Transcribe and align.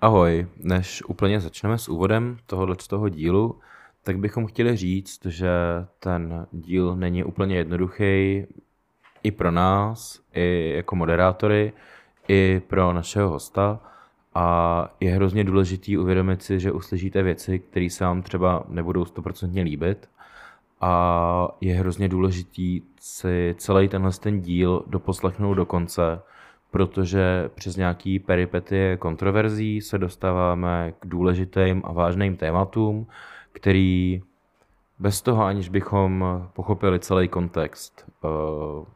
Ahoj, 0.00 0.46
než 0.56 1.02
úplně 1.02 1.40
začneme 1.40 1.78
s 1.78 1.88
úvodem 1.88 2.38
tohohle 2.46 2.76
z 2.80 2.88
toho 2.88 3.08
dílu, 3.08 3.58
tak 4.02 4.18
bychom 4.18 4.46
chtěli 4.46 4.76
říct, 4.76 5.26
že 5.26 5.50
ten 6.00 6.46
díl 6.52 6.96
není 6.96 7.24
úplně 7.24 7.56
jednoduchý 7.56 8.46
i 9.22 9.30
pro 9.30 9.50
nás, 9.50 10.20
i 10.34 10.72
jako 10.76 10.96
moderátory, 10.96 11.72
i 12.28 12.62
pro 12.66 12.92
našeho 12.92 13.30
hosta. 13.30 13.80
A 14.34 14.88
je 15.00 15.10
hrozně 15.10 15.44
důležitý 15.44 15.98
uvědomit 15.98 16.42
si, 16.42 16.60
že 16.60 16.72
uslyšíte 16.72 17.22
věci, 17.22 17.58
které 17.58 17.90
se 17.90 18.04
vám 18.04 18.22
třeba 18.22 18.64
nebudou 18.68 19.04
stoprocentně 19.04 19.62
líbit. 19.62 20.08
A 20.80 21.48
je 21.60 21.74
hrozně 21.74 22.08
důležitý 22.08 22.82
si 23.00 23.54
celý 23.58 23.88
tenhle 23.88 24.10
ten 24.10 24.40
díl 24.40 24.84
doposlechnout 24.86 25.54
do 25.54 25.66
konce, 25.66 26.20
protože 26.76 27.50
přes 27.54 27.76
nějaký 27.76 28.18
peripety 28.18 28.96
kontroverzí 28.98 29.80
se 29.80 29.98
dostáváme 29.98 30.92
k 31.00 31.06
důležitým 31.06 31.82
a 31.84 31.92
vážným 31.92 32.36
tématům, 32.36 33.06
který 33.52 34.22
bez 34.98 35.22
toho, 35.22 35.44
aniž 35.44 35.68
bychom 35.68 36.24
pochopili 36.52 36.98
celý 36.98 37.28
kontext 37.28 38.04
uh, 38.24 38.30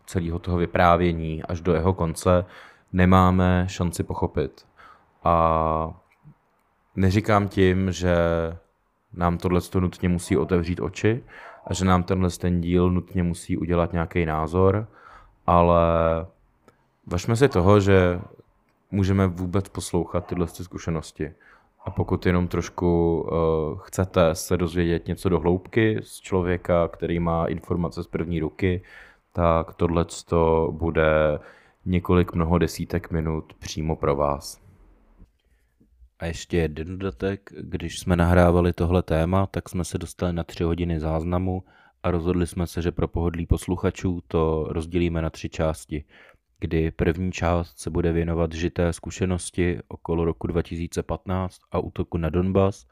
celého 0.06 0.39
toho 0.39 0.56
vyprávění 0.56 1.43
až 1.43 1.61
do 1.61 1.75
jeho 1.75 1.95
konce, 1.95 2.45
nemáme 2.93 3.65
šanci 3.69 4.03
pochopit. 4.03 4.67
A 5.25 6.01
neříkám 6.97 7.48
tím, 7.48 7.92
že 7.92 8.17
nám 9.12 9.39
tohle 9.39 9.61
nutně 9.81 10.09
musí 10.09 10.37
otevřít 10.37 10.81
oči 10.81 11.25
a 11.67 11.75
že 11.75 11.84
nám 11.84 12.03
tenhle 12.03 12.31
ten 12.31 12.61
díl 12.61 12.91
nutně 12.91 13.23
musí 13.23 13.56
udělat 13.56 13.92
nějaký 13.92 14.27
názor, 14.27 14.87
ale 15.47 15.81
važme 17.07 17.37
si 17.37 17.49
toho, 17.49 17.81
že 17.81 18.21
můžeme 18.91 19.27
vůbec 19.27 19.69
poslouchat 19.69 20.27
tyhle 20.27 20.47
zkušenosti. 20.47 21.33
A 21.85 21.91
pokud 21.91 22.27
jenom 22.27 22.49
trošku 22.49 23.21
uh, 23.21 23.79
chcete 23.79 24.34
se 24.34 24.57
dozvědět 24.57 25.07
něco 25.07 25.29
do 25.29 25.41
hloubky 25.41 26.01
z 26.03 26.20
člověka, 26.20 26.89
který 26.89 27.20
má 27.20 27.47
informace 27.47 28.03
z 28.03 28.07
první 28.07 28.41
ruky, 28.41 28.83
tak 29.33 29.75
tohle 29.75 30.07
bude 30.70 31.39
několik 31.84 32.33
mnoho 32.33 32.59
desítek 32.59 33.11
minut 33.11 33.55
přímo 33.55 33.97
pro 33.97 34.17
vás. 34.17 34.61
A 36.19 36.27
ještě 36.27 36.57
jeden 36.57 36.98
dodatek, 36.98 37.51
když 37.61 37.98
jsme 37.98 38.17
nahrávali 38.17 38.73
tohle 38.73 39.03
téma, 39.03 39.47
tak 39.47 39.69
jsme 39.69 39.85
se 39.85 39.98
dostali 39.98 40.33
na 40.33 40.45
tři 40.45 40.64
hodiny 40.64 41.01
záznamu 41.01 41.64
a 42.03 42.11
rozhodli 42.11 42.47
jsme 42.47 42.67
se, 42.67 42.83
že 42.83 42.92
pro 42.92 43.09
pohodlí 43.09 43.47
posluchačů 43.47 44.20
to 44.29 44.67
rozdělíme 44.69 45.23
na 45.23 45.31
tři 45.31 45.48
části, 45.48 46.05
kdy 46.61 46.91
první 46.91 47.33
část 47.33 47.78
se 47.78 47.91
bude 47.91 48.12
věnovat 48.12 48.53
žité 48.53 48.92
zkušenosti 48.92 49.78
okolo 49.89 50.25
roku 50.25 50.47
2015 50.47 51.58
a 51.70 51.78
útoku 51.78 52.19
na 52.19 52.30
Donbas, 52.30 52.86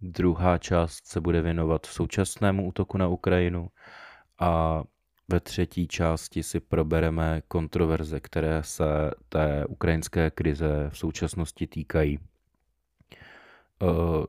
druhá 0.00 0.58
část 0.58 1.06
se 1.06 1.20
bude 1.20 1.42
věnovat 1.42 1.86
současnému 1.86 2.66
útoku 2.68 2.98
na 2.98 3.08
Ukrajinu 3.08 3.68
a 4.38 4.82
ve 5.28 5.40
třetí 5.40 5.88
části 5.88 6.42
si 6.42 6.60
probereme 6.60 7.42
kontroverze, 7.48 8.20
které 8.20 8.62
se 8.62 8.84
té 9.28 9.66
ukrajinské 9.66 10.30
krize 10.30 10.90
v 10.92 10.98
současnosti 10.98 11.66
týkají. 11.66 12.18
E, 12.18 12.20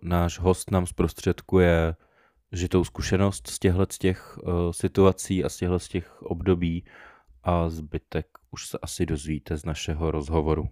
náš 0.02 0.40
host 0.40 0.72
nám 0.72 0.88
zprostředkuje 0.88 1.96
žitou 2.52 2.84
zkušenost 2.84 3.48
z 3.48 3.60
těchto 3.60 3.86
těch 3.86 4.38
e, 4.40 4.74
situací 4.74 5.44
a 5.44 5.50
z 5.50 5.58
těchto 5.58 5.80
těch 5.80 6.22
období 6.22 6.86
a 7.44 7.70
zbytek 7.70 8.28
už 8.56 8.68
se 8.68 8.78
asi 8.82 9.06
dozvíte 9.06 9.58
z 9.58 9.66
našeho 9.66 10.12
rozhovoru. 10.12 10.70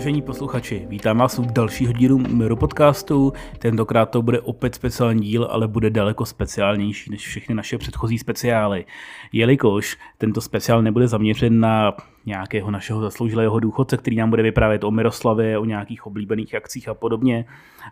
Vážení 0.00 0.22
posluchači, 0.22 0.86
vítám 0.88 1.18
vás 1.18 1.38
u 1.38 1.42
dalšího 1.42 1.92
dílu 1.92 2.18
Miru 2.18 2.56
podcastu. 2.56 3.32
Tentokrát 3.58 4.06
to 4.06 4.22
bude 4.22 4.40
opět 4.40 4.74
speciální 4.74 5.20
díl, 5.20 5.48
ale 5.50 5.68
bude 5.68 5.90
daleko 5.90 6.26
speciálnější 6.26 7.10
než 7.10 7.26
všechny 7.26 7.54
naše 7.54 7.78
předchozí 7.78 8.18
speciály. 8.18 8.84
Jelikož 9.32 9.98
tento 10.18 10.40
speciál 10.40 10.82
nebude 10.82 11.08
zaměřen 11.08 11.60
na 11.60 11.92
nějakého 12.26 12.70
našeho 12.70 13.00
zasloužilého 13.00 13.60
důchodce, 13.60 13.96
který 13.96 14.16
nám 14.16 14.30
bude 14.30 14.42
vyprávět 14.42 14.84
o 14.84 14.90
Miroslavě, 14.90 15.58
o 15.58 15.64
nějakých 15.64 16.06
oblíbených 16.06 16.54
akcích 16.54 16.88
a 16.88 16.94
podobně, 16.94 17.44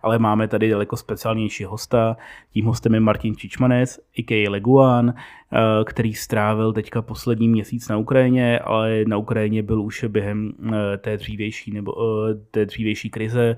ale 0.03 0.19
máme 0.19 0.49
tady 0.49 0.71
daleko 0.71 0.97
speciálnější 0.97 1.65
hosta. 1.65 2.17
Tím 2.53 2.67
hostem 2.67 2.95
je 2.95 3.01
Martin 3.01 3.37
Čičmanec, 3.37 4.01
a.k.a. 4.19 4.51
Leguan, 4.51 5.15
eh, 5.15 5.59
který 5.85 6.15
strávil 6.15 6.73
teďka 6.73 7.03
poslední 7.03 7.49
měsíc 7.49 7.89
na 7.89 7.97
Ukrajině, 7.97 8.59
ale 8.59 9.05
na 9.07 9.17
Ukrajině 9.17 9.63
byl 9.63 9.83
už 9.83 10.05
během 10.09 10.53
eh, 10.73 10.99
té 10.99 11.17
dřívější, 11.17 11.73
nebo 11.73 11.95
eh, 12.01 12.35
té 12.51 12.67
dřívější 12.67 13.11
krize, 13.11 13.57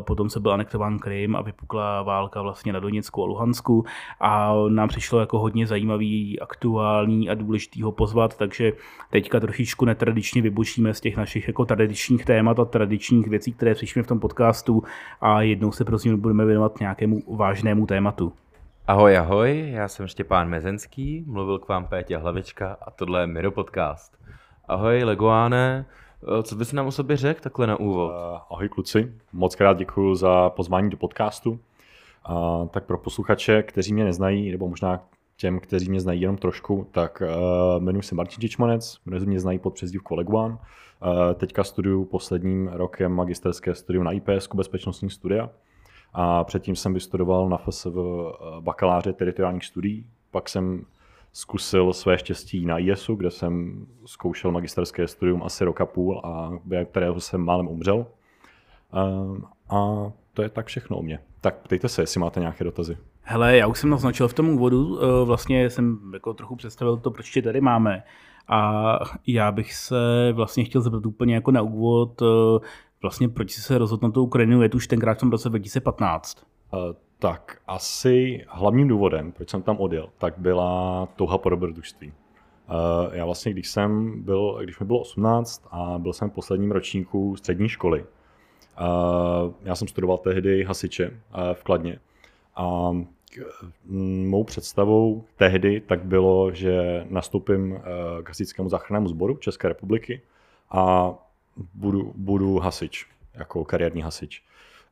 potom 0.00 0.30
se 0.30 0.40
byl 0.40 0.52
anektován 0.52 0.98
Krym 0.98 1.36
a 1.36 1.42
vypukla 1.42 2.02
válka 2.02 2.42
vlastně 2.42 2.72
na 2.72 2.80
Doněcku 2.80 3.22
a 3.22 3.26
Luhansku 3.26 3.84
a 4.20 4.54
nám 4.68 4.88
přišlo 4.88 5.20
jako 5.20 5.38
hodně 5.38 5.66
zajímavý, 5.66 6.40
aktuální 6.40 7.30
a 7.30 7.34
důležitý 7.34 7.82
ho 7.82 7.92
pozvat, 7.92 8.36
takže 8.36 8.72
teďka 9.10 9.40
trošičku 9.40 9.84
netradičně 10.00 10.42
vybočíme 10.42 10.94
z 10.94 11.00
těch 11.00 11.16
našich 11.16 11.48
jako 11.48 11.64
tradičních 11.64 12.24
témat 12.24 12.58
a 12.58 12.64
tradičních 12.64 13.28
věcí, 13.28 13.52
které 13.52 13.74
přišly 13.74 14.02
v 14.02 14.06
tom 14.06 14.20
podcastu 14.20 14.82
a 15.20 15.42
jednou 15.42 15.72
se 15.72 15.84
prosím 15.84 16.20
budeme 16.20 16.44
věnovat 16.44 16.80
nějakému 16.80 17.36
vážnému 17.36 17.86
tématu. 17.86 18.32
Ahoj, 18.86 19.18
ahoj, 19.18 19.70
já 19.70 19.88
jsem 19.88 20.06
Štěpán 20.06 20.48
Mezenský, 20.48 21.24
mluvil 21.26 21.58
k 21.58 21.68
vám 21.68 21.86
Pétě 21.86 22.16
Hlavička 22.16 22.76
a 22.86 22.90
tohle 22.90 23.20
je 23.20 23.26
Miro 23.26 23.50
Podcast. 23.50 24.18
Ahoj, 24.68 25.04
Leguáne, 25.04 25.84
co 26.42 26.56
bys 26.56 26.72
nám 26.72 26.86
o 26.86 26.92
sobě 26.92 27.16
řekl 27.16 27.40
takhle 27.40 27.66
na 27.66 27.76
úvod? 27.76 28.10
Uh, 28.10 28.38
ahoj 28.50 28.68
kluci, 28.68 29.12
moc 29.32 29.56
krát 29.56 29.76
děkuji 29.76 30.14
za 30.14 30.50
pozvání 30.50 30.90
do 30.90 30.96
podcastu. 30.96 31.50
Uh, 31.50 32.68
tak 32.68 32.84
pro 32.84 32.98
posluchače, 32.98 33.62
kteří 33.62 33.94
mě 33.94 34.04
neznají, 34.04 34.50
nebo 34.50 34.68
možná 34.68 35.00
těm, 35.40 35.60
kteří 35.60 35.90
mě 35.90 36.00
znají 36.00 36.20
jenom 36.20 36.36
trošku, 36.36 36.86
tak 36.90 37.22
uh, 37.22 37.82
jmenuji 37.82 38.02
se 38.02 38.14
Martin 38.14 38.40
Čičmanec, 38.40 38.98
mnozí 39.06 39.26
mě 39.26 39.40
znají 39.40 39.58
pod 39.58 39.74
přezdívkou 39.74 40.14
Leguan. 40.14 40.52
Uh, 40.52 40.58
teďka 41.34 41.64
studuju 41.64 42.04
posledním 42.04 42.68
rokem 42.68 43.12
magisterské 43.12 43.74
studium 43.74 44.04
na 44.04 44.12
IPS, 44.12 44.48
bezpečnostní 44.54 45.10
studia. 45.10 45.50
A 46.12 46.44
předtím 46.44 46.76
jsem 46.76 46.94
vystudoval 46.94 47.48
na 47.48 47.56
FSV 47.56 47.86
eh, 47.86 48.60
bakaláře 48.60 49.12
teritoriálních 49.12 49.64
studií, 49.64 50.06
pak 50.30 50.48
jsem 50.48 50.84
zkusil 51.32 51.92
své 51.92 52.18
štěstí 52.18 52.66
na 52.66 52.78
ISu, 52.78 53.14
kde 53.14 53.30
jsem 53.30 53.86
zkoušel 54.06 54.50
magisterské 54.50 55.08
studium 55.08 55.42
asi 55.42 55.64
roka 55.64 55.86
půl 55.86 56.20
a 56.24 56.50
kterého 56.84 57.20
jsem 57.20 57.40
málem 57.40 57.68
umřel. 57.68 58.06
A 59.70 60.12
to 60.34 60.42
je 60.42 60.48
tak 60.48 60.66
všechno 60.66 60.96
o 60.96 61.02
mě. 61.02 61.18
Tak 61.40 61.56
ptejte 61.56 61.88
se, 61.88 62.02
jestli 62.02 62.20
máte 62.20 62.40
nějaké 62.40 62.64
dotazy. 62.64 62.96
Hele, 63.22 63.56
já 63.56 63.66
už 63.66 63.78
jsem 63.78 63.90
naznačil 63.90 64.28
v 64.28 64.34
tom 64.34 64.48
úvodu, 64.48 64.98
eh, 65.02 65.24
vlastně 65.24 65.70
jsem 65.70 65.98
jako 66.12 66.34
trochu 66.34 66.56
představil 66.56 66.96
to, 66.96 67.10
proč 67.10 67.30
tě 67.30 67.42
tady 67.42 67.60
máme. 67.60 68.02
A 68.48 68.98
já 69.26 69.52
bych 69.52 69.74
se 69.74 70.32
vlastně 70.32 70.64
chtěl 70.64 70.80
zeptat 70.82 71.06
úplně 71.06 71.34
jako 71.34 71.50
na 71.50 71.62
úvod, 71.62 72.22
eh, 72.22 72.66
vlastně 73.02 73.28
proč 73.28 73.50
jsi 73.50 73.60
se 73.60 73.78
rozhodl 73.78 74.06
na 74.06 74.12
tu 74.12 74.22
Ukrajinu 74.22 74.62
jet 74.62 74.74
už 74.74 74.86
tenkrát 74.86 75.14
v 75.14 75.20
tom 75.20 75.30
roce 75.30 75.48
2015? 75.48 76.42
Uh, 76.72 76.80
eh, 76.80 76.94
tak 77.18 77.58
asi 77.66 78.44
hlavním 78.48 78.88
důvodem, 78.88 79.32
proč 79.32 79.50
jsem 79.50 79.62
tam 79.62 79.76
odjel, 79.76 80.08
tak 80.18 80.34
byla 80.38 81.08
touha 81.16 81.38
po 81.38 81.48
dobrodružství. 81.48 82.08
Uh, 82.08 83.14
já 83.14 83.24
vlastně, 83.24 83.52
když 83.52 83.68
jsem 83.68 84.22
byl, 84.22 84.58
když 84.62 84.78
mi 84.78 84.86
bylo 84.86 84.98
18 84.98 85.66
a 85.70 85.98
byl 85.98 86.12
jsem 86.12 86.30
v 86.30 86.32
posledním 86.32 86.72
ročníku 86.72 87.36
střední 87.36 87.68
školy, 87.68 88.04
uh, 88.04 89.52
já 89.62 89.74
jsem 89.74 89.88
studoval 89.88 90.18
tehdy 90.18 90.64
hasiče 90.64 91.20
v 91.52 91.64
Kladně 91.64 91.98
a 92.60 92.92
mou 94.24 94.44
představou 94.44 95.24
tehdy 95.36 95.80
tak 95.80 96.04
bylo, 96.04 96.52
že 96.52 97.06
nastoupím 97.10 97.80
k 98.22 98.28
hasickému 98.28 98.68
záchrannému 98.68 99.08
sboru 99.08 99.36
České 99.36 99.68
republiky 99.68 100.22
a 100.70 101.14
budu, 101.74 102.12
budu 102.16 102.58
hasič, 102.58 103.06
jako 103.34 103.64
kariérní 103.64 104.02
hasič. 104.02 104.42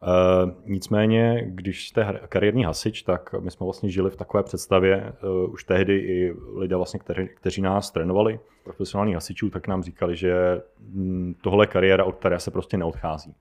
Uh, 0.03 0.53
nicméně, 0.67 1.45
když 1.47 1.89
jste 1.89 2.21
kariérní 2.29 2.65
hasič, 2.65 3.03
tak 3.03 3.35
my 3.41 3.51
jsme 3.51 3.65
vlastně 3.65 3.91
žili 3.91 4.11
v 4.11 4.17
takové 4.17 4.43
představě, 4.43 5.13
uh, 5.23 5.53
už 5.53 5.65
tehdy 5.65 5.97
i 5.97 6.35
lidé, 6.55 6.77
vlastně, 6.77 7.01
kteři, 7.01 7.29
kteří 7.35 7.63
nás 7.63 7.91
trénovali, 7.91 8.41
profesionální 8.65 9.15
hasičů, 9.15 9.51
tak 9.51 9.69
nám 9.69 9.83
říkali, 9.83 10.17
že 10.17 10.63
hm, 10.81 11.35
tohle 11.43 11.63
je 11.63 11.69
kariéra, 11.69 12.05
od 12.05 12.17
které 12.17 12.41
se 12.41 12.51
prostě 12.51 12.77
neodchází. 12.77 13.35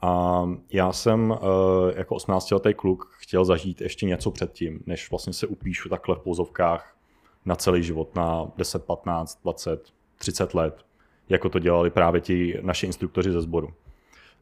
A 0.00 0.42
já 0.72 0.92
jsem 0.92 1.30
uh, 1.30 1.38
jako 1.96 2.14
18-letý 2.14 2.74
kluk 2.74 3.16
chtěl 3.18 3.44
zažít 3.44 3.80
ještě 3.80 4.06
něco 4.06 4.30
předtím, 4.30 4.80
než 4.86 5.10
vlastně 5.10 5.32
se 5.32 5.46
upíšu 5.46 5.88
takhle 5.88 6.16
v 6.16 6.18
pouzovkách 6.18 6.96
na 7.44 7.56
celý 7.56 7.82
život, 7.82 8.14
na 8.14 8.50
10, 8.56 8.84
15, 8.84 9.42
20, 9.42 9.92
30 10.18 10.54
let, 10.54 10.84
jako 11.28 11.48
to 11.48 11.58
dělali 11.58 11.90
právě 11.90 12.20
ti 12.20 12.58
naši 12.62 12.86
instruktoři 12.86 13.32
ze 13.32 13.40
sboru. 13.40 13.68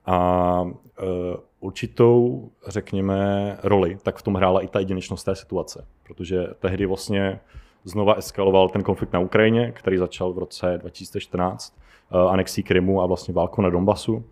A 0.06 0.60
uh, 0.62 0.72
určitou, 1.60 2.48
řekněme, 2.66 3.58
roli, 3.62 3.98
tak 4.02 4.18
v 4.18 4.22
tom 4.22 4.34
hrála 4.34 4.60
i 4.60 4.68
ta 4.68 4.78
jedinečnost 4.78 5.24
té 5.24 5.34
situace, 5.34 5.86
protože 6.06 6.46
tehdy 6.58 6.86
vlastně 6.86 7.40
znova 7.84 8.14
eskaloval 8.14 8.68
ten 8.68 8.82
konflikt 8.82 9.12
na 9.12 9.20
Ukrajině, 9.20 9.72
který 9.72 9.98
začal 9.98 10.32
v 10.32 10.38
roce 10.38 10.78
2014 10.78 11.78
uh, 12.14 12.32
anexí 12.32 12.62
Krymu 12.62 13.02
a 13.02 13.06
vlastně 13.06 13.34
válku 13.34 13.62
na 13.62 13.70
Donbasu. 13.70 14.24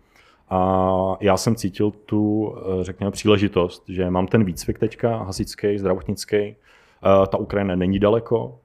A 0.49 1.17
já 1.19 1.37
jsem 1.37 1.55
cítil 1.55 1.91
tu, 1.91 2.55
řekněme, 2.81 3.11
příležitost, 3.11 3.83
že 3.87 4.09
mám 4.09 4.27
ten 4.27 4.43
výcvik 4.43 4.79
teďka, 4.79 5.17
hasičský, 5.17 5.77
zdravotnický, 5.77 6.55
ta 7.27 7.37
Ukrajina 7.37 7.75
není 7.75 7.99
daleko, 7.99 8.59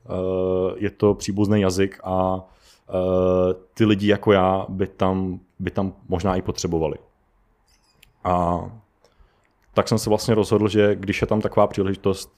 je 0.76 0.90
to 0.90 1.14
příbuzný 1.14 1.60
jazyk 1.60 2.00
a 2.04 2.44
ty 3.75 3.84
lidi 3.84 4.08
jako 4.08 4.32
já 4.32 4.66
by 4.69 4.86
tam, 4.86 5.40
by 5.58 5.70
tam 5.70 5.92
možná 6.08 6.36
i 6.36 6.42
potřebovali. 6.42 6.96
A 8.25 8.60
tak 9.75 9.88
jsem 9.88 9.98
se 9.98 10.10
vlastně 10.10 10.34
rozhodl, 10.34 10.69
že 10.69 10.96
když 10.96 11.20
je 11.20 11.26
tam 11.26 11.40
taková 11.40 11.66
příležitost 11.66 12.32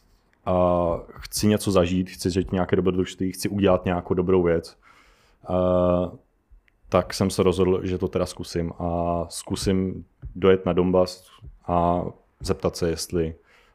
a 0.46 0.76
chci 1.08 1.46
něco 1.46 1.70
zažít, 1.70 2.10
chci 2.10 2.30
žít 2.30 2.52
nějaké 2.52 2.76
dobrodružství, 2.76 3.32
chci 3.32 3.48
udělat 3.48 3.84
nějakou 3.84 4.14
dobrou 4.14 4.42
věc, 4.42 4.76
tak 6.90 7.14
jsem 7.14 7.30
se 7.30 7.42
rozhodl, 7.42 7.80
že 7.86 7.98
to 7.98 8.08
teda 8.08 8.26
zkusím 8.26 8.72
a 8.78 9.24
zkusím 9.28 10.04
dojet 10.36 10.66
na 10.66 10.72
Donbass 10.72 11.30
a 11.66 12.04
zeptat 12.40 12.76
se, 12.76 12.90
jestli, 12.90 13.34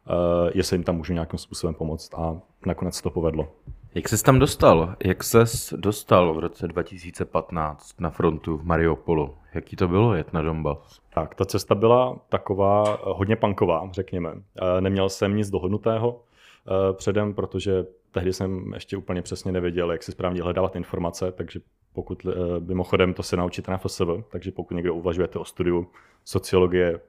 uh, 0.09 0.50
jestli 0.53 0.75
jim 0.75 0.83
tam 0.83 0.95
můžu 0.95 1.13
nějakým 1.13 1.39
způsobem 1.39 1.73
pomoct 1.73 2.13
a 2.13 2.38
nakonec 2.65 3.01
to 3.01 3.09
povedlo. 3.09 3.47
Jak 3.95 4.09
ses 4.09 4.23
tam 4.23 4.39
dostal? 4.39 4.95
Jak 5.06 5.23
ses 5.23 5.73
dostal 5.77 6.33
v 6.33 6.39
roce 6.39 6.67
2015 6.67 8.01
na 8.01 8.09
frontu 8.09 8.57
v 8.57 8.63
Mariupolu? 8.63 9.35
Jaký 9.53 9.75
to 9.75 9.88
bylo 9.88 10.15
jet 10.15 10.33
na 10.33 10.41
Donbass? 10.41 11.00
Tak, 11.13 11.35
ta 11.35 11.45
cesta 11.45 11.75
byla 11.75 12.17
taková 12.29 13.00
hodně 13.03 13.35
punková, 13.35 13.89
řekněme. 13.91 14.33
Neměl 14.79 15.09
jsem 15.09 15.35
nic 15.35 15.50
dohodnutého 15.50 16.21
předem, 16.94 17.33
protože 17.33 17.85
tehdy 18.12 18.33
jsem 18.33 18.73
ještě 18.73 18.97
úplně 18.97 19.21
přesně 19.21 19.51
nevěděl, 19.51 19.91
jak 19.91 20.03
si 20.03 20.12
správně 20.12 20.41
hledávat 20.41 20.75
informace, 20.75 21.31
takže 21.31 21.59
pokud, 21.95 22.25
mimochodem 22.59 23.13
to 23.13 23.24
se 23.24 23.38
naučíte 23.38 23.71
na 23.71 23.77
FSV, 23.77 24.07
takže 24.30 24.51
pokud 24.51 24.74
někdo 24.74 24.95
uvažujete 24.95 25.39
o 25.39 25.45
studiu 25.45 25.88
sociologie, 26.25 27.00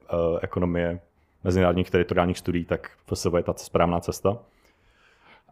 ekonomie, 0.41 0.99
mezinárodních 1.43 1.91
teritoriálních 1.91 2.37
studií, 2.37 2.65
tak 2.65 2.91
FSV 3.05 3.33
je 3.37 3.43
ta 3.43 3.53
správná 3.53 3.99
cesta. 3.99 4.37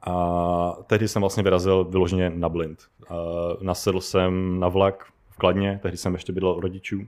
A 0.01 0.77
tehdy 0.87 1.07
jsem 1.07 1.21
vlastně 1.21 1.43
vyrazil 1.43 1.83
vyloženě 1.83 2.29
na 2.29 2.49
blind. 2.49 2.79
Nasedl 3.61 4.01
jsem 4.01 4.59
na 4.59 4.67
vlak 4.67 5.05
v 5.29 5.37
Kladně, 5.37 5.79
tehdy 5.81 5.97
jsem 5.97 6.13
ještě 6.13 6.33
bydlel 6.33 6.57
u 6.57 6.59
rodičů. 6.59 7.01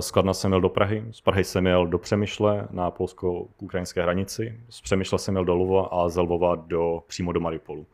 Z 0.00 0.10
Kladna 0.10 0.34
jsem 0.34 0.52
jel 0.52 0.60
do 0.60 0.68
Prahy, 0.68 1.04
z 1.10 1.20
Prahy 1.20 1.44
jsem 1.44 1.66
jel 1.66 1.86
do 1.86 1.98
Přemyšle 1.98 2.68
na 2.70 2.90
polsko-ukrajinské 2.90 4.02
hranici, 4.02 4.60
z 4.68 4.80
Přemyšle 4.80 5.18
jsem 5.18 5.34
jel 5.34 5.44
do 5.44 5.54
Lvova 5.54 5.86
a 5.86 6.08
z 6.08 6.20
Lvova 6.20 6.54
do, 6.54 7.02
přímo 7.06 7.32
do 7.32 7.40
Mariupolu. 7.40 7.86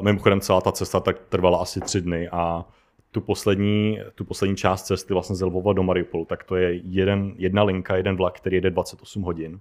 Mimochodem 0.00 0.40
celá 0.40 0.60
ta 0.60 0.72
cesta 0.72 1.00
tak 1.00 1.18
trvala 1.28 1.58
asi 1.58 1.80
tři 1.80 2.00
dny 2.00 2.28
a 2.28 2.64
tu 3.10 3.20
poslední, 3.20 3.98
tu 4.14 4.24
poslední 4.24 4.56
část 4.56 4.82
cesty 4.82 5.14
vlastně 5.14 5.36
z 5.36 5.42
Lvova 5.42 5.72
do 5.72 5.82
Mariupolu, 5.82 6.24
tak 6.24 6.44
to 6.44 6.56
je 6.56 6.80
jeden, 6.84 7.34
jedna 7.36 7.62
linka, 7.62 7.96
jeden 7.96 8.16
vlak, 8.16 8.36
který 8.36 8.56
jede 8.56 8.70
28 8.70 9.22
hodin. 9.22 9.60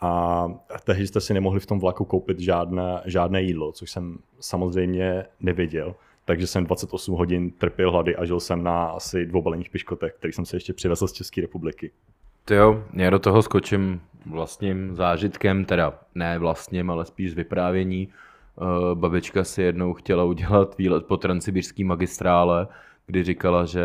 A 0.00 0.46
tehdy 0.84 1.06
jste 1.06 1.20
si 1.20 1.34
nemohli 1.34 1.60
v 1.60 1.66
tom 1.66 1.80
vlaku 1.80 2.04
koupit 2.04 2.40
žádné, 2.40 3.02
žádné 3.04 3.42
jídlo, 3.42 3.72
což 3.72 3.90
jsem 3.90 4.18
samozřejmě 4.40 5.24
nevěděl. 5.40 5.94
Takže 6.24 6.46
jsem 6.46 6.64
28 6.64 7.14
hodin 7.14 7.50
trpěl 7.50 7.90
hlady 7.90 8.16
a 8.16 8.24
žil 8.24 8.40
jsem 8.40 8.62
na 8.62 8.86
asi 8.86 9.26
dvou 9.26 9.42
balených 9.42 9.70
piškotech, 9.70 10.14
který 10.18 10.32
jsem 10.32 10.44
si 10.44 10.56
ještě 10.56 10.72
přivezl 10.72 11.06
z 11.06 11.12
České 11.12 11.40
republiky. 11.40 11.90
To 12.44 12.54
jo, 12.54 12.84
já 12.92 13.10
do 13.10 13.18
toho 13.18 13.42
skočím 13.42 14.00
vlastním 14.26 14.94
zážitkem, 14.94 15.64
teda 15.64 15.98
ne 16.14 16.38
vlastním, 16.38 16.90
ale 16.90 17.04
spíš 17.04 17.30
z 17.30 17.34
vyprávění. 17.34 18.08
Eh, 18.62 18.94
babička 18.94 19.44
si 19.44 19.62
jednou 19.62 19.94
chtěla 19.94 20.24
udělat 20.24 20.78
výlet 20.78 21.06
po 21.06 21.16
transsibirský 21.16 21.84
magistrále, 21.84 22.66
kdy 23.06 23.24
říkala, 23.24 23.64
že 23.64 23.84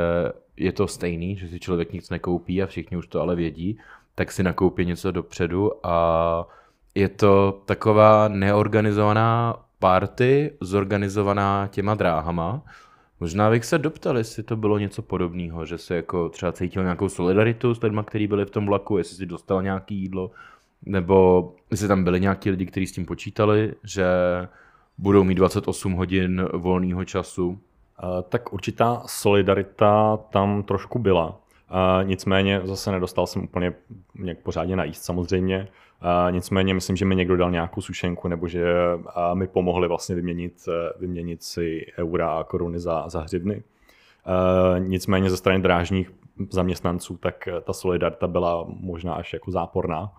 je 0.58 0.72
to 0.72 0.88
stejný, 0.88 1.38
že 1.38 1.48
si 1.48 1.60
člověk 1.60 1.94
nic 1.94 2.10
nekoupí 2.10 2.64
a 2.64 2.68
všichni 2.68 2.98
už 2.98 3.08
to 3.08 3.22
ale 3.22 3.36
vědí 3.36 3.78
tak 4.16 4.32
si 4.32 4.44
nakoupí 4.44 4.86
něco 4.86 5.12
dopředu 5.12 5.72
a 5.84 6.48
je 6.96 7.10
to 7.10 7.62
taková 7.66 8.28
neorganizovaná 8.28 9.56
party, 9.80 10.54
zorganizovaná 10.62 11.68
těma 11.72 11.96
dráhama. 11.96 12.62
Možná 13.20 13.50
bych 13.50 13.66
se 13.66 13.78
doptal, 13.78 14.18
jestli 14.18 14.44
to 14.44 14.56
bylo 14.56 14.78
něco 14.78 15.02
podobného, 15.02 15.66
že 15.66 15.78
se 15.78 15.96
jako 15.96 16.30
třeba 16.30 16.52
cítil 16.52 16.84
nějakou 16.84 17.10
solidaritu 17.10 17.74
s 17.76 17.82
lidmi, 17.82 18.02
kteří 18.06 18.28
byli 18.28 18.46
v 18.46 18.50
tom 18.50 18.66
vlaku, 18.66 18.98
jestli 18.98 19.16
si 19.16 19.26
dostal 19.26 19.64
nějaké 19.64 19.94
jídlo, 19.94 20.32
nebo 20.86 21.50
jestli 21.72 21.88
tam 21.88 22.04
byli 22.04 22.20
nějaký 22.20 22.50
lidi, 22.50 22.66
kteří 22.66 22.88
s 22.88 22.92
tím 22.92 23.06
počítali, 23.06 23.74
že 23.84 24.06
budou 24.98 25.24
mít 25.24 25.36
28 25.36 25.94
hodin 25.94 26.48
volného 26.54 27.06
času. 27.06 27.60
Tak 28.30 28.54
určitá 28.54 29.04
solidarita 29.06 30.18
tam 30.18 30.64
trošku 30.64 31.00
byla. 31.00 31.28
Uh, 31.72 32.08
nicméně 32.08 32.62
zase 32.64 32.92
nedostal 32.92 33.28
jsem 33.28 33.44
úplně 33.44 33.74
nějak 34.16 34.38
pořádně 34.38 34.76
najíst 34.76 35.04
samozřejmě. 35.04 35.68
Uh, 36.04 36.32
nicméně 36.32 36.74
myslím, 36.74 36.96
že 36.96 37.06
mi 37.06 37.16
někdo 37.16 37.38
dal 37.38 37.52
nějakou 37.52 37.82
sušenku 37.82 38.28
nebo 38.28 38.48
že 38.48 38.66
mi 39.34 39.48
pomohli 39.48 39.88
vlastně 39.88 40.16
vyměnit, 40.16 40.54
vyměnit 41.00 41.44
si 41.44 41.86
eura 41.98 42.30
a 42.30 42.44
koruny 42.44 42.80
za, 42.80 43.10
za 43.10 43.22
hřivny. 43.22 43.64
Nicméně 44.80 45.30
ze 45.30 45.38
strany 45.38 45.62
drážních 45.62 46.12
zaměstnanců 46.50 47.18
tak 47.18 47.48
ta 47.62 47.74
solidarita 47.74 48.28
byla 48.28 48.66
možná 48.68 49.14
až 49.14 49.34
jako 49.34 49.52
záporná. 49.52 50.12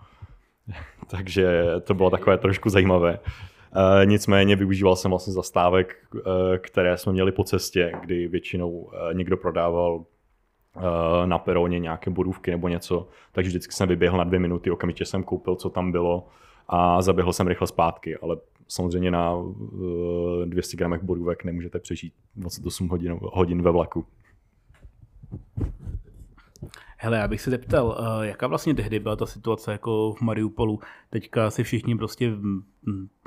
Takže 1.11 1.65
to 1.85 1.95
bylo 1.95 2.11
takové 2.11 2.39
trošku 2.39 2.71
zajímavé. 2.71 3.19
Uh, 3.19 4.07
nicméně 4.07 4.57
využíval 4.57 4.97
jsem 4.97 5.11
vlastně 5.11 5.33
zastávek, 5.33 5.97
uh, 6.15 6.21
které 6.59 6.99
jsme 6.99 7.13
měli 7.13 7.33
po 7.33 7.45
cestě, 7.45 7.93
kdy 8.01 8.29
většinou 8.29 8.71
uh, 8.71 8.93
někdo 9.13 9.37
prodával 9.37 10.05
Eh, 10.77 11.27
na 11.27 11.39
peroně 11.39 11.79
nějaké 11.79 12.11
bodůvky 12.11 12.51
nebo 12.51 12.69
něco, 12.69 13.09
takže 13.33 13.49
vždycky 13.49 13.73
jsem 13.73 13.89
vyběhl 13.89 14.19
na 14.19 14.25
dvě 14.25 14.41
minuty, 14.41 14.71
okamžitě 14.71 15.05
jsem 15.05 15.25
koupil, 15.25 15.57
co 15.57 15.71
tam 15.71 15.93
bylo 15.93 16.27
a 16.69 17.03
zaběhl 17.03 17.33
jsem 17.33 17.47
rychle 17.47 17.67
zpátky, 17.67 18.17
ale 18.17 18.37
samozřejmě 18.69 19.11
na 19.11 19.37
200 20.45 20.75
eh, 20.75 20.79
gramech 20.79 21.03
bodůvek 21.03 21.45
nemůžete 21.45 21.79
přežít 21.79 22.15
28 22.37 22.89
hodin, 22.89 23.19
hodin 23.23 23.63
ve 23.63 23.71
vlaku. 23.71 24.07
Hele, 27.05 27.19
já 27.19 27.29
bych 27.29 27.41
se 27.41 27.51
zeptal, 27.51 27.99
eh, 27.99 28.27
jaká 28.27 28.47
vlastně 28.47 28.75
tehdy 28.75 29.01
byla 29.01 29.17
ta 29.17 29.27
situace 29.27 29.73
jako 29.73 30.13
v 30.13 30.21
Mariupolu? 30.21 30.81
Teďka 31.11 31.51
si 31.51 31.65
všichni 31.65 31.97
prostě 31.97 32.33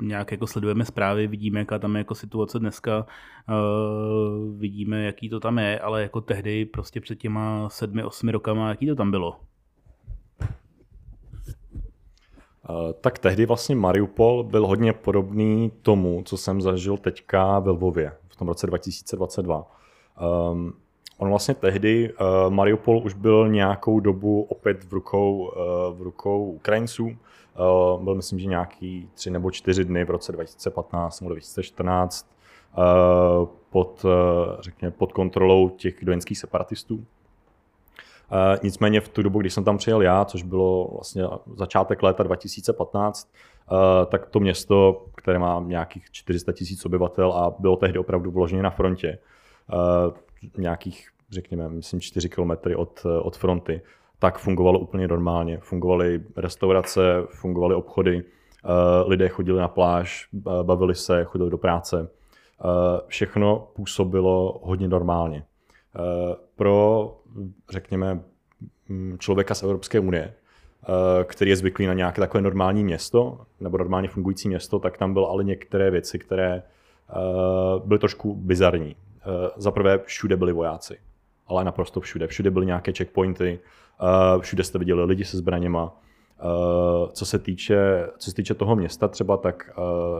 nějak 0.02 0.32
jako 0.32 0.46
sledujeme 0.46 0.84
zprávy, 0.84 1.26
vidíme, 1.26 1.58
jaká 1.58 1.78
tam 1.78 1.94
je 1.94 1.98
jako 1.98 2.14
situace 2.14 2.58
dneska, 2.58 3.06
uh, 3.48 4.60
vidíme, 4.60 5.04
jaký 5.04 5.28
to 5.28 5.40
tam 5.40 5.58
je, 5.58 5.80
ale 5.80 6.02
jako 6.02 6.20
tehdy 6.20 6.64
prostě 6.64 7.00
před 7.00 7.18
těma 7.18 7.68
sedmi, 7.68 8.04
osmi 8.04 8.32
rokama, 8.32 8.68
jaký 8.68 8.86
to 8.86 8.94
tam 8.94 9.10
bylo? 9.10 9.30
Uh, 12.68 12.92
tak 13.00 13.18
tehdy 13.18 13.46
vlastně 13.46 13.76
Mariupol 13.76 14.44
byl 14.44 14.66
hodně 14.66 14.92
podobný 14.92 15.72
tomu, 15.82 16.22
co 16.24 16.36
jsem 16.36 16.60
zažil 16.60 16.96
teďka 16.96 17.58
ve 17.58 17.70
Lvově 17.70 18.12
v 18.28 18.36
tom 18.36 18.48
roce 18.48 18.66
2022. 18.66 19.70
Um, 20.52 20.72
On 21.18 21.28
vlastně 21.28 21.54
tehdy, 21.54 22.12
uh, 22.12 22.54
Mariupol 22.54 23.02
už 23.04 23.14
byl 23.14 23.48
nějakou 23.48 24.00
dobu 24.00 24.42
opět 24.42 24.84
v 24.84 24.92
rukou, 24.92 25.36
uh, 25.36 25.98
v 25.98 26.02
rukou 26.02 26.50
Ukrajinců. 26.50 27.04
Uh, 27.06 28.02
byl 28.02 28.14
myslím, 28.14 28.38
že 28.38 28.46
nějaký 28.46 29.10
tři 29.14 29.30
nebo 29.30 29.50
čtyři 29.50 29.84
dny 29.84 30.04
v 30.04 30.10
roce 30.10 30.32
2015 30.32 31.20
nebo 31.20 31.30
2014 31.30 32.30
uh, 32.78 33.48
pod, 33.70 34.04
uh, 34.04 34.10
řekněme, 34.60 34.90
pod 34.90 35.12
kontrolou 35.12 35.68
těch 35.68 36.04
dojenských 36.04 36.38
separatistů. 36.38 36.94
Uh, 36.94 37.02
nicméně 38.62 39.00
v 39.00 39.08
tu 39.08 39.22
dobu, 39.22 39.40
když 39.40 39.54
jsem 39.54 39.64
tam 39.64 39.78
přijel 39.78 40.02
já, 40.02 40.24
což 40.24 40.42
bylo 40.42 40.88
vlastně 40.92 41.24
začátek 41.56 42.02
léta 42.02 42.22
2015, 42.22 43.30
uh, 43.70 43.78
tak 44.06 44.26
to 44.26 44.40
město, 44.40 45.04
které 45.14 45.38
má 45.38 45.62
nějakých 45.66 46.10
400 46.10 46.52
tisíc 46.52 46.86
obyvatel 46.86 47.32
a 47.32 47.54
bylo 47.58 47.76
tehdy 47.76 47.98
opravdu 47.98 48.30
vloženě 48.30 48.62
na 48.62 48.70
frontě, 48.70 49.18
uh, 49.72 50.14
nějakých, 50.58 51.08
řekněme, 51.30 51.68
myslím 51.68 52.00
4 52.00 52.28
kilometry 52.28 52.76
od, 52.76 53.06
od 53.22 53.36
fronty, 53.36 53.80
tak 54.18 54.38
fungovalo 54.38 54.78
úplně 54.78 55.08
normálně. 55.08 55.58
Fungovaly 55.58 56.22
restaurace, 56.36 57.22
fungovaly 57.26 57.74
obchody, 57.74 58.24
eh, 58.24 58.68
lidé 59.06 59.28
chodili 59.28 59.58
na 59.58 59.68
pláž, 59.68 60.28
bavili 60.62 60.94
se, 60.94 61.24
chodili 61.24 61.50
do 61.50 61.58
práce. 61.58 62.08
Eh, 62.08 63.00
všechno 63.06 63.68
působilo 63.72 64.60
hodně 64.62 64.88
normálně. 64.88 65.44
Eh, 65.96 66.36
pro, 66.56 67.16
řekněme, 67.70 68.20
mm, 68.88 69.16
člověka 69.18 69.54
z 69.54 69.62
Evropské 69.62 70.00
unie, 70.00 70.34
který 71.24 71.50
je 71.50 71.56
zvyklý 71.56 71.86
na 71.86 71.94
nějaké 71.94 72.20
takové 72.20 72.42
normální 72.42 72.84
město, 72.84 73.40
nebo 73.60 73.78
normálně 73.78 74.08
fungující 74.08 74.48
město, 74.48 74.78
tak 74.78 74.98
tam 74.98 75.12
bylo 75.12 75.30
ale 75.30 75.44
některé 75.44 75.90
věci, 75.90 76.18
které 76.18 76.62
byly 77.84 77.98
trošku 77.98 78.34
bizarní. 78.34 78.96
Za 79.56 79.70
prvé 79.70 79.98
všude 79.98 80.36
byli 80.36 80.52
vojáci, 80.52 80.98
ale 81.46 81.64
naprosto 81.64 82.00
všude. 82.00 82.26
Všude 82.26 82.50
byly 82.50 82.66
nějaké 82.66 82.92
checkpointy, 82.92 83.60
všude 84.40 84.64
jste 84.64 84.78
viděli 84.78 85.04
lidi 85.04 85.24
se 85.24 85.36
zbraněma, 85.36 86.00
Uh, 86.44 87.10
co 87.12 87.26
se 87.26 87.38
týče, 87.38 88.08
co 88.18 88.30
se 88.30 88.36
týče 88.36 88.54
toho 88.54 88.76
města 88.76 89.08
třeba, 89.08 89.36
tak, 89.36 89.70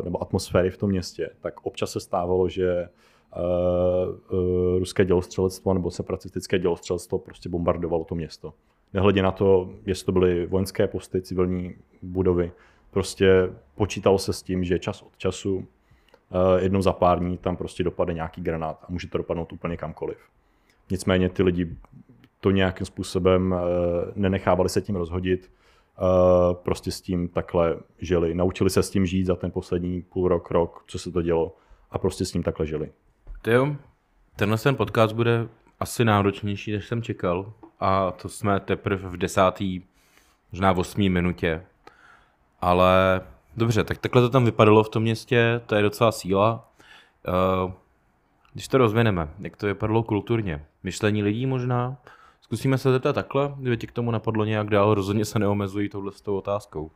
nebo 0.05 0.23
atmosféry 0.23 0.71
v 0.71 0.77
tom 0.77 0.91
městě, 0.91 1.31
tak 1.41 1.67
občas 1.67 1.91
se 1.91 2.01
stávalo, 2.01 2.49
že 2.49 2.89
ruské 4.79 5.05
dělostřelectvo 5.05 5.75
nebo 5.75 5.91
separatistické 5.91 6.59
dělostřelectvo 6.59 7.19
prostě 7.19 7.49
bombardovalo 7.49 8.05
to 8.05 8.15
město. 8.15 8.55
Nehledě 8.95 9.23
na 9.23 9.31
to, 9.31 9.71
jestli 9.87 10.07
to 10.07 10.13
byly 10.13 10.47
vojenské 10.47 10.87
posty, 10.87 11.23
civilní 11.23 11.75
budovy, 12.03 12.53
prostě 12.91 13.51
počítalo 13.75 14.19
se 14.19 14.33
s 14.33 14.43
tím, 14.43 14.65
že 14.65 14.79
čas 14.79 15.03
od 15.03 15.17
času, 15.17 15.65
jednou 16.59 16.83
za 16.83 16.92
pár 16.92 17.18
dní 17.18 17.38
tam 17.38 17.56
prostě 17.56 17.85
dopadne 17.85 18.14
nějaký 18.14 18.42
granát 18.42 18.78
a 18.83 18.87
může 18.88 19.09
to 19.09 19.18
dopadnout 19.18 19.52
úplně 19.52 19.76
kamkoliv. 19.76 20.18
Nicméně 20.90 21.28
ty 21.28 21.42
lidi 21.42 21.76
to 22.40 22.50
nějakým 22.50 22.87
způsobem 22.87 23.52
uh, 23.52 23.59
nenechávali 24.14 24.68
se 24.68 24.80
tím 24.80 24.97
rozhodit, 24.97 25.50
Uh, 26.00 26.54
prostě 26.54 26.90
s 26.90 27.00
tím 27.00 27.28
takhle 27.28 27.76
žili. 27.99 28.35
Naučili 28.35 28.71
se 28.71 28.83
s 28.83 28.90
tím 28.90 29.06
žít 29.06 29.25
za 29.25 29.37
ten 29.37 29.50
poslední 29.50 30.02
půl 30.02 30.28
rok, 30.28 30.50
rok, 30.50 30.85
co 30.87 30.99
se 30.99 31.12
to 31.12 31.23
dělo 31.23 31.56
a 31.90 31.99
prostě 31.99 32.25
s 32.25 32.30
tím 32.30 32.42
takhle 32.42 32.66
žili. 32.66 32.92
Jo, 33.47 33.76
tenhle 34.37 34.59
ten 34.59 34.76
podcast 34.76 35.14
bude 35.14 35.49
asi 35.80 36.04
náročnější, 36.04 36.73
než 36.73 36.87
jsem 36.87 37.02
čekal 37.02 37.52
a 37.80 38.11
to 38.11 38.28
jsme 38.28 38.61
teprve 38.61 39.09
v 39.09 39.16
desátý, 39.16 39.83
možná 40.52 40.73
v 40.73 40.78
osmý 40.78 41.11
minutě. 41.11 41.64
Ale 42.61 43.21
dobře, 43.57 43.85
tak 43.85 43.99
takhle 43.99 44.23
to 44.23 44.31
tam 44.31 44.45
vypadalo 44.45 44.85
v 44.85 44.89
tom 44.89 45.03
městě, 45.03 45.61
to 45.67 45.75
je 45.75 45.83
docela 45.83 46.13
síla. 46.13 46.69
Uh, 47.65 47.73
když 48.53 48.69
to 48.69 48.79
rozvineme, 48.79 49.29
jak 49.39 49.57
to 49.57 49.67
vypadalo 49.67 50.03
kulturně, 50.03 50.65
myšlení 50.83 51.23
lidí 51.23 51.47
možná, 51.47 51.97
Zkusíme 52.47 52.79
se 52.79 52.93
zeptat 52.93 53.13
takhle, 53.13 53.55
kdyby 53.57 53.77
ti 53.77 53.87
k 53.87 53.93
tomu 53.93 54.11
napadlo 54.11 54.45
nějak 54.45 54.71
dál, 54.71 54.95
rozhodně 54.95 55.25
se 55.25 55.39
neomezují 55.39 55.89
touhle 55.89 56.13
s 56.13 56.21
tou 56.21 56.37
otázkou. 56.37 56.91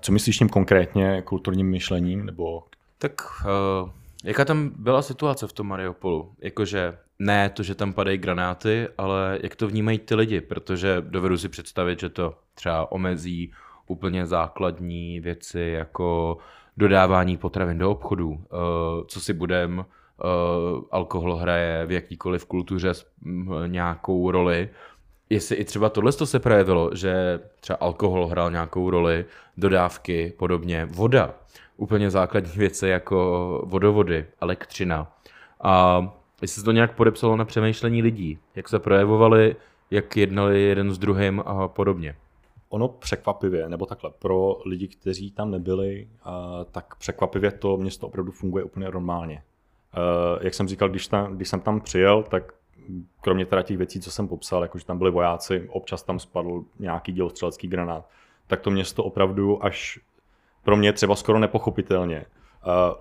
Co 0.00 0.12
myslíš 0.12 0.38
tím 0.38 0.48
konkrétně 0.48 1.22
kulturním 1.22 1.70
myšlením? 1.70 2.26
Nebo... 2.26 2.62
Tak 2.98 3.12
uh, 3.82 3.90
jaká 4.24 4.44
tam 4.44 4.70
byla 4.76 5.02
situace 5.02 5.46
v 5.46 5.52
tom 5.52 5.68
Mariupolu? 5.68 6.32
Jakože 6.40 6.98
ne 7.18 7.50
to, 7.50 7.62
že 7.62 7.74
tam 7.74 7.92
padají 7.92 8.18
granáty, 8.18 8.88
ale 8.98 9.38
jak 9.42 9.56
to 9.56 9.68
vnímají 9.68 9.98
ty 9.98 10.14
lidi, 10.14 10.40
protože 10.40 10.96
dovedu 11.00 11.38
si 11.38 11.48
představit, 11.48 12.00
že 12.00 12.08
to 12.08 12.34
třeba 12.54 12.92
omezí 12.92 13.52
úplně 13.86 14.26
základní 14.26 15.20
věci 15.20 15.60
jako 15.60 16.38
dodávání 16.76 17.36
potravin 17.36 17.78
do 17.78 17.90
obchodu, 17.90 18.28
uh, 18.28 18.38
co 19.06 19.20
si 19.20 19.32
budem, 19.32 19.78
uh, 19.78 20.82
alkohol 20.90 21.36
hraje 21.36 21.86
v 21.86 21.92
jakýkoliv 21.92 22.44
kultuře 22.44 22.92
nějakou 23.66 24.30
roli. 24.30 24.68
Jestli 25.30 25.56
i 25.56 25.64
třeba 25.64 25.88
tohle 25.88 26.12
se 26.12 26.38
projevilo, 26.38 26.90
že 26.94 27.40
třeba 27.60 27.76
alkohol 27.80 28.26
hrál 28.26 28.50
nějakou 28.50 28.90
roli, 28.90 29.24
dodávky, 29.56 30.32
podobně, 30.38 30.86
voda, 30.86 31.34
úplně 31.76 32.10
základní 32.10 32.52
věci 32.56 32.88
jako 32.88 33.62
vodovody, 33.66 34.26
elektřina. 34.40 35.12
A 35.60 36.02
jestli 36.42 36.60
se 36.60 36.64
to 36.64 36.72
nějak 36.72 36.94
podepsalo 36.94 37.36
na 37.36 37.44
přemýšlení 37.44 38.02
lidí, 38.02 38.38
jak 38.56 38.68
se 38.68 38.78
projevovali, 38.78 39.56
jak 39.90 40.16
jednali 40.16 40.62
jeden 40.62 40.92
s 40.92 40.98
druhým 40.98 41.42
a 41.46 41.68
podobně. 41.68 42.16
Ono 42.68 42.88
překvapivě, 42.88 43.68
nebo 43.68 43.86
takhle, 43.86 44.10
pro 44.18 44.56
lidi, 44.64 44.88
kteří 44.88 45.30
tam 45.30 45.50
nebyli, 45.50 46.08
tak 46.70 46.94
překvapivě 46.94 47.50
to 47.50 47.76
město 47.76 48.06
opravdu 48.06 48.32
funguje 48.32 48.64
úplně 48.64 48.86
normálně. 48.86 49.42
Jak 50.40 50.54
jsem 50.54 50.68
říkal, 50.68 50.88
když, 50.88 51.06
tam, 51.08 51.36
když 51.36 51.48
jsem 51.48 51.60
tam 51.60 51.80
přijel, 51.80 52.22
tak 52.22 52.52
kromě 53.20 53.46
teda 53.46 53.62
těch 53.62 53.76
věcí, 53.76 54.00
co 54.00 54.10
jsem 54.10 54.28
popsal, 54.28 54.62
jakože 54.62 54.84
tam 54.84 54.98
byli 54.98 55.10
vojáci, 55.10 55.68
občas 55.68 56.02
tam 56.02 56.18
spadl 56.18 56.64
nějaký 56.78 57.12
dělostřelecký 57.12 57.68
granát, 57.68 58.08
tak 58.46 58.60
to 58.60 58.70
město 58.70 59.04
opravdu 59.04 59.64
až 59.64 60.00
pro 60.64 60.76
mě 60.76 60.92
třeba 60.92 61.16
skoro 61.16 61.38
nepochopitelně 61.38 62.26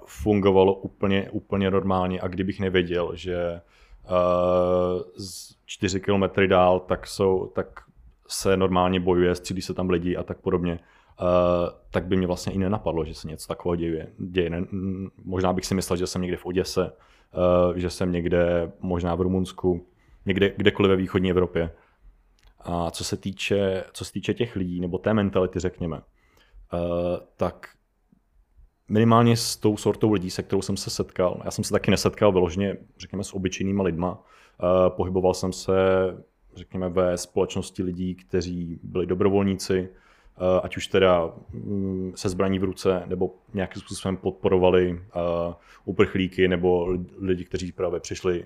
fungovalo 0.05 0.73
úplně, 0.73 1.29
úplně 1.29 1.71
normálně 1.71 2.21
a 2.21 2.27
kdybych 2.27 2.59
nevěděl, 2.59 3.11
že 3.15 3.61
z 5.17 5.55
čtyři 5.65 5.99
kilometry 5.99 6.47
dál 6.47 6.79
tak, 6.79 7.07
jsou, 7.07 7.51
tak 7.55 7.84
se 8.27 8.57
normálně 8.57 8.99
bojuje, 8.99 9.35
střílí 9.35 9.61
se 9.61 9.73
tam 9.73 9.89
lidi 9.89 10.15
a 10.15 10.23
tak 10.23 10.41
podobně, 10.41 10.79
Uh, 11.21 11.69
tak 11.91 12.05
by 12.05 12.15
mě 12.15 12.27
vlastně 12.27 12.53
i 12.53 12.57
nenapadlo, 12.57 13.05
že 13.05 13.13
se 13.13 13.27
něco 13.27 13.47
takového 13.47 13.75
děje. 13.75 14.07
děje. 14.17 14.49
Ne, 14.49 14.65
možná 15.23 15.53
bych 15.53 15.65
si 15.65 15.75
myslel, 15.75 15.97
že 15.97 16.07
jsem 16.07 16.21
někde 16.21 16.37
v 16.37 16.45
Oděse, 16.45 16.91
uh, 16.91 17.75
že 17.75 17.89
jsem 17.89 18.11
někde 18.11 18.71
možná 18.79 19.15
v 19.15 19.21
Rumunsku, 19.21 19.87
někde 20.25 20.53
kdekoliv 20.57 20.89
ve 20.89 20.95
východní 20.95 21.29
Evropě. 21.29 21.71
A 22.59 22.91
co 22.91 23.03
se 23.03 23.17
týče, 23.17 23.83
co 23.93 24.05
se 24.05 24.11
týče 24.11 24.33
těch 24.33 24.55
lidí, 24.55 24.81
nebo 24.81 24.97
té 24.97 25.13
mentality, 25.13 25.59
řekněme, 25.59 25.97
uh, 25.97 26.79
tak 27.37 27.69
minimálně 28.89 29.37
s 29.37 29.55
tou 29.55 29.77
sortou 29.77 30.11
lidí, 30.11 30.29
se 30.29 30.43
kterou 30.43 30.61
jsem 30.61 30.77
se 30.77 30.89
setkal, 30.89 31.41
já 31.45 31.51
jsem 31.51 31.63
se 31.63 31.71
taky 31.71 31.91
nesetkal 31.91 32.31
vyloženě, 32.31 32.77
řekněme, 32.97 33.23
s 33.23 33.33
obyčejnýma 33.33 33.83
lidma, 33.83 34.11
uh, 34.11 34.95
pohyboval 34.95 35.33
jsem 35.33 35.53
se, 35.53 35.77
řekněme, 36.55 36.89
ve 36.89 37.17
společnosti 37.17 37.83
lidí, 37.83 38.15
kteří 38.15 38.79
byli 38.83 39.05
dobrovolníci, 39.05 39.89
Eh, 40.37 40.61
ať 40.63 40.77
už 40.77 40.87
teda 40.87 41.31
mm, 41.53 42.11
se 42.15 42.29
zbraní 42.29 42.59
v 42.59 42.63
ruce, 42.63 43.03
nebo 43.05 43.35
nějakým 43.53 43.81
způsobem 43.81 44.17
podporovali 44.17 44.99
eh, 44.99 45.53
uprchlíky, 45.85 46.47
nebo 46.47 46.87
lidi, 47.19 47.45
kteří 47.45 47.71
právě 47.71 47.99
přišli 47.99 48.45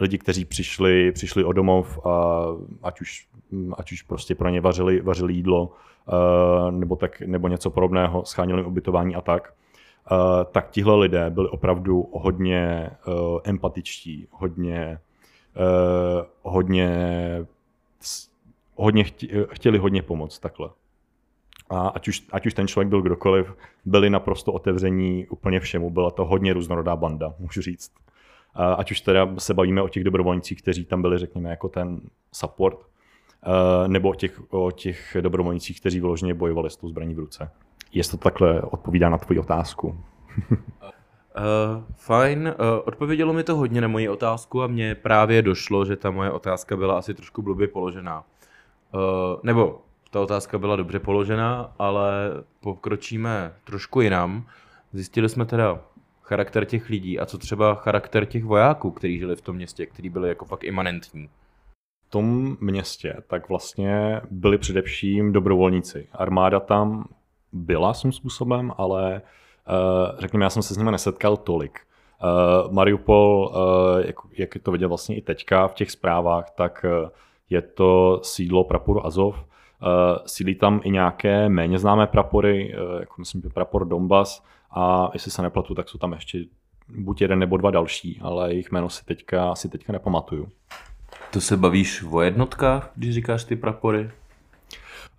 lidi, 0.00 0.18
kteří 0.18 0.44
přišli, 0.44 1.12
přišli 1.12 1.44
o 1.44 1.52
domov 1.52 1.98
a 2.06 2.44
ať 2.82 3.00
už, 3.00 3.28
mm, 3.50 3.72
ať 3.78 3.92
už 3.92 4.02
prostě 4.02 4.34
pro 4.34 4.48
ně 4.48 4.60
vařili, 4.60 5.00
vařili 5.00 5.34
jídlo 5.34 5.72
eh, 6.08 6.72
nebo, 6.72 6.96
tak, 6.96 7.20
nebo 7.20 7.48
něco 7.48 7.70
podobného, 7.70 8.24
schánili 8.24 8.64
ubytování 8.64 9.16
a 9.16 9.20
tak, 9.20 9.54
tak 10.52 10.70
tihle 10.70 10.96
lidé 10.96 11.30
byli 11.30 11.48
opravdu 11.48 12.08
hodně 12.12 12.90
empatičtí, 13.44 14.28
hodně, 14.30 14.98
hodně, 16.42 16.90
hodně 18.74 19.04
chtěli 19.52 19.78
hodně 19.78 20.02
pomoct 20.02 20.38
takhle 20.38 20.70
a 21.70 21.88
ať 21.88 22.08
už, 22.08 22.26
ať 22.32 22.46
už 22.46 22.54
ten 22.54 22.68
člověk 22.68 22.88
byl 22.88 23.02
kdokoliv, 23.02 23.54
byli 23.84 24.10
naprosto 24.10 24.52
otevření 24.52 25.26
úplně 25.26 25.60
všemu. 25.60 25.90
Byla 25.90 26.10
to 26.10 26.24
hodně 26.24 26.52
různorodá 26.52 26.96
banda, 26.96 27.34
můžu 27.38 27.62
říct. 27.62 27.92
A 28.54 28.74
ať 28.74 28.90
už 28.90 29.00
teda 29.00 29.28
se 29.38 29.54
bavíme 29.54 29.82
o 29.82 29.88
těch 29.88 30.04
dobrovolnících, 30.04 30.62
kteří 30.62 30.84
tam 30.84 31.02
byli, 31.02 31.18
řekněme, 31.18 31.50
jako 31.50 31.68
ten 31.68 32.00
support, 32.32 32.78
nebo 33.86 34.08
o 34.08 34.14
těch, 34.14 34.40
o 34.52 34.70
těch 34.70 35.16
dobrovolnících, 35.20 35.80
kteří 35.80 36.00
vyloženě 36.00 36.34
bojovali 36.34 36.70
s 36.70 36.76
tou 36.76 36.88
zbraní 36.88 37.14
v 37.14 37.18
ruce. 37.18 37.50
Jestli 37.92 38.18
to 38.18 38.24
takhle 38.24 38.62
odpovídá 38.62 39.08
na 39.08 39.18
tvoji 39.18 39.38
otázku. 39.38 40.00
uh, 41.36 41.84
fajn, 41.94 42.54
uh, 42.58 42.64
odpovědělo 42.84 43.32
mi 43.32 43.44
to 43.44 43.56
hodně 43.56 43.80
na 43.80 43.88
moji 43.88 44.08
otázku 44.08 44.62
a 44.62 44.66
mně 44.66 44.94
právě 44.94 45.42
došlo, 45.42 45.84
že 45.84 45.96
ta 45.96 46.10
moje 46.10 46.30
otázka 46.30 46.76
byla 46.76 46.98
asi 46.98 47.14
trošku 47.14 47.42
blbě 47.42 47.68
položená. 47.68 48.24
Uh, 48.94 49.00
nebo 49.42 49.80
ta 50.10 50.20
otázka 50.20 50.58
byla 50.58 50.76
dobře 50.76 50.98
položená, 50.98 51.74
ale 51.78 52.12
pokročíme 52.60 53.52
trošku 53.64 54.00
jinam. 54.00 54.46
Zjistili 54.92 55.28
jsme 55.28 55.46
teda 55.46 55.80
charakter 56.22 56.64
těch 56.64 56.88
lidí 56.88 57.18
a 57.18 57.26
co 57.26 57.38
třeba 57.38 57.74
charakter 57.74 58.26
těch 58.26 58.44
vojáků, 58.44 58.90
kteří 58.90 59.18
žili 59.18 59.36
v 59.36 59.40
tom 59.40 59.56
městě, 59.56 59.86
kteří 59.86 60.08
byli 60.08 60.28
jako 60.28 60.44
fakt 60.44 60.64
imanentní. 60.64 61.28
V 62.06 62.10
tom 62.10 62.56
městě 62.60 63.16
tak 63.26 63.48
vlastně 63.48 64.20
byli 64.30 64.58
především 64.58 65.32
dobrovolníci. 65.32 66.08
Armáda 66.12 66.60
tam 66.60 67.08
byla 67.52 67.94
svým 67.94 68.12
způsobem, 68.12 68.72
ale 68.76 69.14
uh, 69.14 69.28
řekněme, 70.18 70.44
já 70.44 70.50
jsem 70.50 70.62
se 70.62 70.74
s 70.74 70.76
nimi 70.76 70.90
nesetkal 70.90 71.36
tolik. 71.36 71.80
Uh, 72.22 72.72
Mariupol, 72.72 73.52
uh, 73.54 74.06
jak, 74.06 74.16
jak 74.32 74.50
to 74.62 74.72
viděl 74.72 74.88
vlastně 74.88 75.16
i 75.16 75.22
teďka 75.22 75.68
v 75.68 75.74
těch 75.74 75.90
zprávách, 75.90 76.50
tak 76.50 76.84
je 77.50 77.62
to 77.62 78.20
sídlo 78.22 78.64
praporu 78.64 79.06
Azov, 79.06 79.44
sídlí 80.26 80.54
tam 80.54 80.80
i 80.84 80.90
nějaké 80.90 81.48
méně 81.48 81.78
známé 81.78 82.06
prapory, 82.06 82.74
jako 83.00 83.14
myslím, 83.18 83.42
že 83.42 83.48
prapor 83.48 83.88
Donbass 83.88 84.42
a 84.70 85.10
jestli 85.12 85.30
se 85.30 85.42
nepletu, 85.42 85.74
tak 85.74 85.88
jsou 85.88 85.98
tam 85.98 86.12
ještě 86.12 86.44
buď 86.88 87.20
jeden 87.20 87.38
nebo 87.38 87.56
dva 87.56 87.70
další, 87.70 88.20
ale 88.22 88.50
jejich 88.50 88.72
jméno 88.72 88.88
si 88.88 89.04
teďka, 89.04 89.54
si 89.54 89.68
teďka 89.68 89.92
nepamatuju. 89.92 90.48
To 91.32 91.40
se 91.40 91.56
bavíš 91.56 92.04
o 92.10 92.20
jednotkách, 92.20 92.90
když 92.94 93.14
říkáš 93.14 93.44
ty 93.44 93.56
prapory? 93.56 94.10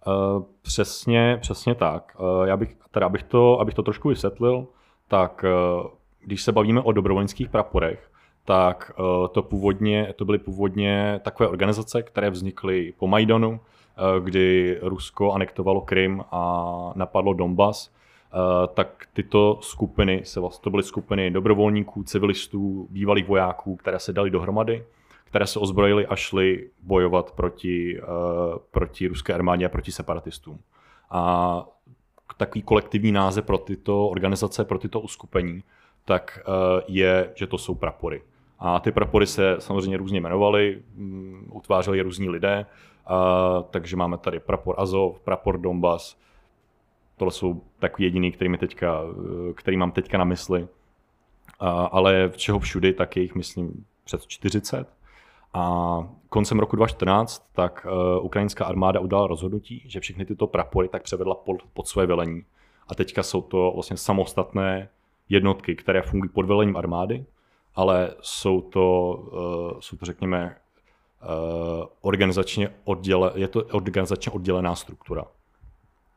Uh, 0.08 0.44
přesně, 0.62 1.38
přesně 1.42 1.76
tak. 1.76 2.18
Uh, 2.20 2.48
já 2.48 2.58
bych, 2.58 2.76
teda 2.92 3.06
abych 3.06 3.24
to, 3.24 3.60
abych 3.60 3.74
to 3.74 3.84
trošku 3.84 4.10
vysvětlil, 4.10 4.68
tak 5.08 5.46
uh, 5.84 5.88
když 6.22 6.44
se 6.44 6.52
bavíme 6.52 6.82
o 6.82 6.92
dobrovolnických 6.92 7.50
praporech, 7.50 8.12
tak 8.46 8.92
to 9.32 9.42
původně, 9.42 10.14
to 10.16 10.26
byly 10.26 10.38
původně 10.38 11.20
takové 11.24 11.50
organizace, 11.50 12.02
které 12.04 12.30
vznikly 12.30 12.94
po 12.98 13.08
Majdanu, 13.08 13.60
Eh, 13.98 14.22
kdy 14.22 14.78
Rusko 14.82 15.32
anektovalo 15.32 15.82
Krym 15.82 16.24
a 16.32 16.92
napadlo 16.96 17.34
Donbass, 17.34 17.92
tak 18.74 19.08
tyto 19.14 19.60
skupiny, 19.62 20.22
se 20.24 20.40
vlastně, 20.40 20.64
to 20.64 20.70
byly 20.70 20.84
skupiny 20.84 21.32
dobrovolníků, 21.32 22.04
civilistů, 22.04 22.88
bývalých 22.90 23.28
vojáků, 23.28 23.76
které 23.76 24.00
se 24.00 24.14
dali 24.14 24.30
dohromady, 24.30 24.84
které 25.30 25.48
se 25.48 25.60
ozbrojili 25.60 26.08
a 26.08 26.16
šli 26.16 26.70
bojovat 26.84 27.32
proti, 27.32 28.00
proti 28.72 29.08
ruské 29.08 29.34
armádě 29.34 29.66
a 29.66 29.70
proti 29.70 29.92
separatistům. 29.92 30.60
A 31.10 31.66
takový 32.38 32.62
kolektivní 32.62 33.12
název 33.12 33.46
pro 33.46 33.58
tyto 33.58 34.08
organizace, 34.08 34.66
pro 34.66 34.78
tyto 34.78 35.00
uskupení, 35.00 35.64
tak 36.06 36.40
je, 36.88 37.32
že 37.36 37.48
to 37.48 37.58
jsou 37.58 37.76
prapory. 37.76 38.22
A 38.60 38.80
ty 38.80 38.92
prapory 38.92 39.28
se 39.28 39.56
samozřejmě 39.60 39.98
různě 39.98 40.20
jmenovaly, 40.20 40.82
mm, 40.96 41.50
utvářeli 41.54 41.98
je 41.98 42.04
různí 42.04 42.30
lidé, 42.30 42.66
a, 43.06 43.64
takže 43.70 43.96
máme 43.96 44.18
tady 44.18 44.40
prapor 44.40 44.76
Azov, 44.78 45.20
prapor 45.20 45.58
Donbass, 45.58 46.18
tohle 47.18 47.32
jsou 47.32 47.62
takový 47.80 48.04
jediný, 48.04 48.32
který, 48.32 48.50
mi 48.50 48.58
teďka, 48.58 49.02
který 49.56 49.78
mám 49.78 49.92
teďka 49.92 50.18
na 50.18 50.24
mysli. 50.24 50.68
A, 51.60 51.70
ale 51.86 52.28
v 52.28 52.38
čeho 52.38 52.60
všudy, 52.60 52.94
tak 52.94 53.16
je 53.16 53.24
jich, 53.24 53.36
myslím, 53.36 53.86
přes 54.04 54.28
40. 54.28 54.97
A 55.58 56.10
koncem 56.30 56.60
roku 56.60 56.76
2014 56.76 57.50
tak 57.54 57.88
uh, 57.90 58.26
ukrajinská 58.26 58.66
armáda 58.66 59.00
udala 59.00 59.28
rozhodnutí, 59.28 59.84
že 59.86 60.00
všechny 60.00 60.26
tyto 60.26 60.48
prapory 60.48 60.88
tak 60.88 61.04
převedla 61.04 61.36
pod, 61.36 61.58
pod 61.74 61.88
své 61.88 62.06
velení. 62.06 62.42
A 62.88 62.96
teďka 62.96 63.24
jsou 63.24 63.42
to 63.42 63.72
vlastně 63.74 63.98
samostatné 63.98 64.90
jednotky, 65.30 65.76
které 65.76 66.02
fungují 66.02 66.30
pod 66.30 66.46
velením 66.46 66.78
armády 66.78 67.26
ale 67.78 68.14
jsou 68.22 68.62
to, 68.62 69.14
uh, 69.74 69.80
jsou 69.80 69.98
to 69.98 70.06
řekněme, 70.06 70.56
uh, 70.56 71.86
organizačně 72.02 72.70
odděle, 72.84 73.32
je 73.36 73.48
to 73.48 73.64
organizačně 73.64 74.32
oddělená 74.32 74.76
struktura. 74.76 75.26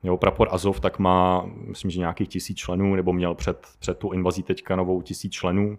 Jo, 0.03 0.17
prapor 0.17 0.49
Azov 0.51 0.81
tak 0.81 0.99
má, 0.99 1.47
myslím, 1.47 1.91
že 1.91 1.99
nějakých 1.99 2.29
tisíc 2.29 2.59
členů, 2.59 2.95
nebo 2.95 3.13
měl 3.13 3.35
před, 3.35 3.67
před 3.79 3.99
tu 3.99 4.13
invazí 4.13 4.43
teďka 4.43 4.77
novou 4.77 5.03
tisíc 5.03 5.33
členů 5.33 5.79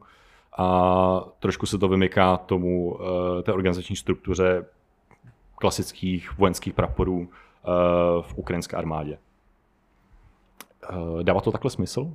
a 0.57 1.21
trošku 1.39 1.65
se 1.65 1.77
to 1.77 1.87
vymyká 1.87 2.37
tomu 2.37 2.93
uh, 2.93 2.99
té 3.43 3.53
organizační 3.53 3.95
struktuře 3.95 4.65
klasických 5.55 6.37
vojenských 6.37 6.73
praporů 6.73 7.19
uh, 7.19 7.27
v 8.21 8.33
ukrajinské 8.35 8.77
armádě. 8.77 9.17
Uh, 10.93 11.23
dává 11.23 11.41
to 11.41 11.51
takhle 11.51 11.71
smysl? 11.71 12.13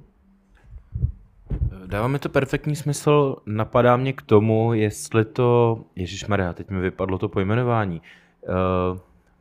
Dává 1.86 2.08
mi 2.08 2.18
to 2.18 2.28
perfektní 2.28 2.76
smysl, 2.76 3.36
napadá 3.46 3.96
mě 3.96 4.12
k 4.12 4.22
tomu, 4.22 4.74
jestli 4.74 5.24
to, 5.24 5.80
Ježíš 5.96 6.26
Maria, 6.26 6.52
teď 6.52 6.70
mi 6.70 6.80
vypadlo 6.80 7.18
to 7.18 7.28
pojmenování. 7.28 8.02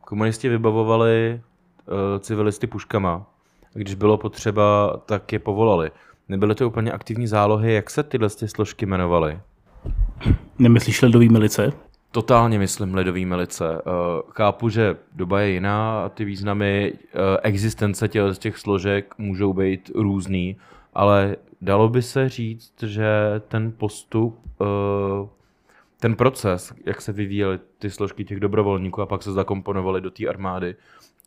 Komunisti 0.00 0.48
vybavovali 0.48 1.40
civilisty 2.20 2.66
puškama, 2.66 3.26
když 3.74 3.94
bylo 3.94 4.18
potřeba, 4.18 4.96
tak 5.06 5.32
je 5.32 5.38
povolali. 5.38 5.90
Nebyly 6.28 6.54
to 6.54 6.66
úplně 6.66 6.92
aktivní 6.92 7.26
zálohy, 7.26 7.74
jak 7.74 7.90
se 7.90 8.02
tyhle 8.02 8.30
ty 8.30 8.48
složky 8.48 8.86
jmenovaly? 8.86 9.40
Nemyslíš 10.58 11.02
ledový 11.02 11.28
milice? 11.28 11.72
Totálně 12.10 12.58
myslím 12.58 12.94
ledový 12.94 13.24
milice. 13.24 13.64
Uh, 13.64 13.82
chápu, 14.30 14.68
že 14.68 14.96
doba 15.12 15.40
je 15.40 15.50
jiná 15.50 16.04
a 16.04 16.08
ty 16.08 16.24
významy 16.24 16.92
uh, 16.92 17.20
existence 17.42 18.08
těch, 18.08 18.38
těch 18.38 18.58
složek 18.58 19.14
můžou 19.18 19.52
být 19.52 19.90
různý, 19.94 20.56
ale 20.94 21.36
dalo 21.60 21.88
by 21.88 22.02
se 22.02 22.28
říct, 22.28 22.82
že 22.82 23.06
ten 23.48 23.72
postup, 23.72 24.40
eh, 24.60 25.28
ten 26.00 26.16
proces, 26.16 26.74
jak 26.86 27.00
se 27.00 27.12
vyvíjely 27.12 27.58
ty 27.78 27.90
složky 27.90 28.24
těch 28.24 28.40
dobrovolníků 28.40 29.02
a 29.02 29.06
pak 29.06 29.22
se 29.22 29.32
zakomponovaly 29.32 30.00
do 30.00 30.10
té 30.10 30.26
armády, 30.26 30.76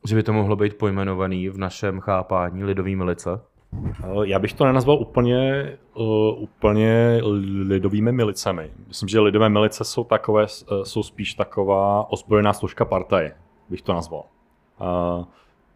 že 0.07 0.15
by 0.15 0.23
to 0.23 0.33
mohlo 0.33 0.55
být 0.55 0.73
pojmenovaný 0.73 1.49
v 1.49 1.57
našem 1.57 1.99
chápání 1.99 2.63
lidový 2.63 2.95
milice? 2.95 3.29
Eh, 3.73 4.07
já 4.23 4.39
bych 4.39 4.53
to 4.53 4.65
nenazval 4.65 4.97
úplně, 4.99 5.71
uh, 5.93 6.43
úplně 6.43 7.21
lidovými 7.67 8.11
milicemi. 8.11 8.71
Myslím, 8.87 9.09
že 9.09 9.19
lidové 9.19 9.49
milice 9.49 9.83
jsou 9.83 10.03
takové, 10.03 10.45
jsou 10.83 11.03
spíš 11.03 11.33
taková 11.33 12.11
ozbrojená 12.11 12.53
složka 12.53 12.85
partaje, 12.85 13.35
bych 13.69 13.81
to 13.81 13.93
nazval. 13.93 14.23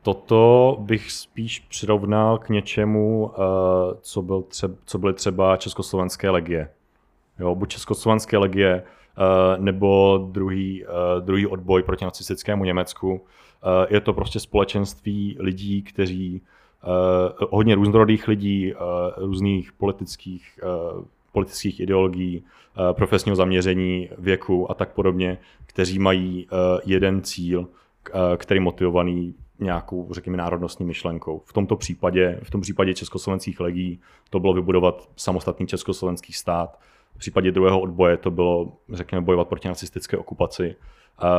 Toto 0.04 0.78
bych 0.80 1.12
spíš 1.12 1.60
přirovnal 1.60 2.38
k 2.38 2.50
něčemu, 2.50 3.32
eh, 3.34 3.38
co, 4.02 4.22
byl 4.22 4.41
třeba, 4.41 4.76
co 4.86 4.98
byly 4.98 5.13
třeba 5.13 5.58
československé 5.58 6.30
legie. 6.30 6.70
Jo, 7.39 7.56
buď 7.56 7.70
československé 7.70 8.38
legie, 8.38 8.84
eh, 8.84 9.58
nebo 9.58 10.18
druhý, 10.32 10.86
eh, 10.86 11.22
druhý 11.22 11.48
odboj 11.48 11.84
proti 11.84 12.06
nacistickému 12.06 12.63
Německu. 12.63 13.26
Je 13.89 14.02
to 14.02 14.13
prostě 14.13 14.39
společenství 14.39 15.38
lidí, 15.39 15.82
kteří 15.82 16.41
hodně 17.50 17.76
různorodých 17.76 18.28
lidí, 18.28 18.74
různých 19.17 19.74
politických, 19.74 20.60
politických 21.32 21.80
ideologií, 21.80 22.43
profesního 22.91 23.36
zaměření, 23.36 24.10
věku 24.17 24.72
a 24.72 24.74
tak 24.74 24.93
podobně, 24.93 25.38
kteří 25.65 26.00
mají 26.00 26.48
jeden 26.86 27.22
cíl, 27.22 27.67
který 28.38 28.60
motivovaný 28.60 29.36
nějakou, 29.60 30.08
řekněme, 30.12 30.38
národnostní 30.38 30.86
myšlenkou. 30.86 31.41
V 31.46 31.54
tomto 31.54 31.76
případě, 31.76 32.39
v 32.43 32.52
tom 32.52 32.62
případě 32.62 32.93
československých 32.93 33.60
legí 33.60 34.00
to 34.30 34.39
bylo 34.39 34.54
vybudovat 34.54 35.10
samostatný 35.15 35.67
československý 35.67 36.34
stát. 36.34 36.80
V 37.15 37.17
případě 37.17 37.52
druhého 37.52 37.82
odboje 37.82 38.17
to 38.17 38.32
bylo, 38.32 38.74
řekněme, 38.93 39.22
bojovat 39.26 39.48
proti 39.48 39.67
nacistické 39.67 40.17
okupaci. 40.17 40.76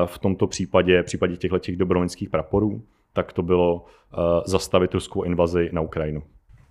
V 0.06 0.18
tomto 0.18 0.46
případě, 0.46 1.02
v 1.02 1.06
případě 1.06 1.36
těchto 1.36 1.58
těch 1.58 1.76
dobrovolnických 1.76 2.30
praporů, 2.30 2.82
tak 3.14 3.32
to 3.32 3.42
bylo 3.42 3.74
uh, 3.74 4.20
zastavit 4.46 4.94
ruskou 4.94 5.22
invazi 5.22 5.70
na 5.72 5.80
Ukrajinu. 5.80 6.22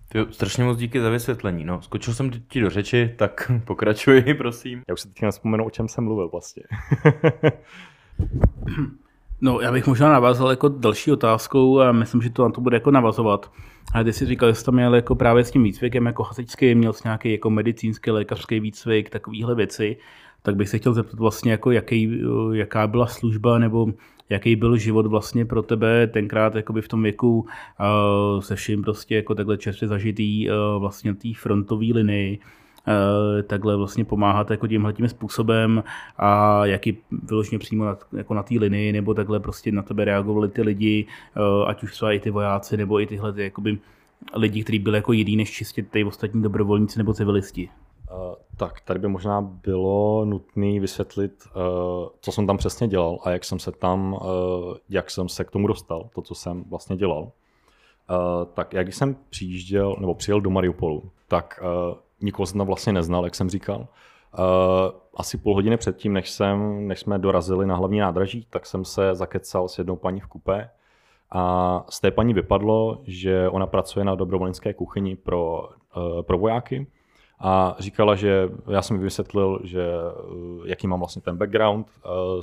Ty, 0.08 0.18
strašně 0.30 0.64
moc 0.64 0.78
díky 0.78 1.00
za 1.00 1.10
vysvětlení. 1.10 1.64
No, 1.64 1.82
skočil 1.82 2.14
jsem 2.14 2.30
ti 2.48 2.60
do 2.60 2.70
řeči, 2.70 3.14
tak 3.16 3.50
pokračuji, 3.64 4.34
prosím. 4.34 4.82
Já 4.88 4.94
už 4.94 5.00
si 5.00 5.08
teď 5.08 5.22
nespomenu, 5.22 5.64
o 5.64 5.70
čem 5.70 5.88
jsem 5.88 6.04
mluvil 6.04 6.28
vlastně. 6.28 6.62
No, 9.40 9.60
já 9.60 9.72
bych 9.72 9.86
možná 9.86 10.12
navázal 10.12 10.50
jako 10.50 10.68
další 10.68 11.12
otázkou 11.12 11.80
a 11.80 11.92
myslím, 11.92 12.22
že 12.22 12.30
to 12.30 12.42
na 12.42 12.50
to 12.50 12.60
bude 12.60 12.76
jako 12.76 12.90
navazovat. 12.90 13.50
A 13.94 14.04
ty 14.04 14.12
jsi 14.12 14.26
říkal, 14.26 14.48
že 14.48 14.54
jsi 14.54 14.64
tam 14.64 14.74
měl 14.74 14.94
jako 14.94 15.14
právě 15.14 15.44
s 15.44 15.50
tím 15.50 15.62
výcvikem 15.62 16.06
jako 16.06 16.22
hasičský, 16.22 16.74
měl 16.74 16.92
jsi 16.92 17.02
nějaký 17.04 17.32
jako 17.32 17.50
medicínský, 17.50 18.10
lékařský 18.10 18.60
výcvik, 18.60 19.10
takovéhle 19.10 19.54
věci, 19.54 19.96
tak 20.42 20.56
bych 20.56 20.68
se 20.68 20.78
chtěl 20.78 20.92
zeptat 20.92 21.20
vlastně, 21.20 21.52
jako 21.52 21.70
jaký, 21.70 22.22
jaká 22.52 22.86
byla 22.86 23.06
služba 23.06 23.58
nebo 23.58 23.86
jaký 24.28 24.56
byl 24.56 24.76
život 24.76 25.06
vlastně 25.06 25.44
pro 25.44 25.62
tebe 25.62 26.06
tenkrát 26.06 26.54
jakoby 26.54 26.82
v 26.82 26.88
tom 26.88 27.02
věku 27.02 27.38
uh, 27.40 28.40
se 28.40 28.56
vším 28.56 28.82
prostě 28.82 29.16
jako 29.16 29.34
takhle 29.34 29.58
čerstvě 29.58 29.88
zažitý 29.88 30.50
uh, 30.50 30.56
vlastně 30.80 31.14
té 31.14 31.28
frontové 31.34 31.86
linii 31.92 32.38
Eh, 32.88 33.42
takhle 33.42 33.76
vlastně 33.76 34.04
pomáhat 34.04 34.50
jako 34.50 34.66
tímhle 34.66 34.92
tím 34.92 35.08
způsobem 35.08 35.82
a 36.16 36.60
jaký 36.66 36.98
vyloženě 37.10 37.58
přímo 37.58 37.84
na, 37.84 37.96
jako 38.12 38.34
na 38.34 38.42
té 38.42 38.54
linii, 38.54 38.92
nebo 38.92 39.14
takhle 39.14 39.40
prostě 39.40 39.72
na 39.72 39.82
tebe 39.82 40.04
reagovali 40.04 40.48
ty 40.48 40.62
lidi, 40.62 41.06
ať 41.66 41.82
už 41.82 41.92
třeba 41.92 42.12
i 42.12 42.20
ty 42.20 42.30
vojáci, 42.30 42.76
nebo 42.76 43.00
i 43.00 43.06
tyhle 43.06 43.32
ty, 43.32 43.42
jakoby, 43.42 43.78
lidi, 44.36 44.62
kteří 44.62 44.78
byli 44.78 44.96
jako 44.98 45.12
jiný 45.12 45.36
než 45.36 45.50
čistě 45.50 45.82
ty 45.82 46.04
ostatní 46.04 46.42
dobrovolníci 46.42 46.98
nebo 46.98 47.14
civilisti. 47.14 47.68
Uh, 48.14 48.34
tak 48.56 48.80
tady 48.80 48.98
by 48.98 49.08
možná 49.08 49.40
bylo 49.40 50.24
nutné 50.24 50.80
vysvětlit, 50.80 51.32
uh, 51.46 52.08
co 52.20 52.32
jsem 52.32 52.46
tam 52.46 52.56
přesně 52.56 52.88
dělal 52.88 53.18
a 53.24 53.30
jak 53.30 53.44
jsem 53.44 53.58
se 53.58 53.72
tam, 53.72 54.12
uh, 54.12 54.20
jak 54.88 55.10
jsem 55.10 55.28
se 55.28 55.44
k 55.44 55.50
tomu 55.50 55.66
dostal, 55.66 56.08
to, 56.14 56.22
co 56.22 56.34
jsem 56.34 56.64
vlastně 56.64 56.96
dělal. 56.96 57.30
Tak 58.54 58.72
jak 58.72 58.92
jsem 58.92 59.16
přijížděl, 59.30 59.96
nebo 60.00 60.14
přijel 60.14 60.40
do 60.40 60.50
Mariupolu, 60.50 61.02
tak 61.28 61.60
nikoho 62.20 62.46
jsem 62.46 62.58
tam 62.58 62.66
vlastně 62.66 62.92
neznal, 62.92 63.24
jak 63.24 63.34
jsem 63.34 63.50
říkal. 63.50 63.86
Asi 65.14 65.38
půl 65.38 65.54
hodiny 65.54 65.76
předtím, 65.76 66.12
než, 66.12 66.30
jsem, 66.30 66.88
než 66.88 67.00
jsme 67.00 67.18
dorazili 67.18 67.66
na 67.66 67.76
hlavní 67.76 67.98
nádraží, 67.98 68.46
tak 68.50 68.66
jsem 68.66 68.84
se 68.84 69.14
zakecal 69.14 69.68
s 69.68 69.78
jednou 69.78 69.96
paní 69.96 70.20
v 70.20 70.26
kupé. 70.26 70.70
A 71.30 71.84
z 71.88 72.00
té 72.00 72.10
paní 72.10 72.34
vypadlo, 72.34 72.98
že 73.02 73.48
ona 73.48 73.66
pracuje 73.66 74.04
na 74.04 74.14
dobrovolnické 74.14 74.74
kuchyni 74.74 75.16
pro, 75.16 75.68
pro 76.22 76.38
vojáky. 76.38 76.86
A 77.46 77.76
říkala, 77.78 78.14
že 78.14 78.48
já 78.70 78.82
jsem 78.82 78.98
vysvětlil, 78.98 79.60
že 79.64 79.86
uh, 79.88 80.66
jaký 80.66 80.86
mám 80.86 80.98
vlastně 80.98 81.22
ten 81.22 81.36
background, 81.36 81.86
uh, 81.86 82.42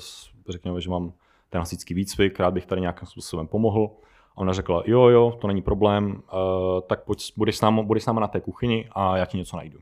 řekněme, 0.50 0.82
že 0.82 0.90
mám 0.90 1.14
ten 1.50 1.60
hasičský 1.60 1.94
výcvik, 1.94 2.40
rád 2.40 2.52
bych 2.52 2.66
tady 2.66 2.82
nějakým 2.82 3.08
způsobem 3.08 3.48
pomohl. 3.48 3.90
A 4.36 4.38
ona 4.38 4.54
řekla, 4.54 4.84
jo, 4.86 5.02
jo, 5.02 5.38
to 5.42 5.48
není 5.48 5.62
problém, 5.62 6.12
uh, 6.12 6.82
tak 6.88 7.04
pojď, 7.04 7.34
budeš 7.38 7.58
s, 7.58 7.62
náma, 7.62 7.82
budeš 7.82 8.04
s 8.04 8.06
náma 8.06 8.22
na 8.22 8.28
té 8.28 8.42
kuchyni 8.42 8.90
a 8.92 9.18
já 9.18 9.26
ti 9.26 9.38
něco 9.38 9.58
najdu. 9.58 9.80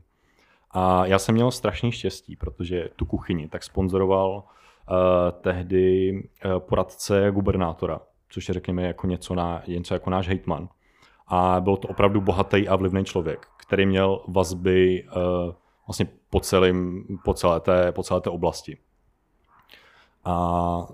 A 0.70 1.06
já 1.06 1.18
jsem 1.18 1.34
měl 1.34 1.50
strašný 1.50 1.92
štěstí, 1.92 2.36
protože 2.36 2.88
tu 2.96 3.04
kuchyni 3.04 3.48
tak 3.48 3.62
sponzoroval 3.62 4.42
tehdy 5.40 6.14
poradce 6.58 7.30
gubernátora, 7.30 8.00
což 8.28 8.48
je 8.48 8.54
řekněme 8.54 8.82
jako 8.82 9.06
něco, 9.06 9.34
na, 9.34 9.62
něco 9.68 9.94
jako 9.94 10.10
náš 10.10 10.28
hejtman. 10.28 10.68
A 11.32 11.60
byl 11.60 11.76
to 11.76 11.88
opravdu 11.88 12.20
bohatý 12.20 12.68
a 12.68 12.76
vlivný 12.76 13.04
člověk, 13.04 13.46
který 13.56 13.86
měl 13.86 14.20
vazby 14.28 15.04
uh, 15.04 15.54
vlastně 15.86 16.08
po, 16.30 16.40
celým, 16.40 17.04
po, 17.24 17.34
celé 17.34 17.60
té, 17.60 17.92
po 17.92 18.02
celé 18.02 18.20
té 18.20 18.30
oblasti. 18.30 18.78
A 20.24 20.86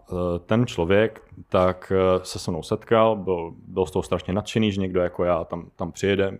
ten 0.47 0.67
člověk 0.67 1.23
tak 1.49 1.93
se 2.23 2.39
se 2.39 2.51
mnou 2.51 2.63
setkal, 2.63 3.17
byl, 3.17 3.55
byl 3.69 3.87
z 3.87 3.91
toho 3.91 4.03
strašně 4.03 4.33
nadšený, 4.33 4.73
že 4.73 4.81
někdo 4.81 5.01
jako 5.01 5.25
já 5.25 5.45
tam, 5.45 5.71
tam 5.77 5.93
přijede 5.93 6.39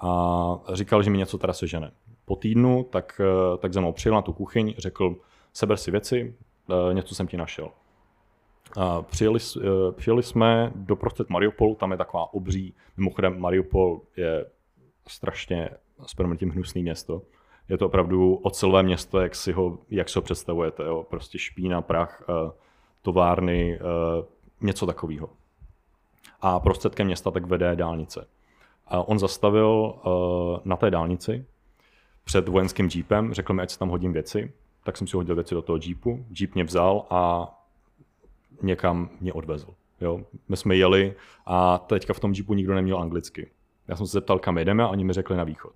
a 0.00 0.60
říkal, 0.72 1.02
že 1.02 1.10
mi 1.10 1.18
něco 1.18 1.38
teda 1.38 1.52
sežene. 1.52 1.92
Po 2.24 2.36
týdnu 2.36 2.84
tak, 2.90 3.20
tak 3.58 3.72
za 3.72 3.80
mnou 3.80 3.92
přijel 3.92 4.14
na 4.14 4.22
tu 4.22 4.32
kuchyň, 4.32 4.74
řekl, 4.78 5.16
seber 5.52 5.76
si 5.76 5.90
věci, 5.90 6.34
něco 6.92 7.14
jsem 7.14 7.26
ti 7.26 7.36
našel. 7.36 7.70
Přijeli, 9.02 9.38
eh, 9.56 9.92
přijeli 9.92 10.22
jsme 10.22 10.72
do 10.74 10.96
prostřed 10.96 11.30
Mariupolu, 11.30 11.74
tam 11.74 11.90
je 11.90 11.96
taková 11.96 12.34
obří, 12.34 12.74
mimochodem 12.96 13.40
Mariupol 13.40 14.00
je 14.16 14.46
strašně 15.08 15.70
s 16.06 16.14
tím 16.38 16.50
hnusný 16.50 16.82
město. 16.82 17.22
Je 17.68 17.78
to 17.78 17.86
opravdu 17.86 18.34
ocelové 18.34 18.82
město, 18.82 19.20
jak 19.20 19.34
si 19.34 19.52
ho, 19.52 19.78
jak 19.90 20.08
si 20.08 20.18
ho 20.18 20.22
představujete. 20.22 20.82
Jo? 20.82 21.06
Prostě 21.10 21.38
špína, 21.38 21.82
prach, 21.82 22.22
eh, 22.22 22.52
továrny, 23.02 23.78
eh, 23.78 24.24
něco 24.60 24.86
takového. 24.86 25.28
A 26.40 26.60
prostředkem 26.60 27.06
města 27.06 27.30
tak 27.30 27.46
vede 27.46 27.76
dálnice. 27.76 28.26
A 28.86 29.08
on 29.08 29.18
zastavil 29.18 29.94
na 30.64 30.76
té 30.76 30.90
dálnici 30.90 31.46
před 32.24 32.48
vojenským 32.48 32.88
jeepem, 32.94 33.34
řekl 33.34 33.52
mi, 33.52 33.62
ať 33.62 33.70
si 33.70 33.78
tam 33.78 33.88
hodím 33.88 34.12
věci, 34.12 34.52
tak 34.84 34.96
jsem 34.96 35.06
si 35.06 35.16
hodil 35.16 35.34
věci 35.34 35.54
do 35.54 35.62
toho 35.62 35.78
jeepu, 35.82 36.26
jeep 36.40 36.54
mě 36.54 36.64
vzal 36.64 37.06
a 37.10 37.48
někam 38.62 39.10
mě 39.20 39.32
odvezl. 39.32 39.74
Jo? 40.00 40.20
My 40.48 40.56
jsme 40.56 40.76
jeli 40.76 41.14
a 41.46 41.78
teďka 41.78 42.14
v 42.14 42.20
tom 42.20 42.32
jeepu 42.32 42.54
nikdo 42.54 42.74
neměl 42.74 42.98
anglicky. 42.98 43.50
Já 43.88 43.96
jsem 43.96 44.06
se 44.06 44.12
zeptal, 44.12 44.38
kam 44.38 44.58
jedeme 44.58 44.82
a 44.82 44.88
oni 44.88 45.04
mi 45.04 45.12
řekli 45.12 45.36
na 45.36 45.44
východ. 45.44 45.72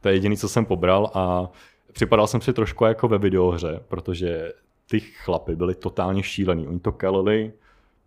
To 0.00 0.08
je 0.08 0.14
jediné, 0.14 0.36
co 0.36 0.48
jsem 0.48 0.64
pobral 0.64 1.10
a 1.14 1.50
připadal 1.92 2.26
jsem 2.26 2.40
si 2.40 2.52
trošku 2.52 2.84
jako 2.84 3.08
ve 3.08 3.18
videohře, 3.18 3.80
protože 3.88 4.52
ty 4.90 5.00
chlapy 5.00 5.56
byli 5.56 5.74
totálně 5.74 6.22
šílený. 6.22 6.68
Oni 6.68 6.80
to 6.80 6.92
kalili 6.92 7.52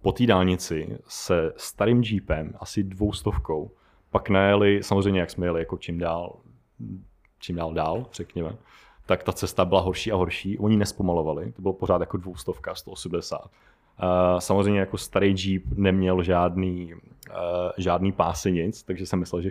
po 0.01 0.11
té 0.11 0.25
dálnici 0.25 0.97
se 1.07 1.53
starým 1.57 2.03
jeepem, 2.03 2.53
asi 2.59 2.83
dvoustovkou, 2.83 3.71
pak 4.09 4.29
najeli, 4.29 4.83
samozřejmě 4.83 5.19
jak 5.19 5.29
jsme 5.29 5.45
jeli 5.45 5.59
jako 5.59 5.77
čím 5.77 5.97
dál, 5.97 6.39
čím 7.39 7.55
dál 7.55 7.73
dál, 7.73 8.05
řekněme, 8.13 8.57
tak 9.07 9.23
ta 9.23 9.33
cesta 9.33 9.65
byla 9.65 9.81
horší 9.81 10.11
a 10.11 10.15
horší. 10.15 10.57
Oni 10.57 10.77
nespomalovali, 10.77 11.51
to 11.51 11.61
bylo 11.61 11.73
pořád 11.73 12.01
jako 12.01 12.17
dvoustovka, 12.17 12.75
180. 12.75 13.41
Uh, 13.43 13.49
samozřejmě 14.39 14.79
jako 14.79 14.97
starý 14.97 15.35
Jeep 15.37 15.63
neměl 15.75 16.23
žádný, 16.23 16.93
uh, 16.93 17.33
žádný 17.77 18.11
pásy 18.11 18.51
nic, 18.51 18.83
takže 18.83 19.05
jsem 19.05 19.19
myslel, 19.19 19.41
že 19.41 19.49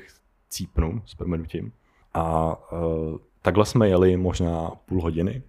cípnu 0.48 1.02
s 1.06 1.14
proměnutím. 1.14 1.72
A 2.14 2.56
uh, 2.72 3.18
takhle 3.42 3.66
jsme 3.66 3.88
jeli 3.88 4.16
možná 4.16 4.70
půl 4.86 5.02
hodiny. 5.02 5.42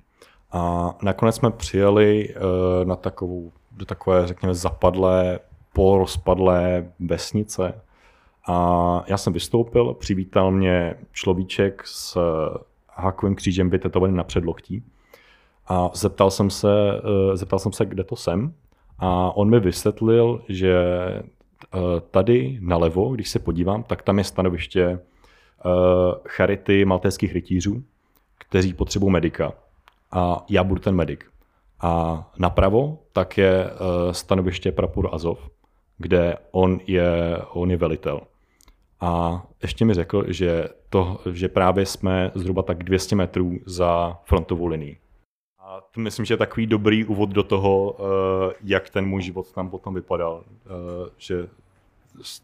A 0.52 0.94
nakonec 1.02 1.36
jsme 1.36 1.52
přijeli 1.52 2.36
uh, 2.36 2.86
na 2.86 2.96
takovou, 2.96 3.52
do 3.72 3.86
takové, 3.86 4.28
řekněme, 4.28 4.54
zapadlé, 4.54 5.40
polorozpadlé 5.74 6.92
vesnice. 7.00 7.82
A 8.48 9.04
já 9.08 9.18
jsem 9.18 9.34
vystoupil, 9.34 9.94
přivítal 9.94 10.52
mě 10.52 10.96
človíček 11.12 11.84
s 11.86 12.18
hákovým 12.98 13.36
křížem 13.36 13.70
vytetovaný 13.70 14.16
na 14.16 14.24
předloktí. 14.24 14.84
A 15.68 15.90
zeptal 15.94 16.32
jsem 16.32 16.50
se, 16.50 16.70
eh, 16.98 17.38
zeptal 17.38 17.60
jsem 17.60 17.74
se, 17.74 17.86
kde 17.86 18.04
to 18.04 18.16
jsem. 18.16 18.54
A 19.00 19.38
on 19.38 19.50
mi 19.50 19.60
vysvětlil, 19.60 20.42
že 20.50 20.74
eh, 20.78 21.78
tady 22.12 22.58
nalevo, 22.62 23.10
když 23.10 23.30
se 23.30 23.40
podívám, 23.40 23.84
tak 23.84 24.02
tam 24.02 24.18
je 24.18 24.24
stanoviště 24.24 24.84
eh, 24.84 25.00
charity 26.28 26.86
maltéských 26.86 27.34
rytířů, 27.34 27.84
kteří 28.38 28.74
potřebují 28.74 29.12
medika. 29.12 29.54
A 30.12 30.46
já 30.50 30.64
budu 30.64 30.82
ten 30.82 30.96
medic. 30.96 31.20
A 31.82 32.24
napravo 32.38 33.00
tak 33.14 33.38
je 33.38 33.70
stanoviště 34.12 34.72
Prapur 34.72 35.10
Azov, 35.12 35.50
kde 35.98 36.38
on 36.52 36.80
je, 36.88 37.38
on 37.54 37.72
je 37.72 37.78
velitel. 37.78 38.22
A 39.00 39.44
ještě 39.62 39.86
mi 39.86 39.94
řekl, 39.94 40.24
že, 40.28 40.70
to, 40.90 41.22
že 41.32 41.48
právě 41.48 41.86
jsme 41.86 42.32
zhruba 42.36 42.62
tak 42.62 42.84
200 42.84 43.16
metrů 43.16 43.60
za 43.66 44.20
frontovou 44.24 44.66
linií. 44.66 44.98
A 45.60 45.82
to 45.92 46.00
myslím, 46.02 46.26
že 46.26 46.34
je 46.34 46.38
takový 46.38 46.68
dobrý 46.68 47.06
úvod 47.06 47.30
do 47.30 47.44
toho, 47.44 47.98
eh, 48.00 48.54
jak 48.64 48.90
ten 48.90 49.06
můj 49.06 49.22
život 49.22 49.52
tam 49.52 49.70
potom 49.70 49.94
vypadal. 49.94 50.44
Eh, 50.66 51.10
že 51.18 51.48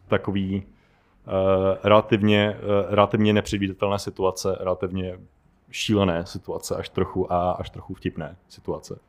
takový 0.07 0.63
eh, 0.63 1.77
relativně, 1.83 2.57
relativně 2.89 3.33
nepředvídatelné 3.33 3.99
situace, 3.99 4.57
relativně 4.59 5.19
šílené 5.71 6.25
situace, 6.25 6.75
až 6.75 6.89
trochu 6.89 7.33
a 7.33 7.51
až 7.51 7.69
trochu 7.69 7.93
vtipné 7.93 8.37
situace. 8.47 8.99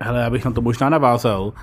Hele, 0.00 0.20
já 0.20 0.30
bych 0.30 0.44
na 0.44 0.50
to 0.50 0.62
možná 0.62 0.88
navázal. 0.88 1.42
Uh, 1.42 1.54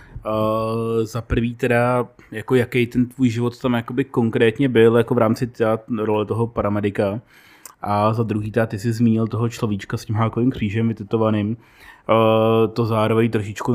za 1.04 1.21
prvý 1.21 1.56
teda, 1.56 2.08
jako 2.32 2.56
jaký 2.56 2.88
ten 2.88 3.06
tvůj 3.06 3.30
život 3.30 3.62
tam 3.62 3.74
jakoby 3.74 4.04
konkrétně 4.04 4.69
byl, 4.69 4.98
jako 4.98 5.15
v 5.15 5.17
rámci 5.17 5.48
teda 5.48 5.80
role 5.98 6.26
toho 6.26 6.48
paramedika. 6.48 7.21
A 7.82 8.13
za 8.13 8.24
druhý 8.24 8.52
teda 8.52 8.65
ty 8.65 8.80
jsi 8.80 8.93
zmínil 8.93 9.28
toho 9.28 9.50
človíčka 9.50 9.98
s 9.98 10.06
tím 10.06 10.15
hákovým 10.15 10.52
křížem 10.52 10.88
vytetovaným. 10.88 11.50
Uh, 11.50 12.74
to 12.74 12.86
zároveň 12.86 13.32
trošičku 13.32 13.74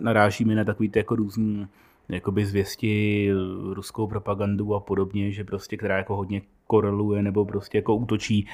naráží 0.00 0.44
mi 0.44 0.54
na 0.54 0.64
takový 0.64 0.88
ty 0.88 0.98
jako 0.98 1.16
různý 1.16 1.66
jakoby 2.08 2.46
zvěsti 2.46 3.30
ruskou 3.72 4.06
propagandu 4.06 4.74
a 4.74 4.80
podobně, 4.80 5.32
že 5.32 5.44
prostě, 5.44 5.76
která 5.76 5.96
jako 5.96 6.16
hodně 6.16 6.42
koreluje 6.74 7.22
nebo 7.22 7.44
prostě 7.44 7.78
jako 7.78 7.94
útočí, 7.94 8.46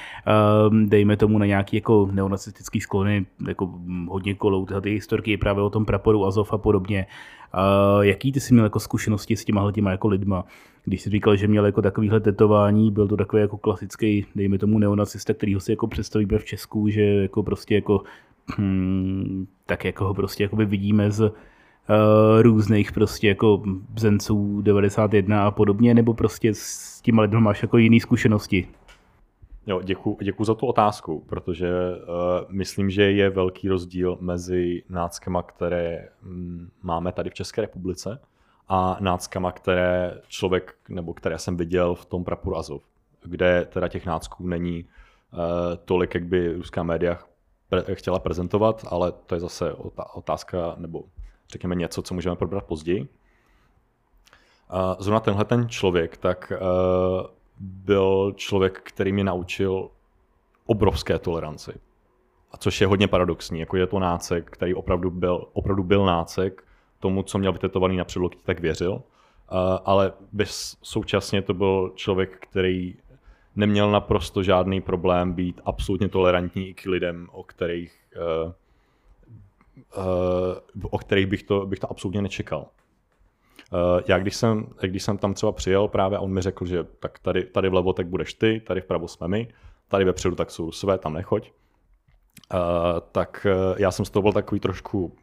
um, 0.69 0.89
dejme 0.89 1.17
tomu 1.17 1.37
na 1.37 1.45
nějaký 1.45 1.75
jako 1.75 2.09
neonacistický 2.11 2.81
sklony, 2.81 3.25
jako 3.47 3.69
hodně 4.07 4.35
kolou 4.35 4.65
ty 4.65 4.89
historky 4.89 5.37
právě 5.37 5.63
o 5.63 5.69
tom 5.69 5.85
praporu 5.85 6.25
Azov 6.25 6.53
a 6.53 6.57
podobně. 6.57 7.05
Uh, 7.49 8.05
jaký 8.05 8.31
ty 8.31 8.39
jsi 8.39 8.53
měl 8.53 8.65
jako 8.65 8.79
zkušenosti 8.79 9.35
s 9.35 9.45
těma 9.45 9.71
těma 9.71 9.91
jako 9.91 10.07
lidma? 10.07 10.45
Když 10.85 11.01
jsi 11.01 11.09
říkal, 11.09 11.35
že 11.35 11.47
měl 11.47 11.65
jako 11.65 11.81
takovýhle 11.81 12.19
tetování, 12.19 12.91
byl 12.91 13.07
to 13.07 13.17
takový 13.17 13.41
jako 13.41 13.57
klasický, 13.57 14.25
dejme 14.35 14.57
tomu 14.57 14.79
neonacista, 14.79 15.33
který 15.33 15.53
ho 15.53 15.59
si 15.59 15.71
jako 15.71 15.87
představíme 15.87 16.37
v 16.37 16.45
Česku, 16.45 16.89
že 16.89 17.01
jako 17.01 17.43
prostě 17.43 17.75
jako 17.75 18.03
hmm, 18.57 19.47
tak 19.65 19.85
jako 19.85 20.05
ho 20.05 20.13
prostě 20.13 20.43
jako 20.43 20.55
vidíme 20.55 21.11
z 21.11 21.33
různých 22.41 22.91
prostě 22.91 23.27
jako 23.27 23.63
Zenců 23.97 24.61
91 24.61 25.47
a 25.47 25.51
podobně, 25.51 25.93
nebo 25.93 26.13
prostě 26.13 26.53
s 26.53 27.01
tím 27.01 27.19
lidmi 27.19 27.41
máš 27.41 27.61
jako 27.61 27.77
jiné 27.77 27.99
zkušenosti? 27.99 28.67
Jo, 29.67 29.81
děkuji 29.81 30.17
děkuji 30.21 30.45
za 30.45 30.53
tu 30.53 30.65
otázku, 30.65 31.23
protože 31.29 31.69
uh, 31.69 32.05
myslím, 32.49 32.89
že 32.89 33.11
je 33.11 33.29
velký 33.29 33.69
rozdíl 33.69 34.17
mezi 34.21 34.83
náckama, 34.89 35.43
které 35.43 36.09
um, 36.23 36.71
máme 36.83 37.11
tady 37.11 37.29
v 37.29 37.33
České 37.33 37.61
republice 37.61 38.19
a 38.69 38.97
náckama, 38.99 39.51
které 39.51 40.21
člověk, 40.27 40.75
nebo 40.89 41.13
které 41.13 41.37
jsem 41.37 41.57
viděl 41.57 41.95
v 41.95 42.05
tom 42.05 42.23
prapuru 42.23 42.57
Azov, 42.57 42.83
kde 43.23 43.65
teda 43.65 43.87
těch 43.87 44.05
nácků 44.05 44.47
není 44.47 44.83
uh, 44.83 45.39
tolik, 45.85 46.13
jak 46.13 46.25
by 46.25 46.53
ruská 46.53 46.83
média 46.83 47.19
pre- 47.71 47.95
chtěla 47.95 48.19
prezentovat, 48.19 48.85
ale 48.89 49.11
to 49.11 49.35
je 49.35 49.41
zase 49.41 49.73
otázka, 50.13 50.75
nebo 50.77 51.03
řekněme 51.51 51.75
něco, 51.75 52.01
co 52.01 52.13
můžeme 52.13 52.35
probrat 52.35 52.63
později. 52.63 53.07
Zrovna 54.99 55.19
tenhle 55.19 55.45
ten 55.45 55.69
člověk, 55.69 56.17
tak 56.17 56.53
uh, 56.55 57.27
byl 57.59 58.33
člověk, 58.35 58.81
který 58.83 59.11
mě 59.11 59.23
naučil 59.23 59.89
obrovské 60.65 61.19
toleranci. 61.19 61.71
A 62.51 62.57
což 62.57 62.81
je 62.81 62.87
hodně 62.87 63.07
paradoxní, 63.07 63.59
jako 63.59 63.77
je 63.77 63.87
to 63.87 63.99
nácek, 63.99 64.49
který 64.49 64.73
opravdu 64.73 65.11
byl, 65.11 65.47
opravdu 65.53 65.83
byl 65.83 66.05
nácek, 66.05 66.63
tomu, 66.99 67.23
co 67.23 67.37
měl 67.37 67.53
vytetovaný 67.53 67.97
na 67.97 68.03
předloktí, 68.03 68.41
tak 68.43 68.59
věřil. 68.59 68.91
Uh, 68.93 69.01
ale 69.85 70.13
bez, 70.31 70.77
současně 70.81 71.41
to 71.41 71.53
byl 71.53 71.91
člověk, 71.95 72.37
který 72.39 72.95
neměl 73.55 73.91
naprosto 73.91 74.43
žádný 74.43 74.81
problém 74.81 75.33
být 75.33 75.61
absolutně 75.65 76.09
tolerantní 76.09 76.69
i 76.69 76.73
k 76.73 76.85
lidem, 76.85 77.27
o 77.31 77.43
kterých 77.43 77.99
uh, 78.45 78.51
o 80.83 80.97
kterých 80.97 81.27
bych 81.27 81.43
to, 81.43 81.65
bych 81.65 81.79
to 81.79 81.91
absolutně 81.91 82.21
nečekal. 82.21 82.67
Uh, 83.73 84.01
já 84.07 84.19
když 84.19 84.35
jsem, 84.35 84.67
když 84.81 85.03
jsem 85.03 85.17
tam 85.17 85.33
třeba 85.33 85.51
přijel 85.51 85.87
právě 85.87 86.17
a 86.17 86.21
on 86.21 86.33
mi 86.33 86.41
řekl, 86.41 86.65
že 86.65 86.83
tak 86.83 87.19
tady, 87.19 87.43
tady 87.43 87.69
vlevo 87.69 87.93
tak 87.93 88.07
budeš 88.07 88.33
ty, 88.33 88.59
tady 88.67 88.81
vpravo 88.81 89.07
jsme 89.07 89.27
my, 89.27 89.47
tady 89.87 90.05
vepředu 90.05 90.35
tak 90.35 90.51
jsou 90.51 90.71
své, 90.71 90.97
tam 90.97 91.13
nechoď. 91.13 91.51
Uh, 92.53 92.59
tak 93.11 93.47
já 93.77 93.91
jsem 93.91 94.05
z 94.05 94.09
toho 94.09 94.23
byl 94.23 94.33
takový 94.33 94.59
trošku, 94.59 95.15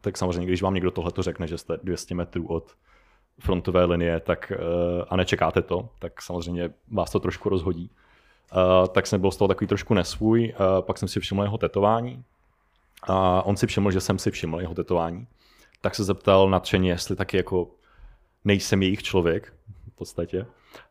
tak 0.00 0.16
samozřejmě, 0.16 0.46
když 0.46 0.62
vám 0.62 0.74
někdo 0.74 0.90
tohle 0.90 1.12
to 1.12 1.22
řekne, 1.22 1.46
že 1.46 1.58
jste 1.58 1.78
200 1.82 2.14
metrů 2.14 2.46
od 2.46 2.72
frontové 3.40 3.84
linie 3.84 4.20
tak, 4.20 4.52
a 5.08 5.16
nečekáte 5.16 5.62
to, 5.62 5.88
tak 5.98 6.22
samozřejmě 6.22 6.70
vás 6.90 7.10
to 7.10 7.20
trošku 7.20 7.48
rozhodí. 7.48 7.90
Tak 8.92 9.06
jsem 9.06 9.20
byl 9.20 9.30
z 9.30 9.36
toho 9.36 9.48
takový 9.48 9.66
trošku 9.66 9.94
nesvůj, 9.94 10.54
pak 10.80 10.98
jsem 10.98 11.08
si 11.08 11.20
všiml 11.20 11.42
jeho 11.42 11.58
tetování, 11.58 12.24
a 13.02 13.42
on 13.42 13.56
si 13.56 13.66
všiml, 13.66 13.90
že 13.90 14.00
jsem 14.00 14.18
si 14.18 14.30
všiml 14.30 14.60
jeho 14.60 14.74
tetování. 14.74 15.26
Tak 15.80 15.94
se 15.94 16.04
zeptal 16.04 16.50
nadšeně, 16.50 16.90
jestli 16.90 17.16
taky 17.16 17.36
jako 17.36 17.70
nejsem 18.44 18.82
jejich 18.82 19.02
člověk. 19.02 19.52
v 19.92 19.98
podstatě. 19.98 20.46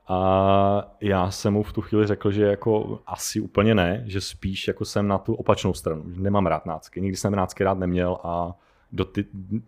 A 0.07 0.95
já 1.01 1.31
jsem 1.31 1.53
mu 1.53 1.63
v 1.63 1.73
tu 1.73 1.81
chvíli 1.81 2.07
řekl, 2.07 2.31
že 2.31 2.43
jako 2.43 2.99
asi 3.05 3.39
úplně 3.39 3.75
ne, 3.75 4.03
že 4.05 4.21
spíš 4.21 4.67
jako 4.67 4.85
jsem 4.85 5.07
na 5.07 5.17
tu 5.17 5.33
opačnou 5.33 5.73
stranu, 5.73 6.11
že 6.11 6.21
nemám 6.21 6.45
rád 6.45 6.65
nácky. 6.65 7.01
Nikdy 7.01 7.17
jsem 7.17 7.35
nácky 7.35 7.63
rád 7.63 7.77
neměl 7.77 8.17
a 8.23 8.53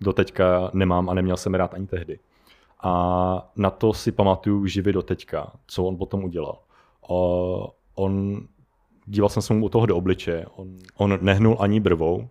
do, 0.02 0.14
teďka 0.14 0.72
nemám 0.74 1.10
a 1.10 1.14
neměl 1.14 1.38
jsem 1.38 1.54
rád 1.54 1.74
ani 1.74 1.88
tehdy. 1.88 2.20
A 2.84 3.52
na 3.56 3.70
to 3.70 3.94
si 3.94 4.12
pamatuju 4.12 4.66
živě 4.66 4.94
do 4.94 5.02
teďka, 5.02 5.52
co 5.68 5.84
on 5.84 5.98
potom 5.98 6.24
udělal. 6.24 6.60
On, 7.96 8.42
díval 9.08 9.30
jsem 9.30 9.42
se 9.42 9.54
mu 9.54 9.66
u 9.66 9.70
toho 9.70 9.86
do 9.86 9.98
obličeje, 9.98 10.46
on, 10.56 10.78
on 10.98 11.20
nehnul 11.22 11.58
ani 11.60 11.80
brvou, 11.80 12.16
uh, 12.18 12.28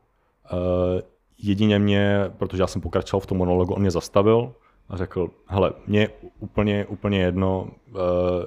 jedině 1.38 1.78
mě, 1.78 2.30
protože 2.38 2.62
já 2.62 2.66
jsem 2.66 2.82
pokračoval 2.82 3.20
v 3.20 3.26
tom 3.26 3.38
monologu, 3.38 3.74
on 3.74 3.80
mě 3.80 3.90
zastavil 3.90 4.54
a 4.88 4.96
řekl, 4.96 5.30
hele, 5.46 5.72
mě 5.86 6.08
úplně, 6.38 6.86
úplně 6.86 7.20
jedno, 7.20 7.62
uh, 7.62 8.00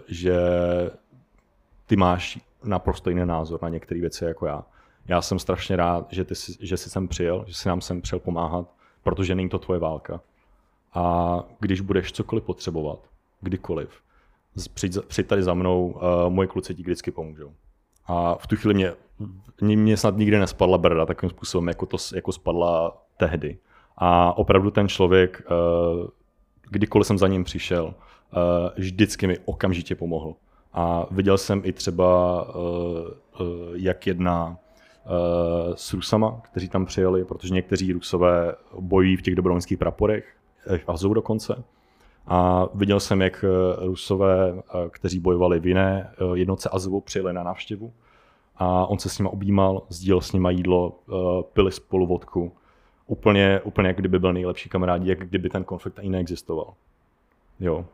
že 0.08 0.40
ty 1.86 1.96
máš 1.96 2.40
naprosto 2.64 3.10
jiný 3.10 3.26
názor 3.26 3.60
na 3.62 3.70
některé 3.70 4.00
věci 4.02 4.26
jako 4.26 4.46
já. 4.46 4.66
Já 5.08 5.22
jsem 5.22 5.40
strašně 5.40 5.76
rád, 5.76 6.08
že, 6.10 6.24
ty, 6.24 6.34
že 6.60 6.78
jsi 6.78 6.90
sem 6.90 7.08
přijel, 7.08 7.44
že 7.48 7.54
jsi 7.54 7.68
nám 7.68 7.82
sem 7.82 8.02
přijel 8.02 8.20
pomáhat, 8.20 8.74
protože 9.04 9.36
není 9.36 9.50
to 9.50 9.60
tvoje 9.60 9.80
válka. 9.80 10.22
A 10.94 11.44
když 11.60 11.82
budeš 11.82 12.12
cokoliv 12.12 12.44
potřebovat, 12.44 13.00
kdykoliv, 13.42 13.90
přijď, 14.74 14.98
přijď 15.08 15.28
tady 15.28 15.44
za 15.44 15.54
mnou, 15.54 15.88
uh, 15.88 16.02
moje 16.30 16.48
kluci 16.48 16.76
ti 16.76 16.82
vždycky 16.82 17.12
pomůžou. 17.12 17.54
A 18.10 18.36
v 18.36 18.48
tu 18.48 18.56
chvíli 18.56 18.74
mě, 18.74 18.94
mě 19.62 19.98
snad 19.98 20.18
nikdy 20.18 20.40
nespadla 20.40 20.78
brda 20.78 21.06
takovým 21.06 21.30
způsobem, 21.30 21.68
jako, 21.68 21.86
to, 21.86 21.98
jako 22.16 22.32
spadla 22.32 22.98
tehdy. 23.18 23.58
A 23.98 24.38
opravdu 24.38 24.72
ten 24.72 24.88
člověk, 24.88 25.42
uh, 25.52 26.08
kdykoliv 26.70 27.08
jsem 27.08 27.18
za 27.18 27.28
ním 27.28 27.44
přišel, 27.44 27.86
uh, 27.86 27.94
vždycky 28.76 29.28
mi 29.28 29.38
okamžitě 29.46 29.96
pomohl. 29.96 30.34
A 30.74 31.06
viděl 31.12 31.38
jsem 31.38 31.62
i 31.66 31.74
třeba, 31.74 32.44
uh, 32.56 33.46
jak 33.74 34.08
jedná 34.08 34.58
s 35.76 35.94
Rusama, 35.94 36.42
kteří 36.52 36.70
tam 36.70 36.86
přijeli, 36.86 37.26
protože 37.26 37.54
někteří 37.54 37.94
Rusové 37.94 38.56
bojují 38.80 39.16
v 39.16 39.22
těch 39.22 39.36
dobrovolnických 39.36 39.78
praporech, 39.78 40.36
v 40.78 40.90
Azu 40.90 41.14
dokonce. 41.14 41.64
A 42.28 42.68
viděl 42.74 43.00
jsem, 43.00 43.22
jak 43.22 43.46
Rusové, 43.82 44.62
kteří 44.90 45.20
bojovali 45.20 45.60
v 45.60 45.68
jiné 45.68 46.14
jednotce 46.34 46.70
Azovu, 46.70 47.02
přijeli 47.02 47.34
na 47.34 47.44
návštěvu 47.44 47.94
a 48.58 48.86
on 48.86 49.00
se 49.00 49.10
s 49.10 49.20
nimi 49.20 49.30
objímal, 49.30 49.82
sdílel 49.90 50.22
s 50.22 50.32
nimi 50.32 50.54
jídlo, 50.54 51.00
pili 51.54 51.72
spolu 51.72 52.08
vodku. 52.08 52.52
Úplně, 53.08 53.62
úplně 53.64 53.88
jak 53.88 53.98
kdyby 53.98 54.20
byl 54.20 54.34
nejlepší 54.34 54.70
kamarád, 54.70 55.04
jak 55.04 55.20
kdyby 55.20 55.50
ten 55.50 55.64
konflikt 55.64 56.00
ani 56.00 56.10
neexistoval. 56.10 56.74
Jo. 57.60 57.86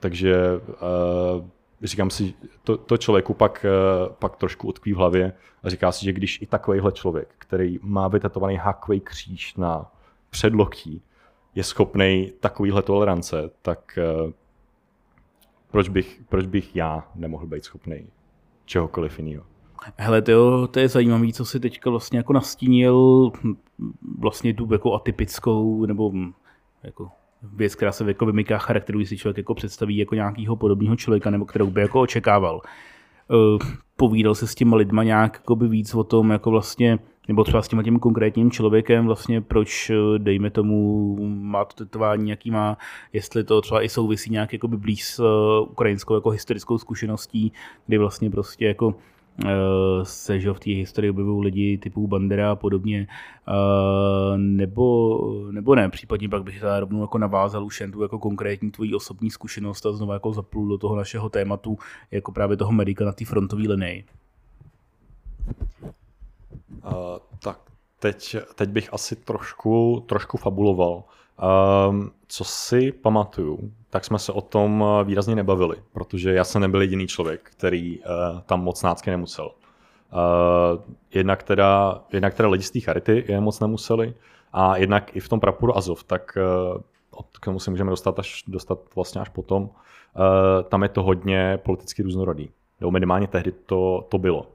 Takže 0.00 0.36
říkám 1.82 2.10
si, 2.10 2.34
to, 2.64 2.76
to 2.76 2.96
člověku 2.96 3.34
pak, 3.34 3.66
pak 4.18 4.36
trošku 4.36 4.68
utkví 4.68 4.92
v 4.92 4.96
hlavě 4.96 5.32
a 5.62 5.70
říká 5.70 5.92
si, 5.92 6.04
že 6.04 6.12
když 6.12 6.42
i 6.42 6.46
takovýhle 6.46 6.92
člověk, 6.92 7.28
který 7.38 7.78
má 7.82 8.08
vytetovaný 8.08 8.56
hákový 8.56 9.00
kříž 9.00 9.54
na 9.56 9.92
předloktí, 10.30 11.02
je 11.60 11.64
schopný 11.64 12.32
takovýhle 12.40 12.82
tolerance, 12.82 13.50
tak 13.62 13.98
uh, 14.24 14.30
proč 15.70 15.88
bych, 15.88 16.20
proč 16.28 16.46
bych 16.46 16.76
já 16.76 17.08
nemohl 17.14 17.46
být 17.46 17.64
schopný 17.64 18.06
čehokoliv 18.64 19.18
jiného? 19.18 19.44
Hele, 19.96 20.22
to, 20.22 20.66
to 20.66 20.80
je 20.80 20.88
zajímavé, 20.88 21.32
co 21.32 21.44
si 21.44 21.60
teďka 21.60 21.90
vlastně 21.90 22.18
jako 22.18 22.32
nastínil 22.32 23.30
vlastně 24.18 24.54
tu 24.54 24.68
jako 24.72 24.94
atypickou 24.94 25.86
nebo 25.86 26.12
jako 26.82 27.10
věc, 27.42 27.74
která 27.74 27.92
se 27.92 28.04
jako 28.04 28.26
vymyká 28.26 28.58
charakteru, 28.58 29.04
si 29.04 29.16
člověk 29.16 29.36
jako 29.36 29.54
představí 29.54 29.96
jako 29.96 30.14
nějakého 30.14 30.56
podobného 30.56 30.96
člověka, 30.96 31.30
nebo 31.30 31.44
kterou 31.44 31.66
by 31.66 31.80
jako 31.80 32.00
očekával. 32.00 32.60
Eh, 33.30 33.64
povídal 33.96 34.34
se 34.34 34.46
s 34.46 34.54
těma 34.54 34.76
lidma 34.76 35.02
nějak 35.04 35.34
jako 35.34 35.56
by 35.56 35.68
víc 35.68 35.94
o 35.94 36.04
tom, 36.04 36.30
jako 36.30 36.50
vlastně, 36.50 36.98
nebo 37.28 37.44
třeba 37.44 37.62
s 37.62 37.68
tím 37.68 37.82
tím 37.82 37.98
konkrétním 37.98 38.50
člověkem, 38.50 39.06
vlastně 39.06 39.40
proč, 39.40 39.90
eh, 39.90 40.18
dejme 40.18 40.50
tomu, 40.50 41.16
má 41.26 41.64
to 41.64 41.84
tetování, 41.84 42.30
jaký 42.30 42.50
má, 42.50 42.78
jestli 43.12 43.44
to 43.44 43.60
třeba 43.60 43.82
i 43.82 43.88
souvisí 43.88 44.30
nějak 44.30 44.52
jako 44.52 44.68
blíž 44.68 45.04
s 45.04 45.18
eh, 45.18 45.60
ukrajinskou 45.70 46.14
jako 46.14 46.30
historickou 46.30 46.78
zkušeností, 46.78 47.52
kdy 47.86 47.98
vlastně 47.98 48.30
prostě 48.30 48.66
jako 48.66 48.94
Eh, 49.46 50.04
se 50.04 50.40
že 50.40 50.52
v 50.52 50.60
té 50.60 50.70
historii 50.70 51.10
objevují 51.10 51.44
lidi 51.44 51.78
typu 51.78 52.06
Bandera 52.06 52.50
a 52.50 52.56
podobně, 52.56 53.06
nebo, 54.36 55.18
nebo 55.50 55.74
ne, 55.74 55.88
případně 55.88 56.28
pak 56.28 56.42
bych 56.42 56.60
teda 56.60 56.80
rovnou 56.80 57.00
jako 57.00 57.18
navázal 57.18 57.64
už 57.64 57.80
jen 57.80 57.92
tu 57.92 58.02
jako 58.02 58.18
konkrétní 58.18 58.70
tvoji 58.70 58.94
osobní 58.94 59.30
zkušenost 59.30 59.86
a 59.86 59.92
znovu 59.92 60.12
jako 60.12 60.32
zaplul 60.32 60.68
do 60.68 60.78
toho 60.78 60.96
našeho 60.96 61.28
tématu, 61.28 61.78
jako 62.10 62.32
právě 62.32 62.56
toho 62.56 62.72
medika 62.72 63.04
na 63.04 63.12
té 63.12 63.24
frontové 63.24 63.62
linii. 63.62 64.04
Uh, 66.84 66.92
tak 67.42 67.58
teď, 67.98 68.36
teď 68.54 68.68
bych 68.70 68.94
asi 68.94 69.16
trošku, 69.16 70.04
trošku 70.08 70.36
fabuloval. 70.36 71.02
Um, 71.88 72.12
co 72.28 72.44
si 72.44 72.92
pamatuju, 72.92 73.72
tak 73.90 74.04
jsme 74.04 74.18
se 74.18 74.32
o 74.32 74.40
tom 74.40 74.84
výrazně 75.04 75.34
nebavili, 75.34 75.76
protože 75.92 76.32
já 76.32 76.44
jsem 76.44 76.62
nebyl 76.62 76.80
jediný 76.80 77.06
člověk, 77.06 77.40
který 77.42 77.98
uh, 77.98 78.04
tam 78.40 78.64
moc 78.64 78.82
nácky 78.82 79.10
nemusel. 79.10 79.50
Uh, 79.50 80.82
jednak, 81.14 81.42
teda, 81.42 82.00
jednak 82.12 82.34
teda 82.34 82.48
lidi 82.48 82.64
z 82.64 82.70
té 82.70 82.80
charity 82.80 83.24
je 83.28 83.40
moc 83.40 83.60
nemuseli 83.60 84.14
a 84.52 84.76
jednak 84.76 85.16
i 85.16 85.20
v 85.20 85.28
tom 85.28 85.40
praporu 85.40 85.76
Azov, 85.76 86.04
tak 86.04 86.38
uh, 87.16 87.24
k 87.40 87.44
tomu 87.44 87.60
si 87.60 87.70
můžeme 87.70 87.90
dostat, 87.90 88.18
až, 88.18 88.44
dostat 88.48 88.78
vlastně 88.94 89.20
až 89.20 89.28
potom. 89.28 89.62
Uh, 89.62 89.70
tam 90.68 90.82
je 90.82 90.88
to 90.88 91.02
hodně 91.02 91.58
politicky 91.62 92.02
různorodý. 92.02 92.50
Jo, 92.80 92.90
minimálně 92.90 93.26
tehdy 93.26 93.52
to, 93.52 94.06
to 94.08 94.18
bylo. 94.18 94.46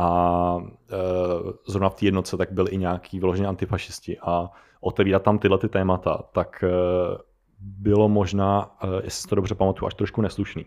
A 0.00 0.56
uh, 0.56 1.50
zrovna 1.66 1.88
v 1.88 1.94
té 1.94 2.04
jednotce 2.04 2.36
tak 2.36 2.52
byli 2.52 2.70
i 2.70 2.76
nějaký 2.76 3.20
vyloženě 3.20 3.48
antifašisti 3.48 4.18
a 4.18 4.50
otevírat 4.80 5.22
tam 5.22 5.38
tyhle 5.38 5.58
ty 5.58 5.68
témata, 5.68 6.22
tak 6.32 6.64
uh, 6.66 7.18
bylo 7.60 8.08
možná, 8.08 8.76
eh, 8.84 8.86
jestli 9.04 9.28
to 9.28 9.34
dobře 9.34 9.54
pamatuju, 9.54 9.86
až 9.86 9.94
trošku 9.94 10.22
neslušný. 10.22 10.66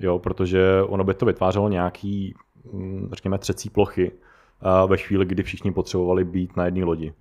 Jo, 0.00 0.18
protože 0.18 0.82
ono 0.82 1.04
by 1.04 1.14
to 1.14 1.26
vytvářelo 1.26 1.68
nějaký, 1.68 2.34
mm, 2.72 3.08
řekněme, 3.12 3.38
třecí 3.38 3.70
plochy 3.70 4.12
eh, 4.12 4.86
ve 4.86 4.96
chvíli, 4.96 5.24
kdy 5.24 5.42
všichni 5.42 5.72
potřebovali 5.72 6.24
být 6.24 6.56
na 6.56 6.64
jedné 6.64 6.84
lodi. 6.84 7.12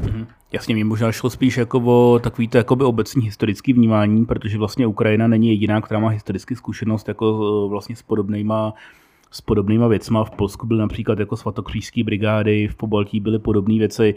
Mm-hmm. 0.00 0.26
Jasně, 0.52 0.74
mi 0.74 0.84
možná 0.84 1.12
šlo 1.12 1.30
spíš 1.30 1.56
jako 1.56 1.82
o 1.84 2.18
takový 2.18 2.48
to 2.48 2.58
jakoby 2.58 2.84
obecní 2.84 3.24
historický 3.24 3.72
vnímání, 3.72 4.26
protože 4.26 4.58
vlastně 4.58 4.86
Ukrajina 4.86 5.26
není 5.26 5.48
jediná, 5.48 5.80
která 5.80 6.00
má 6.00 6.08
historický 6.08 6.54
zkušenost 6.54 7.08
jako 7.08 7.40
eh, 7.66 7.68
vlastně 7.68 7.96
s 7.96 8.02
podobnýma 8.02 8.74
s 9.32 9.40
podobnýma 9.40 9.88
věcma. 9.88 10.24
V 10.24 10.30
Polsku 10.30 10.66
byly 10.66 10.80
například 10.80 11.18
jako 11.18 11.36
svatokřížské 11.36 12.04
brigády, 12.04 12.68
v 12.68 12.74
Pobaltí 12.74 13.20
byly 13.20 13.38
podobné 13.38 13.78
věci. 13.78 14.14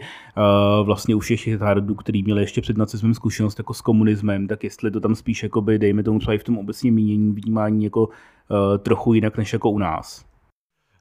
Vlastně 0.82 1.14
u 1.14 1.18
všech 1.18 1.60
národů, 1.60 1.94
který 1.94 2.22
měli 2.22 2.42
ještě 2.42 2.60
před 2.60 2.76
nacismem 2.76 3.14
zkušenost 3.14 3.58
jako 3.58 3.74
s 3.74 3.80
komunismem, 3.80 4.46
tak 4.46 4.64
jestli 4.64 4.90
to 4.90 5.00
tam 5.00 5.14
spíš 5.14 5.42
jako 5.42 5.60
by, 5.60 5.78
dejme 5.78 6.02
tomu 6.02 6.18
třeba 6.18 6.34
i 6.34 6.38
v 6.38 6.44
tom 6.44 6.58
obecně 6.58 6.92
mínění, 6.92 7.32
vnímání 7.32 7.84
jako 7.84 8.06
uh, 8.06 8.78
trochu 8.78 9.14
jinak 9.14 9.38
než 9.38 9.52
jako 9.52 9.70
u 9.70 9.78
nás. 9.78 10.24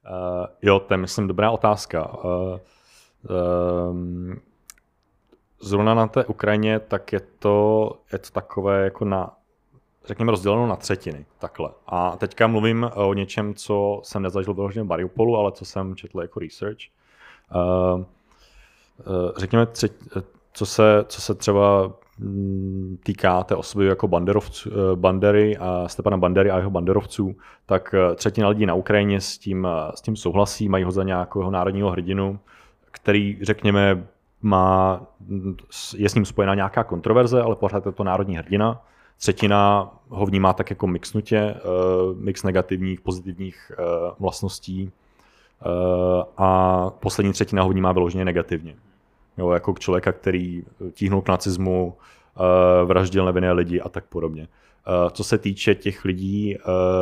Uh, 0.09 0.45
jo, 0.61 0.79
to 0.79 0.93
je 0.93 0.97
myslím 0.97 1.27
dobrá 1.27 1.51
otázka. 1.51 2.23
Uh, 2.23 2.57
um, 3.89 4.35
zrovna 5.61 5.93
na 5.93 6.07
té 6.07 6.25
Ukrajině, 6.25 6.79
tak 6.79 7.13
je 7.13 7.21
to, 7.39 7.91
je 8.13 8.19
to 8.19 8.29
takové 8.31 8.83
jako 8.83 9.05
na 9.05 9.33
řekněme, 10.05 10.31
rozděleno 10.31 10.67
na 10.67 10.75
třetiny, 10.75 11.25
takhle. 11.39 11.69
A 11.87 12.17
teďka 12.17 12.47
mluvím 12.47 12.89
o 12.95 13.13
něčem, 13.13 13.53
co 13.53 14.01
jsem 14.03 14.21
nezažil 14.21 14.53
vyloženě 14.53 14.83
v 14.83 14.87
Mariupolu, 14.87 15.37
ale 15.37 15.51
co 15.51 15.65
jsem 15.65 15.95
četl 15.95 16.21
jako 16.21 16.39
research. 16.39 16.77
Uh, 17.55 17.99
uh, 17.99 18.03
řekněme, 19.37 19.67
co, 20.53 20.65
se, 20.65 21.05
co 21.07 21.21
se 21.21 21.35
třeba 21.35 21.91
mm, 22.19 22.97
týká 23.03 23.43
té 23.43 23.55
osoby 23.55 23.85
jako 23.85 24.07
banderovců, 24.07 24.69
eh, 24.69 24.95
Bandery 24.95 25.57
a 25.57 25.87
Stepana 25.87 26.17
Bandery 26.17 26.51
a 26.51 26.57
jeho 26.57 26.69
banderovců, 26.69 27.35
tak 27.65 27.95
třetina 28.15 28.47
lidí 28.47 28.65
na 28.65 28.73
Ukrajině 28.73 29.21
s 29.21 29.37
tím, 29.37 29.67
s 29.95 30.01
tím 30.01 30.15
souhlasí, 30.15 30.69
mají 30.69 30.83
ho 30.83 30.91
za 30.91 31.03
nějakého 31.03 31.51
národního 31.51 31.91
hrdinu, 31.91 32.39
který, 32.91 33.37
řekněme, 33.41 34.07
má, 34.41 35.01
je 35.97 36.09
s 36.09 36.15
ním 36.15 36.25
spojená 36.25 36.55
nějaká 36.55 36.83
kontroverze, 36.83 37.41
ale 37.41 37.55
pořád 37.55 37.85
je 37.85 37.91
to 37.91 38.03
národní 38.03 38.37
hrdina. 38.37 38.81
Třetina 39.17 39.91
ho 40.09 40.25
vnímá 40.25 40.53
tak 40.53 40.69
jako 40.69 40.87
mixnutě, 40.87 41.37
eh, 41.37 41.59
mix 42.15 42.43
negativních, 42.43 43.01
pozitivních 43.01 43.71
eh, 43.71 43.83
vlastností 44.19 44.91
eh, 44.91 45.65
a 46.37 46.89
poslední 46.89 47.33
třetina 47.33 47.63
ho 47.63 47.69
vnímá 47.69 47.91
vyloženě 47.91 48.25
negativně. 48.25 48.75
Jo, 49.37 49.51
jako 49.51 49.73
člověka, 49.79 50.11
který 50.11 50.63
tíhnul 50.93 51.21
k 51.21 51.29
nacismu, 51.29 51.97
vraždil 52.85 53.25
nevinné 53.25 53.51
lidi 53.51 53.81
a 53.81 53.89
tak 53.89 54.05
podobně. 54.05 54.47
Co 55.11 55.23
se 55.23 55.37
týče 55.37 55.75
těch 55.75 56.05
lidí, 56.05 56.57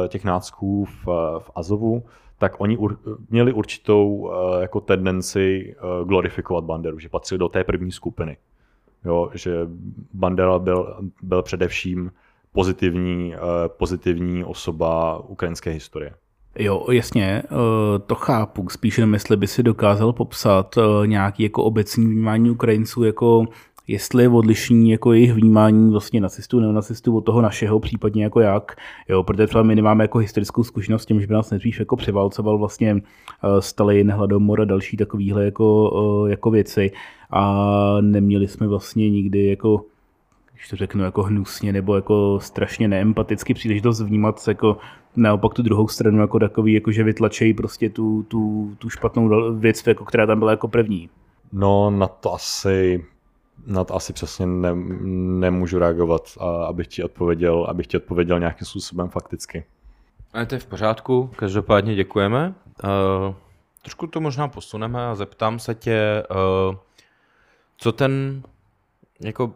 těch 0.08 0.23
nácků 0.23 0.86
v, 0.86 1.06
v 1.39 1.52
Azovu, 1.56 2.04
tak 2.38 2.62
oni 2.62 2.78
ur, 2.78 2.99
měli 3.30 3.54
určitou 3.54 4.32
jako 4.60 4.82
tendenci 4.82 5.76
glorifikovat 6.06 6.63
Banderu, 6.63 6.99
že 6.99 7.10
patřili 7.10 7.39
do 7.39 7.49
té 7.49 7.63
první 7.63 7.91
skupiny. 7.91 8.38
Jo, 9.06 9.30
že 9.34 9.58
Bandera 10.13 10.60
byl, 10.60 10.98
byl 11.22 11.42
především 11.42 12.12
pozitivní, 12.52 13.34
pozitivní 13.68 14.44
osoba 14.44 15.20
ukrajinské 15.28 15.70
historie. 15.70 16.13
Jo, 16.60 16.86
jasně, 16.92 17.44
to 18.06 18.16
chápu. 18.16 18.70
Spíš 18.70 18.98
jenom, 18.98 19.13
jestli 19.13 19.38
by 19.38 19.48
si 19.48 19.63
dokázal 19.63 20.13
popsat 20.13 20.76
nějaký 21.06 21.44
jako 21.44 21.63
obecní 21.63 22.06
vnímání 22.06 22.50
Ukrajinců 22.50 23.04
jako 23.04 23.46
jestli 23.88 24.24
je 24.24 24.30
odlišní 24.30 24.89
jako 24.89 25.13
jejich 25.13 25.34
vnímání 25.34 25.91
vlastně 25.91 26.22
nacistů, 26.22 26.60
neonacistů 26.60 27.17
od 27.17 27.22
toho 27.22 27.41
našeho, 27.41 27.80
případně 27.80 28.24
jako 28.24 28.39
jak, 28.39 28.76
jo, 29.10 29.24
protože 29.24 29.48
třeba 29.48 29.63
my 29.63 29.76
nemáme 29.76 30.04
jako 30.04 30.17
historickou 30.17 30.63
zkušenost 30.63 31.06
tím, 31.06 31.22
že 31.22 31.28
by 31.28 31.34
nás 31.34 31.50
nejdřív 31.50 31.80
jako 31.80 31.96
převálcoval 31.96 32.58
vlastně 32.58 32.93
uh, 32.93 33.00
Stalin, 33.60 34.12
hladomor 34.12 34.62
a 34.62 34.65
další 34.65 34.98
takovýhle 34.98 35.46
jako, 35.46 35.89
uh, 35.89 36.30
jako 36.30 36.52
věci 36.52 36.91
a 37.32 37.98
neměli 38.02 38.48
jsme 38.48 38.67
vlastně 38.67 39.10
nikdy 39.10 39.48
jako 39.48 39.86
když 40.54 40.69
to 40.69 40.76
řeknu 40.76 41.04
jako 41.04 41.24
hnusně 41.24 41.74
nebo 41.74 41.96
jako 41.96 42.39
strašně 42.41 42.88
neempaticky 42.88 43.54
příležitost 43.54 44.02
vnímat 44.02 44.48
jako 44.48 44.78
naopak 45.15 45.54
tu 45.54 45.62
druhou 45.62 45.88
stranu 45.88 46.19
jako 46.19 46.39
takový, 46.39 46.74
jako 46.74 46.91
že 46.91 47.04
vytlačejí 47.04 47.54
prostě 47.54 47.89
tu, 47.89 48.24
tu, 48.24 48.74
tu 48.78 48.89
špatnou 48.89 49.54
věc, 49.56 49.88
jako 49.88 50.06
která 50.06 50.26
tam 50.26 50.39
byla 50.39 50.52
jako 50.52 50.67
první. 50.67 51.10
No 51.54 51.89
na 51.89 52.08
to 52.08 52.34
asi 52.34 53.06
na 53.66 53.84
to 53.84 53.96
asi 53.96 54.13
přesně 54.13 54.46
ne, 54.46 54.76
nemůžu 55.39 55.80
reagovat, 55.80 56.38
a 56.39 56.66
abych 56.66 56.88
ti 56.88 57.04
odpověděl, 57.04 57.66
abych 57.70 57.88
ti 57.88 57.98
odpověděl 57.98 58.39
nějakým 58.39 58.68
způsobem 58.68 59.10
fakticky. 59.10 59.66
Ale 60.34 60.46
to 60.46 60.56
je 60.56 60.60
v 60.60 60.66
pořádku, 60.66 61.30
každopádně 61.36 61.96
děkujeme. 61.96 62.54
Uh, 62.84 63.36
trošku 63.82 64.08
to 64.08 64.22
možná 64.22 64.48
posuneme 64.48 65.08
a 65.08 65.16
zeptám 65.16 65.60
se 65.60 65.76
tě, 65.76 66.24
uh, 66.70 66.76
co 67.78 67.92
ten, 67.92 68.44
jako 69.20 69.54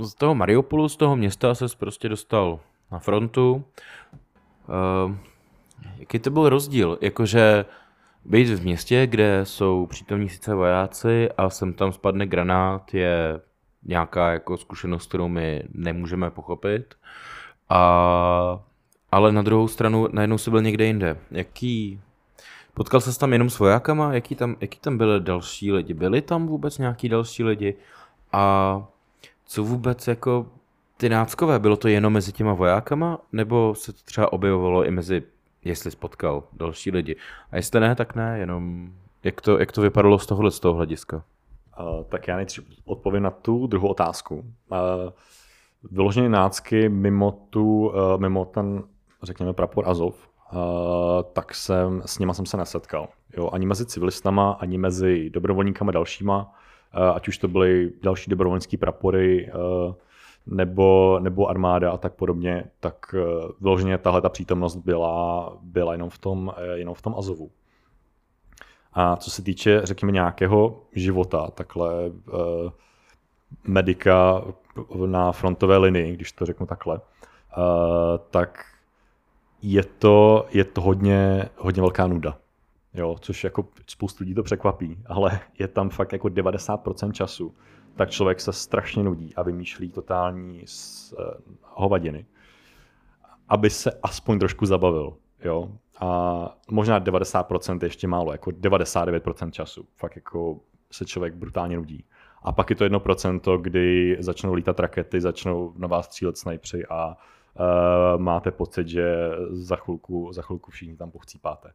z 0.00 0.14
toho 0.14 0.34
Mariupolu, 0.34 0.88
z 0.88 0.96
toho 0.96 1.16
města 1.16 1.54
se 1.54 1.66
prostě 1.78 2.08
dostal 2.08 2.60
na 2.92 2.98
frontu. 2.98 3.64
Uh, 5.04 5.16
jaký 5.96 6.18
to 6.18 6.30
byl 6.30 6.48
rozdíl? 6.48 6.98
Jakože 7.00 7.64
být 8.28 8.48
v 8.48 8.64
městě, 8.64 9.06
kde 9.06 9.40
jsou 9.44 9.86
přítomní 9.86 10.28
sice 10.28 10.54
vojáci 10.54 11.28
a 11.30 11.50
sem 11.50 11.72
tam 11.72 11.92
spadne 11.92 12.26
granát, 12.26 12.94
je 12.94 13.40
nějaká 13.84 14.32
jako 14.32 14.56
zkušenost, 14.56 15.08
kterou 15.08 15.28
my 15.28 15.62
nemůžeme 15.74 16.30
pochopit. 16.30 16.94
A, 17.68 18.60
ale 19.12 19.32
na 19.32 19.42
druhou 19.42 19.68
stranu 19.68 20.08
najednou 20.12 20.38
se 20.38 20.50
byl 20.50 20.62
někde 20.62 20.84
jinde. 20.84 21.16
Jaký, 21.30 22.00
potkal 22.74 23.00
se 23.00 23.18
tam 23.18 23.32
jenom 23.32 23.50
s 23.50 23.58
vojákama? 23.58 24.14
Jaký 24.14 24.34
tam, 24.34 24.56
jaký 24.60 24.78
tam 24.78 24.98
byly 24.98 25.20
další 25.20 25.72
lidi? 25.72 25.94
Byli 25.94 26.22
tam 26.22 26.46
vůbec 26.46 26.78
nějaký 26.78 27.08
další 27.08 27.44
lidi? 27.44 27.74
A 28.32 28.86
co 29.46 29.64
vůbec 29.64 30.08
jako 30.08 30.46
ty 30.96 31.08
náckové, 31.08 31.58
bylo 31.58 31.76
to 31.76 31.88
jenom 31.88 32.12
mezi 32.12 32.32
těma 32.32 32.52
vojákama? 32.52 33.18
Nebo 33.32 33.74
se 33.74 33.92
to 33.92 33.98
třeba 34.04 34.32
objevovalo 34.32 34.84
i 34.84 34.90
mezi 34.90 35.22
jestli 35.68 35.90
spotkal 35.90 36.42
další 36.52 36.90
lidi. 36.90 37.16
A 37.50 37.56
jestli 37.56 37.80
ne, 37.80 37.94
tak 37.94 38.14
ne, 38.14 38.38
jenom 38.38 38.90
jak 39.24 39.40
to, 39.40 39.58
jak 39.58 39.72
to 39.72 39.80
vypadalo 39.80 40.18
z 40.18 40.26
tohohle 40.26 40.50
z 40.50 40.60
toho 40.60 40.74
hlediska? 40.74 41.22
Uh, 41.80 42.04
tak 42.04 42.28
já 42.28 42.36
nejdřív 42.36 42.64
odpovím 42.84 43.22
na 43.22 43.30
tu 43.30 43.66
druhou 43.66 43.88
otázku. 43.88 44.34
Uh, 44.34 44.78
vyloženě 45.90 46.28
nácky 46.28 46.88
mimo, 46.88 47.46
tu, 47.50 47.86
uh, 47.88 48.20
mimo 48.20 48.44
ten, 48.44 48.82
řekněme, 49.22 49.52
prapor 49.52 49.88
Azov, 49.88 50.14
uh, 50.52 50.58
tak 51.32 51.54
jsem, 51.54 52.02
s 52.06 52.18
nima 52.18 52.34
jsem 52.34 52.46
se 52.46 52.56
nesetkal. 52.56 53.08
Jo, 53.36 53.50
ani 53.52 53.66
mezi 53.66 53.86
civilistama, 53.86 54.52
ani 54.52 54.78
mezi 54.78 55.30
dobrovolníkama 55.30 55.92
dalšíma, 55.92 56.38
uh, 56.96 57.16
ať 57.16 57.28
už 57.28 57.38
to 57.38 57.48
byly 57.48 57.92
další 58.02 58.30
dobrovolnické 58.30 58.76
prapory, 58.76 59.52
uh, 59.52 59.94
nebo, 60.46 61.18
nebo 61.22 61.48
armáda 61.48 61.90
a 61.90 61.96
tak 61.96 62.14
podobně, 62.14 62.64
tak 62.80 63.14
eh, 63.14 63.52
vyloženě 63.60 63.98
tahle 63.98 64.20
ta 64.20 64.28
přítomnost 64.28 64.76
byla, 64.76 65.52
byla 65.62 65.92
jenom, 65.92 66.10
v 66.10 66.18
tom, 66.18 66.52
eh, 66.56 66.78
jenom 66.78 66.94
v 66.94 67.02
tom 67.02 67.14
Azovu. 67.18 67.50
A 68.92 69.16
co 69.16 69.30
se 69.30 69.42
týče, 69.42 69.80
řekněme, 69.84 70.12
nějakého 70.12 70.82
života, 70.92 71.50
takhle 71.50 72.06
uh, 72.06 72.70
medika 73.66 74.44
na 75.06 75.32
frontové 75.32 75.76
linii, 75.76 76.12
když 76.12 76.32
to 76.32 76.46
řeknu 76.46 76.66
takhle, 76.66 77.00
tak 78.30 78.64
je 79.62 79.84
to, 79.84 80.46
je 80.50 80.64
to 80.64 80.80
hodně, 80.80 81.48
hodně 81.56 81.82
velká 81.82 82.06
nuda. 82.06 82.38
Jo, 82.94 83.16
což 83.20 83.44
jako 83.44 83.64
spoustu 83.86 84.24
lidí 84.24 84.34
to 84.34 84.42
překvapí, 84.42 84.98
ale 85.06 85.40
je 85.58 85.68
tam 85.68 85.88
fakt 85.90 86.12
jako 86.12 86.28
90% 86.28 87.12
času, 87.12 87.54
tak 87.96 88.10
člověk 88.10 88.40
se 88.40 88.52
strašně 88.52 89.02
nudí 89.02 89.34
a 89.34 89.42
vymýšlí 89.42 89.90
totální 89.90 90.64
uh, 91.12 91.24
hovadiny, 91.62 92.26
aby 93.48 93.70
se 93.70 93.92
aspoň 94.02 94.38
trošku 94.38 94.66
zabavil. 94.66 95.16
Jo? 95.44 95.68
A 96.00 96.58
možná 96.70 97.00
90% 97.00 97.78
ještě 97.82 98.08
málo, 98.08 98.32
jako 98.32 98.50
99% 98.50 99.50
času. 99.50 99.86
Fakt 99.96 100.16
jako 100.16 100.60
se 100.90 101.04
člověk 101.04 101.34
brutálně 101.34 101.76
nudí. 101.76 102.04
A 102.42 102.52
pak 102.52 102.70
je 102.70 102.76
to 102.76 102.84
1%, 102.84 103.60
kdy 103.60 104.16
začnou 104.20 104.54
lítat 104.54 104.80
rakety, 104.80 105.20
začnou 105.20 105.72
na 105.76 105.88
vás 105.88 106.06
střílet 106.06 106.38
snajpři 106.38 106.86
a 106.86 107.08
uh, 107.08 108.22
máte 108.22 108.50
pocit, 108.50 108.88
že 108.88 109.30
za 109.50 109.76
chvilku, 109.76 110.32
za 110.32 110.42
chvilku 110.42 110.70
všichni 110.70 110.96
tam 110.96 111.10
pochcípáte. 111.10 111.72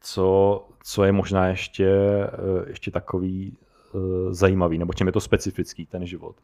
Co, 0.00 0.68
co 0.84 1.04
je 1.04 1.12
možná 1.12 1.46
ještě, 1.46 1.88
uh, 2.38 2.68
ještě 2.68 2.90
takový 2.90 3.56
Eh, 3.62 3.69
zajímavý, 4.30 4.78
nebo 4.78 4.92
čím 4.92 5.06
je 5.06 5.12
to 5.12 5.20
specifický, 5.20 5.86
ten 5.86 6.06
život. 6.06 6.36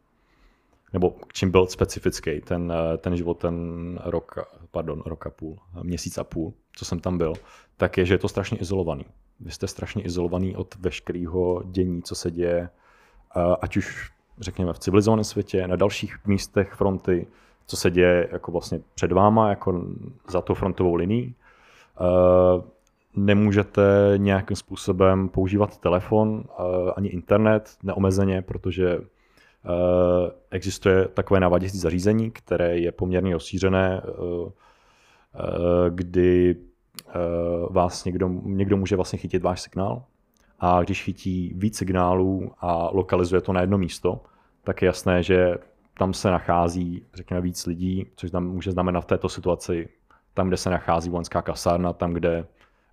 Nebo 0.93 1.15
čím 1.33 1.51
byl 1.51 1.67
specifický 1.67 2.41
ten, 2.41 2.73
eh, 2.75 2.97
ten 2.97 3.17
život, 3.17 3.39
ten 3.39 3.55
rok, 4.03 4.35
pardon, 4.71 5.03
rok 5.05 5.27
a 5.27 5.29
půl, 5.29 5.57
měsíc 5.83 6.17
a 6.17 6.23
půl, 6.23 6.53
co 6.75 6.85
jsem 6.85 6.99
tam 6.99 7.17
byl, 7.17 7.33
tak 7.77 7.97
je, 7.97 8.05
že 8.05 8.13
je 8.13 8.17
to 8.17 8.27
strašně 8.27 8.57
izolovaný. 8.57 9.05
Vy 9.39 9.51
jste 9.51 9.67
strašně 9.67 10.03
izolovaný 10.03 10.55
od 10.55 10.75
veškerého 10.75 11.63
dění, 11.65 12.03
co 12.03 12.15
se 12.15 12.31
děje, 12.31 12.69
eh, 13.35 13.55
ať 13.61 13.77
už 13.77 14.11
řekněme 14.39 14.73
v 14.73 14.79
civilizovaném 14.79 15.23
světě, 15.23 15.67
na 15.67 15.75
dalších 15.75 16.17
místech 16.25 16.73
fronty, 16.73 17.27
co 17.67 17.77
se 17.77 17.91
děje 17.91 18.29
jako 18.31 18.51
vlastně 18.51 18.79
před 18.95 19.11
váma, 19.11 19.49
jako 19.49 19.85
za 20.29 20.41
tou 20.41 20.53
frontovou 20.53 20.95
linií 20.95 21.35
nemůžete 23.17 24.13
nějakým 24.17 24.55
způsobem 24.55 25.29
používat 25.29 25.77
telefon 25.77 26.43
eh, 26.49 26.63
ani 26.95 27.09
internet 27.09 27.77
neomezeně, 27.83 28.41
protože 28.41 28.89
eh, 28.93 28.99
existuje 30.51 31.07
takové 31.07 31.39
naváděcí 31.39 31.77
zařízení, 31.77 32.31
které 32.31 32.77
je 32.77 32.91
poměrně 32.91 33.33
rozšířené, 33.33 34.01
eh, 34.05 34.51
kdy 35.89 36.55
vás 37.69 38.05
někdo, 38.05 38.29
někdo 38.43 38.77
může 38.77 38.95
vlastně 38.95 39.19
chytit 39.19 39.43
váš 39.43 39.61
signál. 39.61 40.03
A 40.59 40.83
když 40.83 41.03
chytí 41.03 41.53
víc 41.55 41.77
signálů 41.77 42.51
a 42.59 42.89
lokalizuje 42.91 43.41
to 43.41 43.53
na 43.53 43.61
jedno 43.61 43.77
místo, 43.77 44.21
tak 44.63 44.81
je 44.81 44.85
jasné, 44.85 45.23
že 45.23 45.55
tam 45.97 46.13
se 46.13 46.31
nachází, 46.31 47.05
řekněme, 47.13 47.41
víc 47.41 47.65
lidí, 47.65 48.05
což 48.15 48.31
tam 48.31 48.47
může 48.47 48.71
znamenat 48.71 49.01
v 49.01 49.05
této 49.05 49.29
situaci 49.29 49.89
tam, 50.33 50.47
kde 50.47 50.57
se 50.57 50.69
nachází 50.69 51.09
vojenská 51.09 51.41
kasárna, 51.41 51.93
tam, 51.93 52.13
kde 52.13 52.45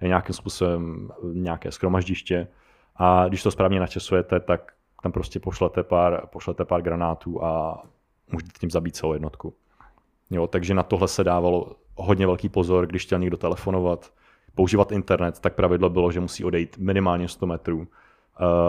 nějakým 0.08 0.34
způsobem 0.34 1.10
nějaké 1.32 1.72
skromaždiště 1.72 2.48
a 2.96 3.28
když 3.28 3.42
to 3.42 3.50
správně 3.50 3.80
načasujete, 3.80 4.40
tak 4.40 4.72
tam 5.02 5.12
prostě 5.12 5.40
pošlete 5.40 5.82
pár, 5.82 6.26
pošlete 6.26 6.64
pár 6.64 6.82
granátů 6.82 7.44
a 7.44 7.82
můžete 8.32 8.50
tím 8.60 8.70
zabít 8.70 8.96
celou 8.96 9.12
jednotku. 9.12 9.54
Jo, 10.30 10.46
takže 10.46 10.74
na 10.74 10.82
tohle 10.82 11.08
se 11.08 11.24
dávalo 11.24 11.76
hodně 11.96 12.26
velký 12.26 12.48
pozor, 12.48 12.86
když 12.86 13.04
chtěl 13.04 13.18
někdo 13.18 13.36
telefonovat, 13.36 14.12
používat 14.54 14.92
internet, 14.92 15.40
tak 15.40 15.54
pravidlo 15.54 15.90
bylo, 15.90 16.12
že 16.12 16.20
musí 16.20 16.44
odejít 16.44 16.78
minimálně 16.78 17.28
100 17.28 17.46
metrů 17.46 17.78
uh, 17.78 17.86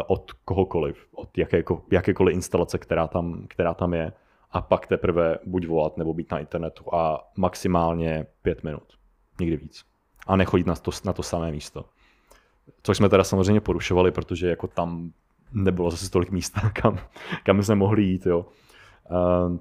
od 0.07 0.31
kohokoliv, 0.31 1.07
od 1.11 1.37
jakéko, 1.37 1.81
jakékoliv 1.91 2.33
instalace, 2.33 2.77
která 2.77 3.07
tam, 3.07 3.45
která 3.47 3.73
tam 3.73 3.93
je 3.93 4.13
a 4.51 4.61
pak 4.61 4.87
teprve 4.87 5.37
buď 5.45 5.67
volat 5.67 5.97
nebo 5.97 6.13
být 6.13 6.31
na 6.31 6.39
internetu 6.39 6.95
a 6.95 7.31
maximálně 7.37 8.25
pět 8.41 8.63
minut, 8.63 8.93
nikdy 9.39 9.57
víc 9.57 9.94
a 10.27 10.35
nechodit 10.35 10.67
na 10.67 10.75
to, 10.75 10.91
na 11.05 11.13
to 11.13 11.23
samé 11.23 11.51
místo. 11.51 11.85
Což 12.83 12.97
jsme 12.97 13.09
teda 13.09 13.23
samozřejmě 13.23 13.61
porušovali, 13.61 14.11
protože 14.11 14.49
jako 14.49 14.67
tam 14.67 15.11
nebylo 15.53 15.91
zase 15.91 16.11
tolik 16.11 16.31
místa, 16.31 16.69
kam, 16.73 16.99
kam 17.43 17.63
jsme 17.63 17.75
mohli 17.75 18.03
jít. 18.03 18.25
Jo. 18.25 18.45
Uh, 19.11 19.57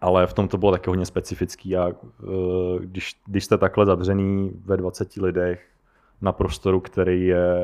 ale 0.00 0.26
v 0.26 0.32
tom 0.32 0.48
to 0.48 0.58
bylo 0.58 0.72
taky 0.72 0.90
hodně 0.90 1.06
specifický 1.06 1.76
a 1.76 1.88
uh, 1.88 2.78
když, 2.78 3.20
když 3.26 3.44
jste 3.44 3.58
takhle 3.58 3.86
zavřený 3.86 4.50
ve 4.64 4.76
20 4.76 5.16
lidech 5.16 5.68
na 6.20 6.32
prostoru, 6.32 6.80
který 6.80 7.26
je, 7.26 7.56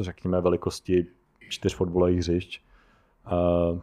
řekněme, 0.00 0.40
velikosti 0.40 1.06
čtyř 1.48 1.74
fotbalových 1.74 2.18
hřišť, 2.18 2.60
uh, 3.32 3.80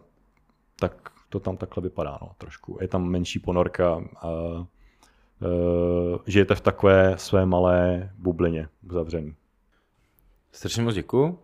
tak 0.79 1.09
to 1.29 1.39
tam 1.39 1.57
takhle 1.57 1.83
vypadá 1.83 2.19
no, 2.21 2.31
trošku. 2.37 2.77
Je 2.81 2.87
tam 2.87 3.09
menší 3.09 3.39
ponorka, 3.39 3.95
uh, 3.97 4.03
žijete 6.27 6.55
v 6.55 6.61
takové 6.61 7.17
své 7.17 7.45
malé 7.45 8.09
bublině 8.17 8.67
uzavřený. 8.89 9.35
Strašně 10.51 10.83
moc 10.83 10.95
děkuji. 10.95 11.39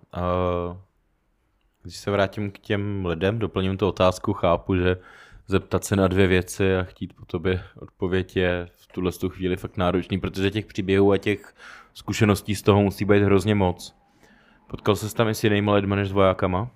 Když 1.83 1.97
se 1.97 2.11
vrátím 2.11 2.51
k 2.51 2.59
těm 2.59 3.05
lidem, 3.05 3.39
doplním 3.39 3.77
tu 3.77 3.87
otázku, 3.87 4.33
chápu, 4.33 4.75
že 4.75 4.97
zeptat 5.47 5.83
se 5.83 5.95
na 5.95 6.07
dvě 6.07 6.27
věci 6.27 6.75
a 6.75 6.83
chtít 6.83 7.13
po 7.13 7.25
tobě 7.25 7.63
odpověď 7.79 8.35
je 8.35 8.67
v 8.75 8.87
tuhle 8.87 9.11
tu 9.11 9.29
chvíli 9.29 9.57
fakt 9.57 9.77
náročný, 9.77 10.19
protože 10.19 10.51
těch 10.51 10.65
příběhů 10.65 11.11
a 11.11 11.17
těch 11.17 11.55
zkušeností 11.93 12.55
z 12.55 12.61
toho 12.61 12.81
musí 12.81 13.05
být 13.05 13.23
hrozně 13.23 13.55
moc. 13.55 13.95
Potkal 14.67 14.95
se 14.95 15.15
tam 15.15 15.27
i 15.27 15.35
s 15.35 15.43
jinými 15.43 15.71
lidmi 15.71 15.95
než 15.95 16.09
s 16.09 16.11
vojákama? 16.11 16.69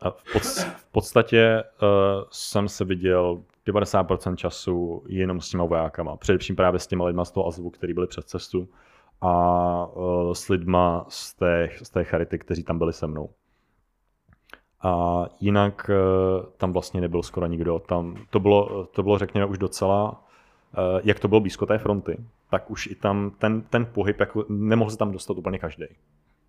A 0.00 0.10
v, 0.10 0.32
pod, 0.32 0.42
v 0.76 0.84
podstatě 0.92 1.64
uh, 1.82 1.88
jsem 2.30 2.68
se 2.68 2.84
viděl 2.84 3.42
90% 3.66 4.34
času 4.36 5.04
jenom 5.08 5.40
s 5.40 5.50
těma 5.50 5.64
vojákama. 5.64 6.16
Především 6.16 6.56
právě 6.56 6.80
s 6.80 6.86
těma 6.86 7.04
lidma 7.04 7.24
z 7.24 7.30
toho 7.30 7.46
Azovu, 7.46 7.70
který 7.70 7.94
byli 7.94 8.06
před 8.06 8.28
cestu 8.28 8.68
a 9.20 9.86
uh, 9.86 10.32
s 10.32 10.48
lidma 10.48 11.06
z 11.08 11.34
té, 11.34 11.70
z 11.82 11.90
té 11.90 12.04
charity, 12.04 12.38
kteří 12.38 12.64
tam 12.64 12.78
byli 12.78 12.92
se 12.92 13.06
mnou. 13.06 13.30
A 14.82 15.24
jinak 15.40 15.90
uh, 15.90 16.46
tam 16.56 16.72
vlastně 16.72 17.00
nebyl 17.00 17.22
skoro 17.22 17.46
nikdo. 17.46 17.78
Tam 17.78 18.16
to 18.30 18.40
bylo, 18.40 18.86
to 18.86 19.02
bylo 19.02 19.18
řekněme 19.18 19.46
už 19.46 19.58
docela, 19.58 20.10
uh, 20.10 21.00
jak 21.04 21.20
to 21.20 21.28
bylo 21.28 21.40
blízko 21.40 21.66
té 21.66 21.78
fronty, 21.78 22.16
tak 22.50 22.70
už 22.70 22.86
i 22.86 22.94
tam 22.94 23.30
ten, 23.38 23.62
ten 23.62 23.86
pohyb, 23.86 24.20
jako 24.20 24.44
nemohl 24.48 24.90
se 24.90 24.96
tam 24.96 25.12
dostat 25.12 25.38
úplně 25.38 25.58
každý. 25.58 25.86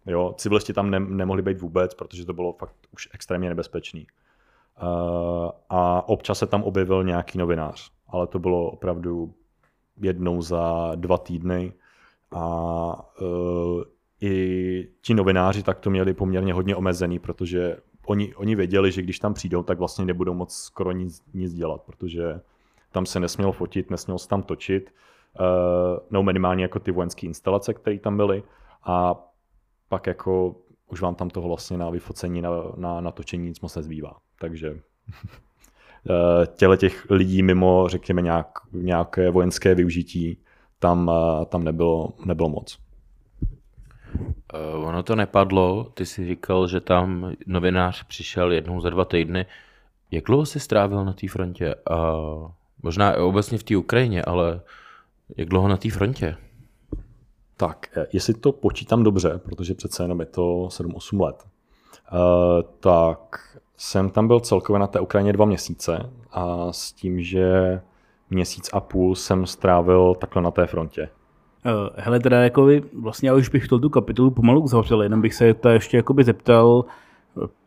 Jo, 0.05 0.33
civilisti 0.37 0.73
tam 0.73 0.89
ne, 0.89 0.99
nemohli 0.99 1.41
být 1.41 1.61
vůbec, 1.61 1.93
protože 1.93 2.25
to 2.25 2.33
bylo 2.33 2.53
fakt 2.53 2.75
už 2.93 3.09
extrémně 3.13 3.49
nebezpečný. 3.49 4.07
Uh, 4.81 5.49
a 5.69 6.09
občas 6.09 6.39
se 6.39 6.47
tam 6.47 6.63
objevil 6.63 7.03
nějaký 7.03 7.37
novinář, 7.37 7.91
ale 8.07 8.27
to 8.27 8.39
bylo 8.39 8.71
opravdu 8.71 9.33
jednou 10.01 10.41
za 10.41 10.91
dva 10.95 11.17
týdny. 11.17 11.73
A 12.31 12.45
uh, 13.21 13.83
i 14.21 14.87
ti 15.01 15.13
novináři 15.13 15.63
tak 15.63 15.79
to 15.79 15.89
měli 15.89 16.13
poměrně 16.13 16.53
hodně 16.53 16.75
omezený, 16.75 17.19
protože 17.19 17.77
oni, 18.05 18.35
oni 18.35 18.55
věděli, 18.55 18.91
že 18.91 19.01
když 19.01 19.19
tam 19.19 19.33
přijdou, 19.33 19.63
tak 19.63 19.79
vlastně 19.79 20.05
nebudou 20.05 20.33
moc 20.33 20.55
skoro 20.55 20.91
nic, 20.91 21.23
nic 21.33 21.53
dělat, 21.53 21.81
protože 21.81 22.41
tam 22.91 23.05
se 23.05 23.19
nesmělo 23.19 23.51
fotit, 23.51 23.91
nesmělo 23.91 24.19
se 24.19 24.27
tam 24.27 24.43
točit, 24.43 24.93
uh, 25.39 25.45
no 26.11 26.23
minimálně 26.23 26.63
jako 26.63 26.79
ty 26.79 26.91
vojenské 26.91 27.27
instalace, 27.27 27.73
které 27.73 27.99
tam 27.99 28.17
byly. 28.17 28.43
A 28.83 29.15
pak 29.89 30.07
jako 30.07 30.55
už 30.87 31.01
vám 31.01 31.15
tam 31.15 31.29
toho 31.29 31.47
vlastně 31.47 31.77
na 31.77 31.89
vyfocení, 31.89 32.41
na, 32.41 32.49
na 32.75 33.01
natočení 33.01 33.47
nic 33.47 33.61
moc 33.61 33.75
nezbývá. 33.75 34.17
Takže 34.39 34.69
eh, 36.09 36.47
těle 36.55 36.77
těch 36.77 37.09
lidí 37.09 37.43
mimo, 37.43 37.87
řekněme, 37.89 38.21
nějak, 38.21 38.59
nějaké 38.71 39.29
vojenské 39.29 39.75
využití 39.75 40.37
tam, 40.79 41.11
eh, 41.13 41.45
tam 41.45 41.63
nebylo, 41.63 42.13
nebylo 42.25 42.49
moc. 42.49 42.77
Uh, 44.53 44.87
ono 44.87 45.03
to 45.03 45.15
nepadlo, 45.15 45.83
ty 45.93 46.05
jsi 46.05 46.27
říkal, 46.27 46.67
že 46.67 46.79
tam 46.79 47.31
novinář 47.47 48.03
přišel 48.03 48.51
jednou 48.51 48.81
za 48.81 48.89
dva 48.89 49.05
týdny. 49.05 49.45
Jak 50.11 50.23
dlouho 50.23 50.45
jsi 50.45 50.59
strávil 50.59 51.05
na 51.05 51.13
té 51.13 51.27
frontě? 51.27 51.75
Uh, 51.91 52.51
možná 52.83 53.15
obecně 53.15 53.57
v 53.57 53.63
té 53.63 53.77
Ukrajině, 53.77 54.21
ale 54.21 54.61
jak 55.37 55.49
dlouho 55.49 55.67
na 55.67 55.77
té 55.77 55.91
frontě? 55.91 56.35
Tak, 57.57 57.97
jestli 58.13 58.33
to 58.33 58.51
počítám 58.51 59.03
dobře, 59.03 59.39
protože 59.43 59.73
přece 59.73 60.03
jenom 60.03 60.19
je 60.19 60.25
to 60.25 60.67
7-8 60.71 61.21
let, 61.21 61.43
tak 62.79 63.57
jsem 63.77 64.09
tam 64.09 64.27
byl 64.27 64.39
celkově 64.39 64.79
na 64.79 64.87
té 64.87 64.99
Ukrajině 64.99 65.33
dva 65.33 65.45
měsíce 65.45 66.09
a 66.31 66.73
s 66.73 66.91
tím, 66.91 67.21
že 67.21 67.79
měsíc 68.29 68.69
a 68.73 68.79
půl 68.79 69.15
jsem 69.15 69.45
strávil 69.45 70.15
takhle 70.15 70.41
na 70.41 70.51
té 70.51 70.67
frontě. 70.67 71.09
Uh, 71.65 71.71
hele, 71.95 72.19
teda 72.19 72.43
jako 72.43 72.67
vlastně 73.01 73.29
já 73.29 73.35
už 73.35 73.49
bych 73.49 73.67
tu 73.67 73.89
kapitolu 73.89 74.31
pomalu 74.31 74.61
uzavřel, 74.61 75.03
jenom 75.03 75.21
bych 75.21 75.33
se 75.33 75.53
ta 75.53 75.71
ještě 75.71 75.97
jakoby 75.97 76.23
zeptal, 76.23 76.85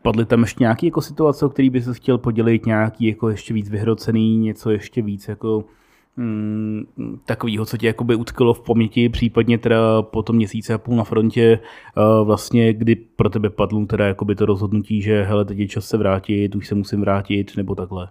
padly 0.02 0.24
tam 0.24 0.40
ještě 0.40 0.64
nějaké 0.64 0.86
jako 0.86 1.00
situace, 1.00 1.46
o 1.46 1.48
který 1.48 1.70
by 1.70 1.82
se 1.82 1.94
chtěl 1.94 2.18
podělit, 2.18 2.66
nějaký 2.66 3.06
jako 3.06 3.28
ještě 3.28 3.54
víc 3.54 3.70
vyhrocený, 3.70 4.38
něco 4.38 4.70
ještě 4.70 5.02
víc 5.02 5.28
jako 5.28 5.64
takového, 7.24 7.66
co 7.66 7.76
tě 7.76 7.86
jakoby 7.86 8.14
utkalo 8.14 8.54
v 8.54 8.60
paměti, 8.60 9.08
případně 9.08 9.58
teda 9.58 10.02
po 10.02 10.22
tom 10.22 10.36
měsíce 10.36 10.74
a 10.74 10.78
půl 10.78 10.96
na 10.96 11.04
frontě, 11.04 11.60
uh, 11.96 12.26
vlastně 12.26 12.72
kdy 12.72 12.96
pro 12.96 13.30
tebe 13.30 13.50
padlo 13.50 13.86
teda 13.86 14.06
jakoby 14.06 14.34
to 14.34 14.46
rozhodnutí, 14.46 15.02
že 15.02 15.22
hele, 15.22 15.44
teď 15.44 15.58
je 15.58 15.68
čas 15.68 15.86
se 15.86 15.96
vrátit, 15.96 16.54
už 16.54 16.66
se 16.66 16.74
musím 16.74 17.00
vrátit, 17.00 17.56
nebo 17.56 17.74
takhle. 17.74 18.08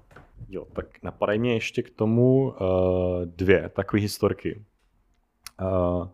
Jo, 0.49 0.65
tak 0.73 0.85
napadají 1.03 1.39
mě 1.39 1.53
ještě 1.53 1.83
k 1.83 1.89
tomu 1.89 2.43
uh, 2.43 2.55
dvě 3.25 3.69
takové 3.75 4.01
historky. 4.01 4.61
Uh, 5.61 6.07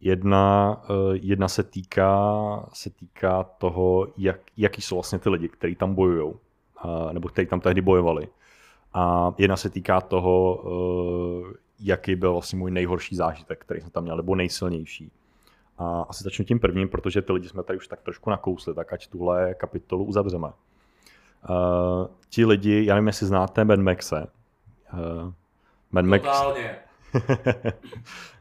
jedna, 0.00 0.76
uh, 0.90 1.16
jedna 1.20 1.48
se 1.48 1.62
týká, 1.62 2.68
se 2.72 2.90
týká 2.90 3.42
toho, 3.42 4.06
jak, 4.16 4.40
jaký 4.56 4.82
jsou 4.82 4.96
vlastně 4.96 5.18
ty 5.18 5.28
lidi, 5.28 5.48
kteří 5.48 5.74
tam 5.74 5.94
bojují, 5.94 6.34
uh, 6.84 7.12
nebo 7.12 7.28
kteří 7.28 7.46
tam 7.46 7.60
tehdy 7.60 7.80
bojovali. 7.80 8.28
A 8.96 9.34
jedna 9.38 9.56
se 9.56 9.70
týká 9.70 10.00
toho, 10.00 10.54
uh, 10.54 11.52
jaký 11.80 12.16
byl 12.16 12.32
vlastně 12.32 12.58
můj 12.58 12.70
nejhorší 12.70 13.16
zážitek, 13.16 13.60
který 13.60 13.80
jsem 13.80 13.90
tam 13.90 14.02
měl, 14.02 14.16
nebo 14.16 14.34
nejsilnější. 14.34 15.12
A 15.78 16.06
asi 16.08 16.24
začnu 16.24 16.44
tím 16.44 16.60
prvním, 16.60 16.88
protože 16.88 17.22
ty 17.22 17.32
lidi 17.32 17.48
jsme 17.48 17.62
tady 17.62 17.76
už 17.76 17.88
tak 17.88 18.02
trošku 18.02 18.30
nakousli, 18.30 18.74
tak 18.74 18.92
ať 18.92 19.06
tuhle 19.06 19.54
kapitolu 19.54 20.04
uzavřeme. 20.04 20.48
Uh, 20.48 22.06
ti 22.28 22.44
lidi, 22.44 22.84
já 22.86 22.94
nevím, 22.94 23.06
jestli 23.06 23.26
znáte 23.26 23.64
Ben 23.64 23.82
Maxe. 23.82 24.26
Uh, 24.92 25.32
ben 25.92 26.06
Max. 26.06 26.24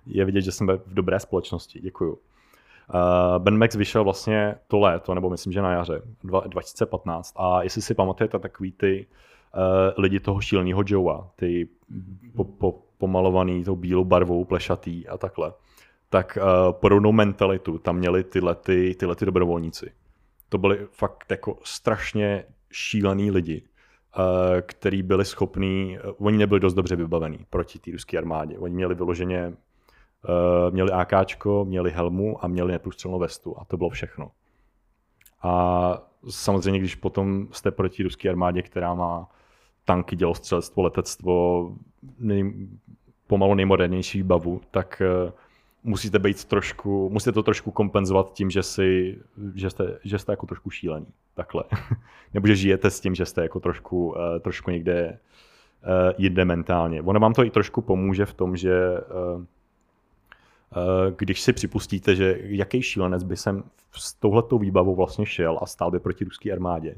je 0.05 0.25
vidět, 0.25 0.41
že 0.41 0.51
jsem 0.51 0.67
v 0.67 0.93
dobré 0.93 1.19
společnosti, 1.19 1.79
děkuju. 1.79 2.13
Uh, 2.13 2.19
ben 3.37 3.57
Max 3.57 3.75
vyšel 3.75 4.03
vlastně 4.03 4.55
to 4.67 4.79
léto, 4.79 5.15
nebo 5.15 5.29
myslím, 5.29 5.53
že 5.53 5.61
na 5.61 5.71
jaře 5.71 6.01
2015 6.47 7.33
a 7.35 7.63
jestli 7.63 7.81
si 7.81 7.93
pamatujete 7.93 8.39
takový 8.39 8.71
ty 8.71 9.07
uh, 9.09 9.15
lidi 9.97 10.19
toho 10.19 10.41
šíleného 10.41 10.83
Joea, 10.87 11.27
ty 11.35 11.67
po, 12.35 12.43
po, 12.43 12.81
pomalovaný 12.97 13.63
tou 13.63 13.75
bílou 13.75 14.03
barvou, 14.03 14.45
plešatý 14.45 15.07
a 15.07 15.17
takhle, 15.17 15.53
tak 16.09 16.37
uh, 16.41 16.71
podobnou 16.71 17.11
mentalitu 17.11 17.77
tam 17.77 17.97
měli 17.97 18.23
tyhle, 18.23 18.55
ty, 18.55 18.95
tyhle 18.99 19.15
ty 19.15 19.25
dobrovolníci. 19.25 19.91
To 20.49 20.57
byli 20.57 20.87
fakt 20.91 21.31
jako 21.31 21.57
strašně 21.63 22.43
šílený 22.71 23.31
lidi, 23.31 23.61
uh, 23.61 24.23
který 24.61 25.03
byli 25.03 25.25
schopní, 25.25 25.97
uh, 25.99 26.27
oni 26.27 26.37
nebyli 26.37 26.59
dost 26.59 26.73
dobře 26.73 26.95
vybavení 26.95 27.45
proti 27.49 27.79
té 27.79 27.91
ruské 27.91 28.17
armádě. 28.17 28.57
Oni 28.57 28.75
měli 28.75 28.95
vyloženě, 28.95 29.47
uh, 29.47 30.73
měli 30.73 30.91
AKčko, 30.91 31.65
měli 31.65 31.91
helmu 31.91 32.45
a 32.45 32.47
měli 32.47 32.71
neprůstřelnou 32.71 33.19
vestu 33.19 33.59
a 33.59 33.65
to 33.65 33.77
bylo 33.77 33.89
všechno. 33.89 34.31
A 35.41 35.97
samozřejmě, 36.29 36.79
když 36.79 36.95
potom 36.95 37.47
jste 37.51 37.71
proti 37.71 38.03
ruské 38.03 38.29
armádě, 38.29 38.61
která 38.61 38.93
má 38.93 39.29
tanky, 39.85 40.15
dělostřelectvo, 40.15 40.83
letectvo, 40.83 41.71
nej, 42.19 42.53
pomalu 43.27 43.55
nejmodernější 43.55 44.17
výbavu, 44.17 44.61
tak 44.71 45.01
uh, 45.25 45.31
musíte 45.83 46.19
být 46.19 46.45
trošku, 46.45 47.09
musíte 47.09 47.31
to 47.31 47.43
trošku 47.43 47.71
kompenzovat 47.71 48.33
tím, 48.33 48.49
že, 48.49 48.63
si, 48.63 49.19
že, 49.55 49.69
jste, 49.69 49.99
že 50.03 50.19
jste 50.19 50.31
jako 50.31 50.45
trošku 50.45 50.69
šílení, 50.69 51.07
takhle. 51.33 51.63
Nebo 52.33 52.47
že 52.47 52.55
žijete 52.55 52.91
s 52.91 52.99
tím, 52.99 53.15
že 53.15 53.25
jste 53.25 53.41
jako 53.41 53.59
trošku, 53.59 54.07
uh, 54.07 54.15
trošku 54.39 54.71
někde 54.71 55.19
uh, 55.83 56.13
jinde 56.17 56.45
mentálně. 56.45 57.01
Ono 57.01 57.19
vám 57.19 57.33
to 57.33 57.43
i 57.43 57.49
trošku 57.49 57.81
pomůže 57.81 58.25
v 58.25 58.33
tom, 58.33 58.57
že 58.57 58.73
když 61.15 61.41
si 61.41 61.53
připustíte, 61.53 62.15
že 62.15 62.37
jaký 62.41 62.81
šílenec 62.81 63.23
by 63.23 63.37
sem 63.37 63.63
s 63.91 64.13
touhletou 64.13 64.59
výbavou 64.59 64.95
vlastně 64.95 65.25
šel 65.25 65.59
a 65.61 65.65
stál 65.65 65.91
by 65.91 65.99
proti 65.99 66.23
ruské 66.23 66.51
armádě, 66.51 66.95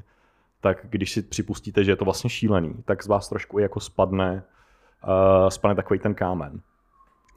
tak 0.62 0.86
když 0.90 1.12
si 1.12 1.22
připustíte, 1.22 1.84
že 1.84 1.92
je 1.92 1.96
to 1.96 2.06
vlastně 2.06 2.30
šílený, 2.30 2.76
tak 2.86 3.04
z 3.04 3.08
vás 3.08 3.30
trošku 3.30 3.60
jako 3.60 3.80
spadne, 3.80 4.44
uh, 5.08 5.50
spadne 5.50 5.76
takový 5.76 6.00
ten 6.00 6.14
kámen. 6.16 6.62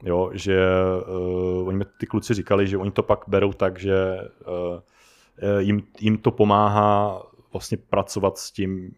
Jo, 0.03 0.29
že 0.33 0.65
uh, 1.07 1.67
oni 1.67 1.77
mi 1.77 1.85
ty 1.99 2.05
kluci 2.05 2.33
říkali, 2.33 2.67
že 2.67 2.77
oni 2.77 2.91
to 2.91 3.03
pak 3.03 3.23
berou 3.27 3.53
tak, 3.53 3.79
že 3.79 4.17
uh, 4.47 5.59
jim, 5.59 5.83
jim 5.99 6.17
to 6.17 6.31
pomáhá 6.31 7.21
vlastně 7.51 7.77
pracovat 7.77 8.37
s 8.37 8.51
tím, 8.51 8.95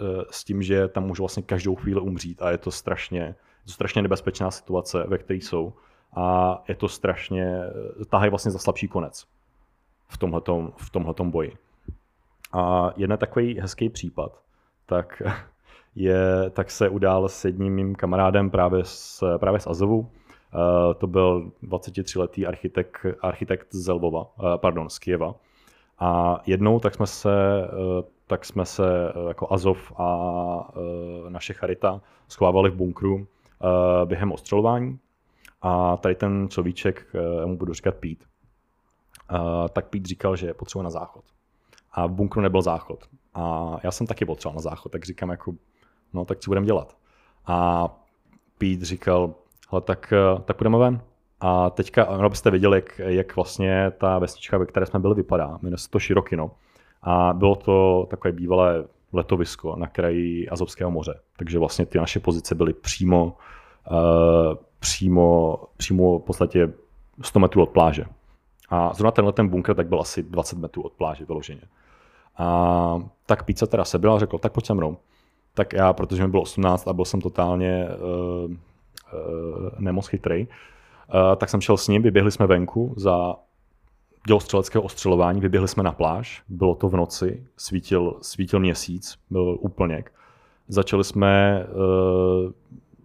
uh, 0.00 0.22
s 0.30 0.44
tím, 0.44 0.62
že 0.62 0.88
tam 0.88 1.04
můžou 1.04 1.22
vlastně 1.22 1.42
každou 1.42 1.74
chvíli 1.74 2.00
umřít 2.00 2.42
a 2.42 2.50
je 2.50 2.58
to 2.58 2.70
strašně, 2.70 3.20
je 3.20 3.64
to 3.66 3.72
strašně 3.72 4.02
nebezpečná 4.02 4.50
situace, 4.50 5.04
ve 5.08 5.18
které 5.18 5.36
jsou 5.36 5.72
a 6.16 6.58
je 6.68 6.74
to 6.74 6.88
strašně, 6.88 7.60
tahají 8.08 8.30
vlastně 8.30 8.50
za 8.50 8.58
slabší 8.58 8.88
konec 8.88 9.26
v 10.08 10.18
tomhletom, 10.18 10.72
v 10.76 10.90
tomhletom 10.90 11.30
boji. 11.30 11.56
A 12.52 12.92
jeden 12.96 13.18
takový 13.18 13.60
hezký 13.60 13.88
případ, 13.88 14.40
tak, 14.86 15.22
je, 15.94 16.50
tak 16.50 16.70
se 16.70 16.88
udál 16.88 17.28
s 17.28 17.44
jedním 17.44 17.74
mým 17.74 17.94
kamarádem 17.94 18.50
právě 18.50 18.84
z, 18.84 19.22
právě 19.36 19.60
z 19.60 19.66
Azovu. 19.66 19.98
Uh, 19.98 20.94
to 20.94 21.06
byl 21.06 21.50
23-letý 21.62 22.46
architekt, 22.46 23.06
architekt 23.20 23.66
z 23.70 23.92
Lvova, 23.92 24.20
uh, 24.20 24.56
pardon, 24.56 24.90
z 24.90 24.98
Kieva. 24.98 25.34
A 25.98 26.40
jednou 26.46 26.80
tak 26.80 26.94
jsme 26.94 27.06
se, 27.06 27.28
uh, 27.72 28.04
tak 28.26 28.44
jsme 28.44 28.64
se 28.64 29.12
jako 29.28 29.52
Azov 29.52 29.92
a 29.96 30.68
naše 31.28 31.52
charita 31.52 32.00
schovávali 32.28 32.70
v 32.70 32.74
bunkru 32.74 33.26
během 34.04 34.32
ostřelování. 34.32 34.98
A 35.62 35.96
tady 35.96 36.14
ten 36.14 36.48
človíček, 36.48 37.06
mu 37.44 37.56
budu 37.56 37.72
říkat 37.72 37.94
Pete, 37.94 38.24
tak 39.72 39.88
Pete 39.88 40.08
říkal, 40.08 40.36
že 40.36 40.54
potřebuje 40.54 40.84
na 40.84 40.90
záchod. 40.90 41.24
A 41.98 42.06
v 42.06 42.10
bunkru 42.10 42.40
nebyl 42.40 42.62
záchod. 42.62 43.04
A 43.34 43.76
já 43.82 43.90
jsem 43.90 44.06
taky 44.06 44.24
potřeboval 44.24 44.54
na 44.54 44.60
záchod, 44.60 44.92
tak 44.92 45.04
říkám 45.04 45.30
jako, 45.30 45.54
no 46.12 46.24
tak 46.24 46.38
co 46.38 46.50
budeme 46.50 46.66
dělat? 46.66 46.96
A 47.46 47.88
Pete 48.58 48.84
říkal, 48.84 49.34
hele, 49.70 49.82
tak, 49.82 50.12
eh, 50.12 50.40
tak 50.44 50.56
půjdeme 50.56 50.78
ven. 50.78 51.00
A 51.40 51.70
teďka, 51.70 52.04
abyste 52.04 52.50
viděli, 52.50 52.76
jak, 52.76 53.00
jak 53.04 53.36
vlastně 53.36 53.92
ta 53.98 54.18
vesnička, 54.18 54.58
ve 54.58 54.66
které 54.66 54.86
jsme 54.86 55.00
byli, 55.00 55.14
vypadá. 55.14 55.58
Jmenuje 55.62 55.78
se 55.78 55.90
to 55.90 55.98
Širokino. 55.98 56.50
A 57.02 57.32
bylo 57.32 57.54
to 57.56 58.06
takové 58.10 58.32
bývalé 58.32 58.84
letovisko 59.12 59.76
na 59.76 59.86
kraji 59.86 60.48
Azovského 60.48 60.90
moře. 60.90 61.20
Takže 61.36 61.58
vlastně 61.58 61.86
ty 61.86 61.98
naše 61.98 62.20
pozice 62.20 62.54
byly 62.54 62.72
přímo, 62.72 63.36
uh, 63.90 64.54
přímo, 64.78 65.58
přímo 65.76 66.18
v 66.18 66.22
podstatě 66.22 66.72
100 67.22 67.38
metrů 67.38 67.62
od 67.62 67.70
pláže. 67.70 68.04
A 68.68 68.94
zrovna 68.94 69.10
tenhle 69.10 69.32
ten 69.32 69.48
bunkr 69.48 69.74
tak 69.74 69.88
byl 69.88 70.00
asi 70.00 70.22
20 70.22 70.58
metrů 70.58 70.82
od 70.82 70.92
pláže 70.92 71.24
vyloženě. 71.24 71.62
A 72.38 73.00
tak 73.26 73.42
pizza 73.42 73.66
teda 73.66 73.84
se 73.84 73.98
byla 73.98 74.16
a 74.16 74.18
řekl, 74.18 74.38
tak 74.38 74.52
pojď 74.52 74.66
se 74.66 74.74
mnou. 74.74 74.96
Tak 75.54 75.72
já, 75.72 75.92
protože 75.92 76.22
mi 76.22 76.28
bylo 76.28 76.42
18 76.42 76.88
a 76.88 76.92
byl 76.92 77.04
jsem 77.04 77.20
totálně 77.20 77.88
uh, 77.88 78.50
uh, 78.50 78.56
nemoc 79.78 80.06
chytrý, 80.06 80.46
uh, 80.46 81.36
tak 81.36 81.48
jsem 81.48 81.60
šel 81.60 81.76
s 81.76 81.88
ním, 81.88 82.02
vyběhli 82.02 82.32
jsme 82.32 82.46
venku 82.46 82.94
za 82.96 83.34
dělostřeleckého 84.26 84.84
ostřelování, 84.84 85.40
vyběhli 85.40 85.68
jsme 85.68 85.82
na 85.82 85.92
pláž, 85.92 86.42
bylo 86.48 86.74
to 86.74 86.88
v 86.88 86.96
noci, 86.96 87.46
svítil, 87.56 88.16
svítil 88.22 88.60
měsíc, 88.60 89.18
byl 89.30 89.58
úplněk. 89.60 90.12
Začali 90.68 91.04
jsme 91.04 91.64
uh, 91.66 92.52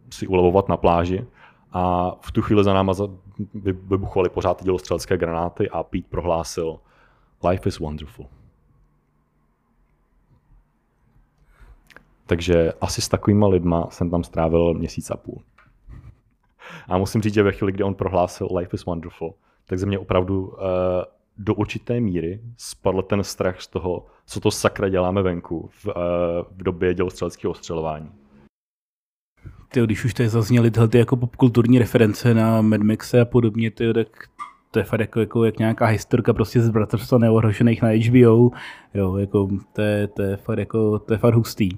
si 0.10 0.28
ulevovat 0.28 0.70
na 0.70 0.78
pláži 0.78 1.26
a 1.72 2.12
v 2.22 2.32
tu 2.32 2.42
chvíli 2.42 2.64
za 2.64 2.74
náma 2.74 2.94
vybuchovaly 3.86 4.30
pořád 4.30 4.58
ty 4.58 4.66
dělostřelecké 4.66 5.18
granáty 5.18 5.70
a 5.70 5.84
Pete 5.84 6.08
prohlásil 6.10 6.80
Life 7.44 7.70
is 7.70 7.80
wonderful. 7.80 8.26
Takže 12.26 12.74
asi 12.82 13.02
s 13.02 13.10
takovýma 13.10 13.48
lidma 13.48 13.88
jsem 13.90 14.10
tam 14.10 14.24
strávil 14.24 14.74
měsíc 14.74 15.12
a 15.12 15.18
půl. 15.18 15.42
A 16.88 16.98
musím 16.98 17.22
říct, 17.22 17.34
že 17.34 17.44
ve 17.44 17.52
chvíli, 17.52 17.72
kdy 17.72 17.84
on 17.84 17.96
prohlásil 17.96 18.48
Life 18.58 18.76
is 18.76 18.86
wonderful, 18.86 19.34
tak 19.66 19.80
ze 19.80 19.86
mě 19.86 20.00
opravdu 20.00 20.48
uh, 20.48 20.58
do 21.38 21.54
určité 21.54 22.00
míry 22.00 22.42
spadl 22.58 23.02
ten 23.02 23.24
strach 23.24 23.62
z 23.62 23.68
toho, 23.68 24.06
co 24.26 24.40
to 24.40 24.52
sakra 24.52 24.90
děláme 24.90 25.22
venku 25.22 25.70
v, 25.72 25.86
uh, 25.86 25.94
v 26.58 26.64
době 26.64 26.94
dělostřeleckého 26.94 27.52
ostřelování. 27.52 28.12
Ty, 29.72 29.82
když 29.82 30.06
už 30.06 30.14
tady 30.14 30.30
zazněly 30.30 30.72
tyhle 30.72 30.88
ty 30.88 30.98
jako 30.98 31.18
popkulturní 31.18 31.80
reference 31.80 32.34
na 32.34 32.62
Mad 32.62 32.82
Maxe 32.82 33.22
a 33.22 33.26
podobně, 33.26 33.72
ty, 33.72 33.94
tak 33.94 34.08
to 34.72 34.80
je 34.80 34.86
fakt 34.86 35.00
jako, 35.00 35.20
jako 35.20 35.46
jak 35.46 35.60
nějaká 35.60 35.86
historka 35.86 36.34
prostě 36.34 36.62
z 36.62 36.70
Bratrstva 36.70 37.18
neohrožených 37.18 37.82
na 37.82 37.90
HBO, 37.90 38.52
jo, 38.94 39.18
jako 39.18 39.50
to 39.74 39.82
je, 39.82 40.08
to 40.08 40.22
je 40.22 40.38
fakt 40.38 40.60
jako, 40.60 41.00
to 41.00 41.14
je 41.14 41.18
fakt 41.18 41.34
hustý. 41.34 41.70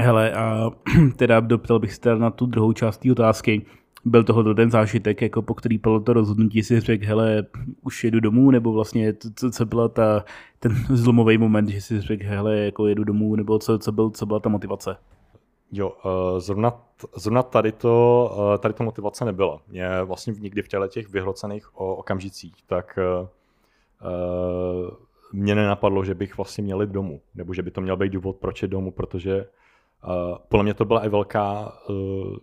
Hele, 0.00 0.32
a 0.32 0.70
teda 1.16 1.40
doptal 1.40 1.78
bych 1.78 1.94
se 1.94 2.16
na 2.16 2.30
tu 2.30 2.46
druhou 2.46 2.72
část 2.72 2.98
té 2.98 3.12
otázky. 3.12 3.66
Byl 4.04 4.24
tohle 4.24 4.54
ten 4.54 4.70
zážitek, 4.70 5.22
jako 5.22 5.42
po 5.42 5.54
který 5.54 5.78
bylo 5.78 6.00
to 6.00 6.12
rozhodnutí, 6.12 6.62
si 6.62 6.80
řekl, 6.80 7.06
hele, 7.06 7.46
už 7.82 8.04
jedu 8.04 8.20
domů, 8.20 8.50
nebo 8.50 8.72
vlastně 8.72 9.14
co, 9.36 9.50
co 9.50 9.66
byla 9.66 9.88
ta, 9.88 10.24
ten 10.58 10.72
zlomový 10.88 11.38
moment, 11.38 11.68
že 11.68 11.80
si 11.80 12.00
řekl, 12.00 12.24
hele, 12.26 12.58
jako 12.58 12.86
jedu 12.86 13.04
domů, 13.04 13.36
nebo 13.36 13.58
co, 13.58 13.78
co, 13.78 13.92
byl, 13.92 14.10
co 14.10 14.26
byla 14.26 14.40
ta 14.40 14.48
motivace? 14.48 14.96
Jo, 15.72 15.92
uh, 16.04 16.38
zrovna, 16.38 16.82
zrovna 17.16 17.42
tady, 17.42 17.72
to, 17.72 18.30
uh, 18.36 18.58
tady 18.58 18.74
to 18.74 18.84
motivace 18.84 19.24
nebyla. 19.24 19.60
Mě 19.68 19.88
vlastně 20.04 20.34
nikdy 20.38 20.62
v 20.62 20.68
těle 20.68 20.88
těch 20.88 21.08
vyhrocených 21.08 21.68
okamžicích, 21.74 22.54
tak 22.66 22.98
uh, 23.22 23.28
mě 25.32 25.54
nenapadlo, 25.54 26.04
že 26.04 26.14
bych 26.14 26.36
vlastně 26.36 26.64
měl 26.64 26.80
jít 26.80 26.90
domů, 26.90 27.20
nebo 27.34 27.54
že 27.54 27.62
by 27.62 27.70
to 27.70 27.80
měl 27.80 27.96
být 27.96 28.12
důvod, 28.12 28.36
proč 28.36 28.62
je 28.62 28.68
domů, 28.68 28.90
protože 28.90 29.46
Uh, 30.06 30.38
podle 30.48 30.64
mě 30.64 30.74
to 30.74 30.84
byla 30.84 31.04
i 31.04 31.08
velká, 31.08 31.72
uh, 31.88 32.36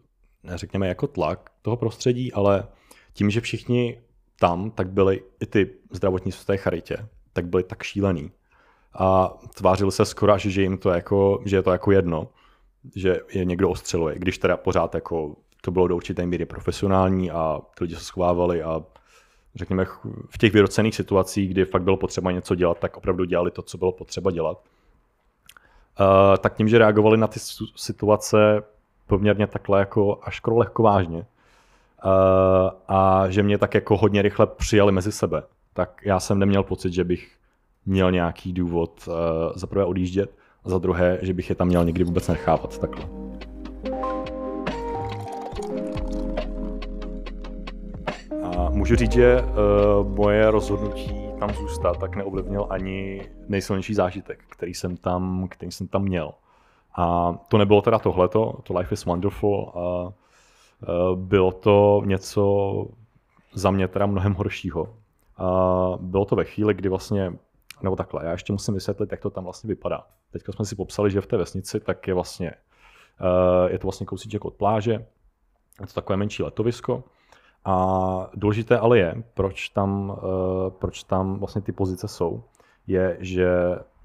řekněme, 0.43 0.88
jako 0.88 1.08
tlak 1.08 1.49
toho 1.62 1.78
prostředí, 1.78 2.34
ale 2.34 2.68
tím, 3.14 3.30
že 3.30 3.41
všichni 3.41 4.01
tam, 4.39 4.72
tak 4.72 4.89
byli 4.89 5.24
i 5.39 5.45
ty 5.45 5.70
zdravotníci 5.91 6.38
v 6.38 6.45
té 6.45 6.58
charitě, 6.58 7.08
tak 7.34 7.47
byli 7.47 7.64
tak 7.64 7.84
šílený. 7.84 8.32
A 8.93 9.38
tvářili 9.55 9.91
se 9.91 10.05
skoro 10.05 10.38
že 10.38 10.62
jim 10.62 10.78
to 10.78 10.89
jako, 10.89 11.41
že 11.45 11.55
je 11.55 11.62
to 11.62 11.72
jako 11.72 11.91
jedno, 11.91 12.30
že 12.95 13.20
je 13.34 13.45
někdo 13.45 13.70
ostřeluje, 13.70 14.20
když 14.20 14.38
teda 14.38 14.58
pořád 14.58 14.95
jako 14.95 15.36
to 15.62 15.72
bylo 15.72 15.88
do 15.88 15.95
určité 15.95 16.26
míry 16.26 16.45
profesionální 16.45 17.32
a 17.32 17.62
ty 17.78 17.84
lidi 17.84 17.95
se 17.95 18.01
schovávali 18.01 18.64
a 18.64 18.84
řekněme 19.55 19.86
v 20.30 20.38
těch 20.38 20.53
vyrocených 20.53 20.95
situacích, 20.95 21.49
kdy 21.49 21.66
fakt 21.66 21.84
bylo 21.84 21.97
potřeba 21.97 22.32
něco 22.32 22.55
dělat, 22.55 22.80
tak 22.80 22.97
opravdu 22.97 23.26
dělali 23.26 23.51
to, 23.51 23.62
co 23.62 23.78
bylo 23.78 23.91
potřeba 23.91 24.32
dělat. 24.32 24.64
Uh, 26.00 26.38
tak 26.38 26.56
tím, 26.56 26.68
že 26.68 26.78
reagovali 26.78 27.18
na 27.18 27.28
ty 27.28 27.39
situace 27.76 28.64
poměrně 29.08 29.48
takhle 29.48 29.80
jako 29.80 30.20
až 30.24 30.38
skoro 30.38 30.58
lehko 30.58 30.84
vážně 30.84 31.18
uh, 31.18 31.24
a 32.88 33.30
že 33.30 33.43
mě 33.43 33.58
tak 33.58 33.74
jako 33.74 33.98
hodně 33.98 34.22
rychle 34.22 34.48
přijali 34.48 34.91
mezi 34.91 35.12
sebe, 35.12 35.43
tak 35.74 36.02
já 36.06 36.20
jsem 36.20 36.39
neměl 36.39 36.64
pocit, 36.64 36.93
že 36.93 37.04
bych 37.04 37.32
měl 37.86 38.12
nějaký 38.12 38.54
důvod 38.54 39.08
uh, 39.08 39.14
za 39.56 39.68
prvé 39.68 39.86
odjíždět 39.86 40.32
a 40.66 40.70
za 40.70 40.78
druhé, 40.78 41.20
že 41.22 41.34
bych 41.34 41.50
je 41.50 41.56
tam 41.56 41.68
měl 41.68 41.86
někdy 41.86 42.04
vůbec 42.04 42.28
nechávat 42.28 42.78
takhle. 42.78 43.06
A 48.43 48.70
můžu 48.70 48.95
říct, 48.95 49.12
že 49.12 49.43
moje 50.04 50.52
rozhodnutí 50.52 51.27
tam 51.40 51.54
zůstat, 51.54 51.98
tak 52.00 52.16
neovlivnil 52.16 52.68
ani 52.70 53.30
nejsilnější 53.48 53.94
zážitek, 53.94 54.44
který 54.50 54.74
jsem 54.74 54.98
tam, 54.98 55.48
který 55.48 55.72
jsem 55.72 55.88
tam 55.88 56.04
měl. 56.04 56.34
A 56.96 57.34
to 57.48 57.58
nebylo 57.58 57.82
teda 57.82 58.00
tohleto, 58.00 58.54
to 58.64 58.78
Life 58.78 58.94
is 58.94 59.06
Wonderful, 59.06 59.72
a 59.76 60.14
bylo 61.16 61.52
to 61.52 62.02
něco 62.06 62.86
za 63.54 63.72
mě 63.72 63.88
teda 63.88 64.06
mnohem 64.06 64.34
horšího. 64.34 64.94
A 65.38 65.44
bylo 66.00 66.26
to 66.26 66.36
ve 66.36 66.46
chvíli, 66.46 66.74
kdy 66.74 66.90
vlastně, 66.90 67.34
nebo 67.82 67.96
takhle, 67.96 68.26
já 68.26 68.32
ještě 68.32 68.54
musím 68.54 68.74
vysvětlit, 68.74 69.12
jak 69.12 69.22
to 69.22 69.30
tam 69.30 69.44
vlastně 69.44 69.68
vypadá. 69.68 70.04
Teďka 70.32 70.52
jsme 70.52 70.66
si 70.66 70.76
popsali, 70.76 71.12
že 71.12 71.22
v 71.22 71.28
té 71.28 71.38
vesnici 71.38 71.80
tak 71.80 72.08
je 72.08 72.14
vlastně, 72.14 72.52
je 73.68 73.80
to 73.80 73.88
vlastně 73.88 74.06
kousíček 74.06 74.46
od 74.46 74.54
pláže, 74.54 74.92
je 75.82 75.88
to 75.88 75.94
takové 75.94 76.18
menší 76.18 76.44
letovisko, 76.44 77.04
a 77.68 78.30
důležité 78.34 78.78
ale 78.78 78.97
je, 78.97 79.24
proč 79.34 79.70
tam, 79.70 80.09
uh, 80.09 80.70
proč 80.70 81.03
tam 81.03 81.39
vlastně 81.39 81.61
ty 81.61 81.72
pozice 81.72 82.07
jsou, 82.07 82.43
je, 82.88 83.18
že 83.20 83.49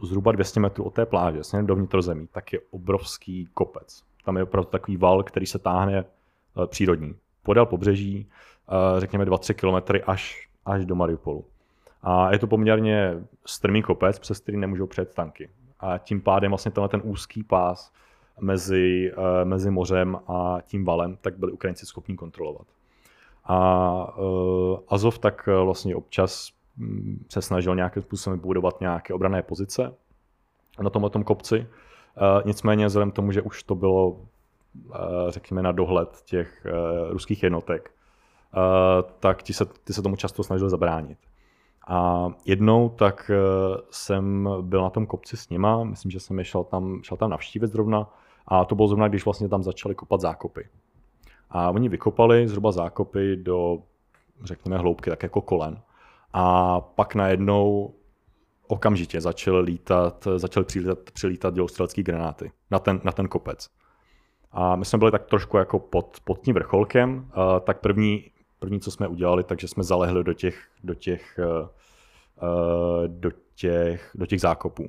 zhruba 0.02 0.32
200 0.32 0.60
metrů 0.60 0.84
od 0.84 0.94
té 0.94 1.06
pláže, 1.06 1.44
směrem 1.44 1.66
do 1.66 1.74
vnitrozemí, 1.74 2.26
tak 2.32 2.52
je 2.52 2.60
obrovský 2.70 3.48
kopec. 3.54 4.02
Tam 4.24 4.36
je 4.36 4.42
opravdu 4.42 4.70
takový 4.70 4.96
val, 4.96 5.22
který 5.22 5.46
se 5.46 5.58
táhne 5.58 6.04
uh, 6.04 6.66
přírodní. 6.66 7.14
Podél 7.42 7.66
pobřeží, 7.66 8.26
uh, 8.68 9.00
řekněme 9.00 9.24
2-3 9.24 9.54
kilometry 9.54 10.02
až, 10.02 10.48
až 10.66 10.86
do 10.86 10.94
Mariupolu. 10.94 11.44
A 12.02 12.32
je 12.32 12.38
to 12.38 12.46
poměrně 12.46 13.24
strmý 13.46 13.82
kopec, 13.82 14.18
přes 14.18 14.40
který 14.40 14.58
nemůžou 14.58 14.86
přejet 14.86 15.14
tanky. 15.14 15.50
A 15.80 15.98
tím 15.98 16.20
pádem 16.20 16.50
vlastně 16.50 16.70
tenhle 16.70 16.88
ten 16.88 17.00
úzký 17.04 17.42
pás 17.42 17.92
mezi, 18.40 19.12
mezi 19.44 19.70
mořem 19.70 20.18
a 20.28 20.58
tím 20.62 20.84
valem, 20.84 21.16
tak 21.20 21.38
byli 21.38 21.52
Ukrajinci 21.52 21.86
schopni 21.86 22.16
kontrolovat. 22.16 22.66
A 23.44 24.18
uh, 24.18 24.78
Azov 24.88 25.18
tak 25.18 25.48
uh, 25.48 25.64
vlastně 25.64 25.96
občas 25.96 26.48
um, 26.80 27.24
se 27.28 27.42
snažil 27.42 27.76
nějakým 27.76 28.02
způsobem 28.02 28.38
budovat 28.38 28.80
nějaké 28.80 29.14
obrané 29.14 29.42
pozice 29.42 29.94
na 30.82 30.90
tomhle 30.90 31.10
tom 31.10 31.24
kopci. 31.24 31.58
Uh, 31.58 32.46
nicméně 32.46 32.86
vzhledem 32.86 33.10
k 33.10 33.14
tomu, 33.14 33.32
že 33.32 33.42
už 33.42 33.62
to 33.62 33.74
bylo, 33.74 34.20
řekněme, 35.28 35.62
na 35.62 35.72
dohled 35.72 36.22
těch 36.24 36.66
ruských 37.10 37.42
jednotek, 37.42 37.90
tak 39.20 39.42
ti 39.42 39.52
se, 39.52 39.64
ty 39.84 39.92
se 39.92 40.02
tomu 40.02 40.16
často 40.16 40.42
snažili 40.42 40.70
zabránit. 40.70 41.18
A 41.88 42.28
jednou 42.44 42.88
tak 42.88 43.30
jsem 43.90 44.48
byl 44.60 44.82
na 44.82 44.90
tom 44.90 45.06
kopci 45.06 45.36
s 45.36 45.48
nima, 45.48 45.84
myslím, 45.84 46.10
že 46.10 46.20
jsem 46.20 46.38
je 46.38 46.44
šel 46.44 46.64
tam, 46.64 47.00
šel 47.02 47.16
tam 47.16 47.30
navštívit 47.30 47.72
zrovna, 47.72 48.10
a 48.46 48.64
to 48.64 48.74
bylo 48.74 48.88
zrovna, 48.88 49.08
když 49.08 49.24
vlastně 49.24 49.48
tam 49.48 49.62
začali 49.62 49.94
kopat 49.94 50.20
zákopy. 50.20 50.68
A 51.52 51.70
oni 51.70 51.88
vykopali 51.88 52.48
zhruba 52.48 52.72
zákopy 52.72 53.36
do, 53.36 53.78
řekněme, 54.44 54.78
hloubky 54.78 55.10
tak 55.10 55.22
jako 55.22 55.40
kolen. 55.40 55.80
A 56.32 56.80
pak 56.80 57.14
najednou 57.14 57.94
okamžitě 58.66 59.20
začaly 59.20 59.60
lítat, 59.60 60.28
začaly 60.36 60.66
přilítat, 60.66 60.98
přilítat 61.12 61.54
dělostřelecké 61.54 62.02
granáty 62.02 62.52
na 62.70 62.78
ten, 62.78 63.00
na 63.04 63.12
ten 63.12 63.28
kopec. 63.28 63.68
A 64.52 64.76
my 64.76 64.84
jsme 64.84 64.98
byli 64.98 65.10
tak 65.10 65.24
trošku 65.24 65.56
jako 65.56 65.78
pod, 65.78 66.20
pod 66.24 66.40
tím 66.40 66.54
vrcholkem, 66.54 67.16
uh, 67.36 67.60
tak 67.60 67.80
první, 67.80 68.30
první, 68.58 68.80
co 68.80 68.90
jsme 68.90 69.08
udělali, 69.08 69.44
takže 69.44 69.68
jsme 69.68 69.82
zalehli 69.82 70.24
do 70.24 70.32
těch, 70.32 70.68
do 70.84 70.94
těch, 70.94 71.38
uh, 71.38 71.68
do 73.06 73.30
těch, 73.54 74.10
do 74.14 74.26
těch 74.26 74.40
zákopů. 74.40 74.88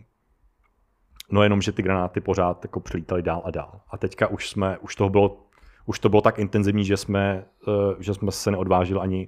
No 1.31 1.43
jenom, 1.43 1.61
že 1.61 1.71
ty 1.71 1.81
granáty 1.81 2.21
pořád 2.21 2.65
jako 2.65 2.79
přilítaly 2.79 3.21
dál 3.21 3.41
a 3.45 3.51
dál. 3.51 3.81
A 3.89 3.97
teďka 3.97 4.27
už 4.27 4.49
jsme, 4.49 4.77
už 4.77 4.95
toho 4.95 5.09
bylo 5.09 5.42
už 5.85 5.99
to 5.99 6.09
bylo 6.09 6.21
tak 6.21 6.39
intenzivní, 6.39 6.85
že 6.85 6.97
jsme, 6.97 7.45
eh, 7.67 7.71
že 7.99 8.13
jsme 8.13 8.31
se 8.31 8.51
neodvážili 8.51 8.99
ani 8.99 9.27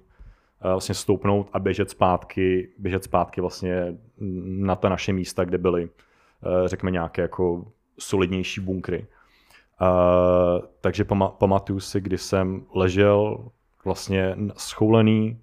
eh, 0.61 0.69
vlastně 0.69 0.95
stoupnout 0.95 1.49
a 1.53 1.59
běžet 1.59 1.89
zpátky, 1.89 2.69
běžet 2.77 3.03
zpátky 3.03 3.41
vlastně 3.41 3.97
na 4.45 4.75
ta 4.75 4.89
naše 4.89 5.13
místa, 5.13 5.45
kde 5.45 5.57
byly, 5.57 5.89
eh, 5.89 6.67
řekněme, 6.67 6.91
nějaké 6.91 7.21
jako 7.21 7.65
solidnější 7.99 8.61
bunkry. 8.61 9.05
Takže 10.81 11.03
pama- 11.03 11.31
pamatuju 11.31 11.79
si, 11.79 12.01
kdy 12.01 12.17
jsem 12.17 12.65
ležel 12.73 13.49
vlastně 13.85 14.37
schoulený 14.57 15.39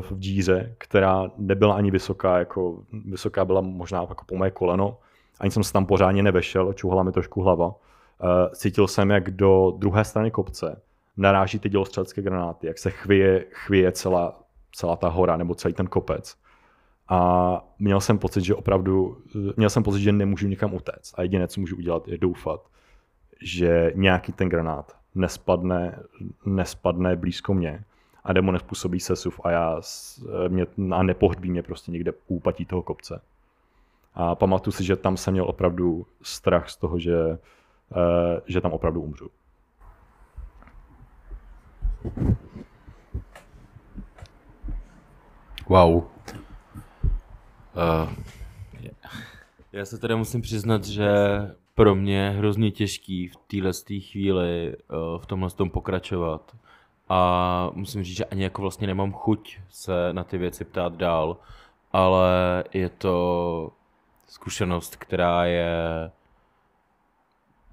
v 0.00 0.12
díře, 0.18 0.74
která 0.78 1.30
nebyla 1.36 1.74
ani 1.74 1.90
vysoká, 1.90 2.38
jako 2.38 2.82
vysoká 3.04 3.44
byla 3.44 3.60
možná 3.60 4.00
jako 4.08 4.24
po 4.24 4.36
moje 4.36 4.50
koleno. 4.50 4.98
Ani 5.40 5.50
jsem 5.50 5.64
se 5.64 5.72
tam 5.72 5.86
pořádně 5.86 6.22
nevešel, 6.22 6.72
čuhala 6.72 7.02
mi 7.02 7.12
trošku 7.12 7.42
hlava. 7.42 7.74
Uh, 8.22 8.52
cítil 8.52 8.88
jsem, 8.88 9.10
jak 9.10 9.30
do 9.30 9.74
druhé 9.78 10.04
strany 10.04 10.30
kopce 10.30 10.82
naráží 11.16 11.58
ty 11.58 11.68
dělostřelecké 11.68 12.22
granáty, 12.22 12.66
jak 12.66 12.78
se 12.78 12.90
chvěje, 12.90 13.46
chvěje 13.50 13.92
celá, 13.92 14.40
celá 14.72 14.96
ta 14.96 15.08
hora 15.08 15.36
nebo 15.36 15.54
celý 15.54 15.74
ten 15.74 15.86
kopec. 15.86 16.36
A 17.08 17.60
měl 17.78 18.00
jsem 18.00 18.18
pocit, 18.18 18.44
že 18.44 18.54
opravdu, 18.54 19.18
měl 19.56 19.70
jsem 19.70 19.82
pocit, 19.82 20.00
že 20.00 20.12
nemůžu 20.12 20.48
nikam 20.48 20.74
utéct. 20.74 21.14
A 21.18 21.22
jediné, 21.22 21.48
co 21.48 21.60
můžu 21.60 21.76
udělat, 21.76 22.08
je 22.08 22.18
doufat, 22.18 22.60
že 23.42 23.92
nějaký 23.94 24.32
ten 24.32 24.48
granát 24.48 24.96
nespadne, 25.14 25.98
nespadne 26.46 27.16
blízko 27.16 27.54
mě 27.54 27.84
a 28.24 28.32
demo 28.32 28.52
nespůsobí 28.52 29.00
sesuv 29.00 29.40
a 29.44 29.50
já 29.50 29.80
mě, 30.48 30.66
a 30.90 31.02
nepohrbí 31.02 31.50
mě 31.50 31.62
prostě 31.62 31.92
někde 31.92 32.12
úpatí 32.26 32.64
toho 32.64 32.82
kopce. 32.82 33.20
A 34.14 34.34
pamatuju 34.34 34.72
si, 34.72 34.84
že 34.84 34.96
tam 34.96 35.16
jsem 35.16 35.32
měl 35.32 35.44
opravdu 35.44 36.06
strach 36.22 36.68
z 36.68 36.76
toho, 36.76 36.98
že, 36.98 37.16
eh, 37.32 37.38
že 38.46 38.60
tam 38.60 38.72
opravdu 38.72 39.00
umřu. 39.00 39.30
Wow. 45.68 45.94
Uh, 45.94 46.04
já 49.72 49.84
se 49.84 49.98
teda 49.98 50.16
musím 50.16 50.42
přiznat, 50.42 50.84
že 50.84 51.10
pro 51.74 51.94
mě 51.94 52.16
je 52.18 52.30
hrozně 52.30 52.70
těžký 52.70 53.28
v 53.28 53.36
téhle 53.36 53.72
chvíli 54.10 54.76
uh, 54.76 55.18
v 55.18 55.26
tomhle 55.26 55.50
tom 55.50 55.70
pokračovat. 55.70 56.56
A 57.08 57.70
musím 57.74 58.04
říct, 58.04 58.16
že 58.16 58.24
ani 58.24 58.42
jako 58.42 58.62
vlastně 58.62 58.86
nemám 58.86 59.12
chuť 59.12 59.58
se 59.68 60.12
na 60.12 60.24
ty 60.24 60.38
věci 60.38 60.64
ptát 60.64 60.96
dál, 60.96 61.36
ale 61.92 62.64
je 62.72 62.88
to 62.88 63.72
zkušenost, 64.26 64.96
která 64.96 65.44
je 65.44 66.10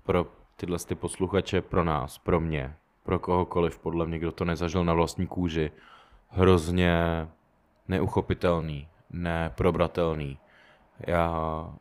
pro 0.07 0.27
tyhle 0.55 0.77
ty 0.79 0.95
posluchače, 0.95 1.61
pro 1.61 1.83
nás, 1.83 2.17
pro 2.17 2.39
mě, 2.39 2.75
pro 3.03 3.19
kohokoliv, 3.19 3.79
podle 3.79 4.05
mě, 4.05 4.19
kdo 4.19 4.31
to 4.31 4.45
nezažil 4.45 4.85
na 4.85 4.93
vlastní 4.93 5.27
kůži, 5.27 5.71
hrozně 6.29 6.97
neuchopitelný, 7.87 8.87
neprobratelný. 9.09 10.37
Já 11.07 11.31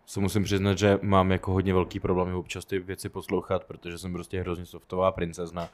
se 0.07 0.21
musím 0.21 0.45
přiznat, 0.45 0.79
že 0.79 0.99
mám 1.03 1.31
jako 1.31 1.53
hodně 1.53 1.75
velký 1.75 2.01
problém 2.01 2.35
občas 2.35 2.65
ty 2.65 2.79
věci 2.79 3.09
poslouchat, 3.09 3.65
protože 3.65 3.99
jsem 3.99 4.13
prostě 4.13 4.41
hrozně 4.41 4.67
softová 4.67 5.13
princezna. 5.13 5.69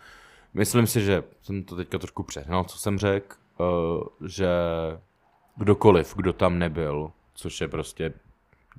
Myslím 0.55 0.87
si, 0.87 1.01
že 1.01 1.23
jsem 1.43 1.65
to 1.65 1.77
teďka 1.77 1.99
trošku 1.99 2.23
přehnal, 2.23 2.65
co 2.65 2.79
jsem 2.79 2.99
řekl, 2.99 3.37
uh, 3.59 4.29
že 4.29 4.49
kdokoliv, 5.57 6.15
kdo 6.17 6.33
tam 6.33 6.59
nebyl, 6.59 7.13
což 7.35 7.61
je 7.61 7.69
prostě 7.69 8.13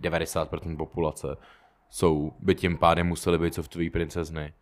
90% 0.02 0.78
populace, 0.78 1.38
jsou, 1.94 2.34
by 2.40 2.56
tím 2.56 2.78
pádem 2.78 3.08
museli 3.08 3.38
být 3.38 3.54
softové 3.54 3.90
princezny. 3.90 4.54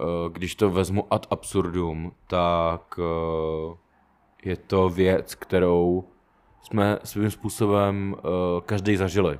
Uh, 0.00 0.32
když 0.32 0.54
to 0.54 0.70
vezmu 0.70 1.06
ad 1.10 1.26
absurdum, 1.30 2.12
tak 2.26 2.98
uh, 2.98 3.76
je 4.44 4.56
to 4.56 4.88
věc, 4.88 5.34
kterou 5.34 6.04
jsme 6.62 6.98
svým 7.04 7.30
způsobem 7.30 8.16
uh, 8.16 8.60
každý 8.60 8.96
zažili. 8.96 9.38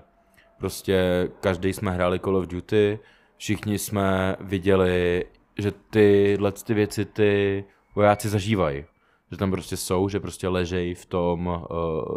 Prostě 0.59 1.29
každý 1.41 1.73
jsme 1.73 1.91
hráli 1.91 2.21
Call 2.21 2.37
of 2.37 2.47
Duty, 2.47 2.99
všichni 3.37 3.79
jsme 3.79 4.37
viděli, 4.41 5.25
že 5.59 5.73
tyhle 5.91 6.53
ty 6.53 6.75
věci 6.75 7.05
ty 7.05 7.65
vojáci 7.95 8.29
zažívají. 8.29 8.85
Že 9.31 9.37
tam 9.39 9.51
prostě 9.51 9.77
jsou, 9.77 10.09
že 10.09 10.21
prostě 10.21 10.49
ležejí 10.49 10.95
v 10.95 11.07
tom 11.07 11.67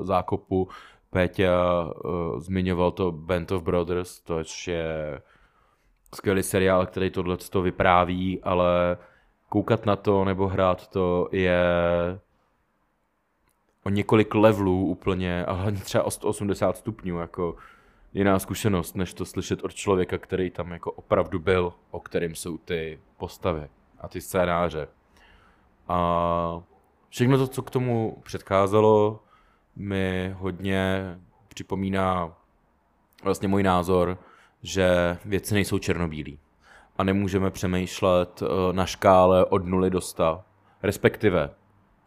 zákopu. 0.02 0.68
Péťa 1.16 1.56
uh, 1.56 2.40
zmiňoval 2.44 2.92
to 2.92 3.12
Band 3.12 3.52
of 3.52 3.64
Brothers, 3.64 4.20
to 4.20 4.44
je 4.68 5.22
skvělý 6.16 6.44
seriál, 6.44 6.86
který 6.86 7.10
tohle 7.10 7.38
to 7.38 7.62
vypráví, 7.62 8.44
ale 8.44 8.98
koukat 9.50 9.86
na 9.86 9.96
to 9.96 10.26
nebo 10.26 10.48
hrát 10.48 10.88
to 10.88 11.30
je 11.32 11.64
o 13.84 13.90
několik 13.90 14.36
levelů 14.36 14.86
úplně 14.86 15.46
a 15.46 15.54
hlavně 15.54 15.80
třeba 15.80 16.04
o 16.04 16.12
180 16.12 16.78
stupňů, 16.78 17.20
jako 17.20 17.56
jiná 18.14 18.40
zkušenost, 18.40 18.96
než 18.96 19.14
to 19.14 19.26
slyšet 19.26 19.64
od 19.64 19.74
člověka, 19.74 20.18
který 20.18 20.50
tam 20.50 20.72
jako 20.72 20.92
opravdu 20.92 21.40
byl, 21.40 21.74
o 21.92 22.00
kterým 22.00 22.36
jsou 22.36 22.58
ty 22.58 23.00
postavy 23.18 23.70
a 24.00 24.08
ty 24.08 24.22
scénáře. 24.22 24.88
A 25.88 26.62
všechno 27.10 27.38
to, 27.38 27.48
co 27.48 27.62
k 27.64 27.72
tomu 27.72 28.22
předcházelo, 28.24 29.20
mi 29.76 30.36
hodně 30.38 31.04
připomíná 31.48 32.38
vlastně 33.24 33.48
můj 33.48 33.64
názor, 33.64 34.18
že 34.64 35.18
věci 35.26 35.54
nejsou 35.54 35.80
černobílí 35.80 36.40
a 36.98 37.04
nemůžeme 37.04 37.52
přemýšlet 37.52 38.44
eh, 38.44 38.74
na 38.74 38.86
škále 38.86 39.46
od 39.46 39.66
0 39.66 39.90
do 39.90 40.02
100. 40.02 40.42
Respektive 40.84 41.50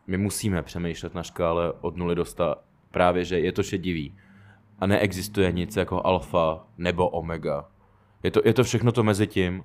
my 0.06 0.16
musíme 0.16 0.62
přemýšlet 0.62 1.14
na 1.14 1.22
škále 1.22 1.72
od 1.72 1.96
0 1.96 2.14
do 2.14 2.24
100 2.24 2.56
právě, 2.90 3.24
že 3.24 3.38
je 3.38 3.52
to 3.52 3.62
šedivý 3.62 4.14
a 4.78 4.86
neexistuje 4.86 5.52
nic 5.52 5.76
jako 5.76 6.06
alfa 6.06 6.66
nebo 6.78 7.08
omega. 7.08 7.68
Je 8.22 8.30
to, 8.30 8.40
je 8.44 8.54
to 8.54 8.64
všechno 8.64 8.92
to 8.92 9.02
mezi 9.02 9.26
tím 9.26 9.64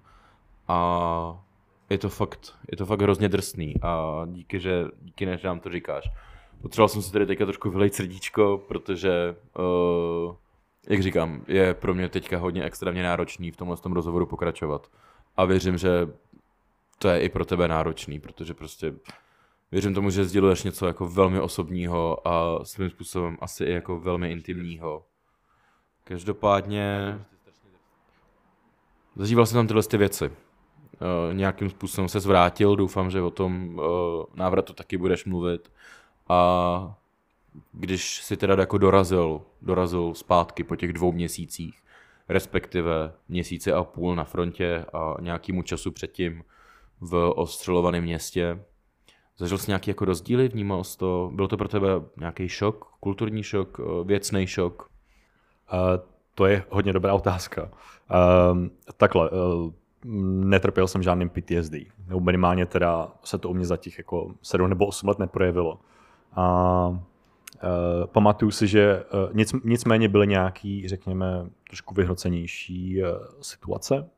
a 0.68 1.44
je 1.90 1.98
to 1.98 2.10
fakt, 2.10 2.56
je 2.72 2.78
to 2.78 2.86
fakt 2.86 3.02
hrozně 3.02 3.30
drsný 3.30 3.76
a 3.82 4.22
díky, 4.26 4.60
že, 4.60 4.86
díky, 5.02 5.26
že 5.26 5.48
nám 5.48 5.60
to 5.60 5.70
říkáš. 5.70 6.10
Potřeboval 6.64 6.90
jsem 6.90 7.02
si 7.02 7.12
tady 7.12 7.26
teďka 7.26 7.46
trošku 7.46 7.70
vylejt 7.70 7.96
srdíčko, 7.96 8.64
protože, 8.68 9.36
uh, 9.60 10.36
jak 10.90 11.02
říkám, 11.04 11.42
je 11.48 11.74
pro 11.74 11.94
mě 11.94 12.10
teďka 12.10 12.38
hodně 12.38 12.64
extrémně 12.64 13.04
náročný 13.04 13.52
v 13.52 13.58
tomhle 13.58 13.78
tom 13.78 13.94
rozhovoru 13.94 14.26
pokračovat. 14.26 14.92
A 15.38 15.46
věřím, 15.46 15.78
že 15.78 16.10
to 17.00 17.08
je 17.08 17.22
i 17.22 17.30
pro 17.30 17.46
tebe 17.46 17.68
náročný, 17.68 18.20
protože 18.20 18.54
prostě 18.54 18.94
věřím 19.72 19.94
tomu, 19.94 20.10
že 20.10 20.26
sděluješ 20.26 20.64
něco 20.64 20.88
jako 20.88 21.08
velmi 21.08 21.40
osobního 21.40 22.28
a 22.28 22.66
svým 22.66 22.90
způsobem 22.90 23.38
asi 23.42 23.64
i 23.64 23.72
jako 23.72 24.00
velmi 24.00 24.32
intimního. 24.32 25.06
Každopádně 26.04 27.20
zažíval 29.16 29.46
jsem 29.46 29.56
tam 29.56 29.68
tyhle 29.68 29.84
ty 29.84 29.98
věci. 29.98 30.26
Uh, 30.28 31.34
nějakým 31.34 31.70
způsobem 31.70 32.10
se 32.10 32.20
zvrátil, 32.20 32.76
doufám, 32.76 33.12
že 33.12 33.22
o 33.22 33.32
tom 33.32 33.76
uh, 33.76 33.84
návratu 34.36 34.74
taky 34.74 34.98
budeš 34.98 35.26
mluvit. 35.26 35.72
A 36.30 36.96
když 37.72 38.24
si 38.24 38.38
teda 38.38 38.56
jako 38.60 38.78
dorazil, 38.78 39.42
dorazil 39.62 40.14
zpátky 40.14 40.64
po 40.64 40.76
těch 40.76 40.94
dvou 40.94 41.12
měsících, 41.12 41.80
respektive 42.30 43.14
měsíce 43.30 43.74
a 43.74 43.84
půl 43.84 44.16
na 44.16 44.24
frontě 44.24 44.86
a 44.94 45.16
nějakýmu 45.22 45.62
času 45.62 45.92
předtím 45.92 46.44
v 47.02 47.34
ostřelovaném 47.36 48.04
městě, 48.04 48.60
Zažil 49.38 49.58
jsi 49.58 49.72
nějaký 49.72 49.90
jako 49.90 50.06
rozdíly, 50.06 50.48
vnímal 50.48 50.84
jsi 50.84 50.98
to, 50.98 51.32
byl 51.34 51.48
to 51.48 51.58
pro 51.58 51.68
tebe 51.68 51.88
nějaký 52.20 52.50
šok, 52.50 52.86
kulturní 53.00 53.44
šok, 53.44 53.78
věcný 54.04 54.48
šok? 54.48 54.90
Uh, 55.74 55.80
to 56.36 56.46
je 56.46 56.64
hodně 56.70 56.94
dobrá 56.94 57.14
otázka. 57.14 57.64
Uh, 57.64 58.68
takhle, 58.98 59.30
uh, 59.30 59.72
netrpěl 60.46 60.88
jsem 60.88 61.04
žádným 61.04 61.30
PTSD, 61.30 61.74
nebo 62.08 62.20
minimálně 62.20 62.66
teda 62.66 63.12
se 63.24 63.38
to 63.38 63.50
u 63.50 63.54
mě 63.54 63.66
za 63.66 63.78
těch 63.78 63.98
jako 63.98 64.34
7 64.42 64.70
nebo 64.70 64.86
8 64.86 65.08
let 65.08 65.20
neprojevilo. 65.20 65.80
A 66.36 66.88
uh, 66.90 66.98
pamatuju 68.06 68.52
si, 68.52 68.68
že 68.68 69.04
uh, 69.04 69.36
nic, 69.36 69.54
nicméně 69.64 70.10
byly 70.10 70.28
nějaký, 70.28 70.88
řekněme, 70.88 71.46
trošku 71.68 71.94
vyhrocenější 71.94 73.04
uh, 73.04 73.10
situace, 73.42 74.10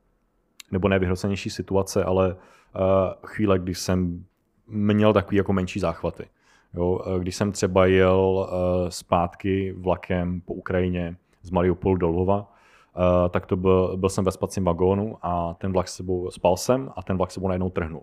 nebo 0.70 0.88
ne 0.88 0.98
vyhrocenější 0.98 1.50
situace, 1.50 2.04
ale 2.04 2.34
uh, 2.34 2.82
chvíle, 3.26 3.58
kdy 3.58 3.74
jsem 3.74 4.24
měl 4.68 5.12
takový 5.12 5.36
jako 5.36 5.52
menší 5.52 5.80
záchvaty. 5.80 6.28
Jo, 6.74 7.00
když 7.18 7.36
jsem 7.36 7.52
třeba 7.52 7.86
jel 7.86 8.18
uh, 8.20 8.88
zpátky 8.88 9.72
vlakem 9.78 10.40
po 10.40 10.54
Ukrajině 10.54 11.16
z 11.42 11.50
Mariupolu 11.50 11.96
do 11.96 12.08
Lvova, 12.08 12.38
uh, 12.38 13.28
tak 13.30 13.46
to 13.46 13.56
byl, 13.56 13.96
byl 13.96 14.08
jsem 14.08 14.24
ve 14.24 14.32
spacím 14.32 14.64
vagónu 14.64 15.18
a 15.22 15.54
ten 15.54 15.72
vlak 15.72 15.88
sebou, 15.88 16.30
spal 16.30 16.56
jsem 16.56 16.90
a 16.96 17.02
ten 17.02 17.16
vlak 17.16 17.30
sebou 17.30 17.48
najednou 17.48 17.70
trhnul. 17.70 18.02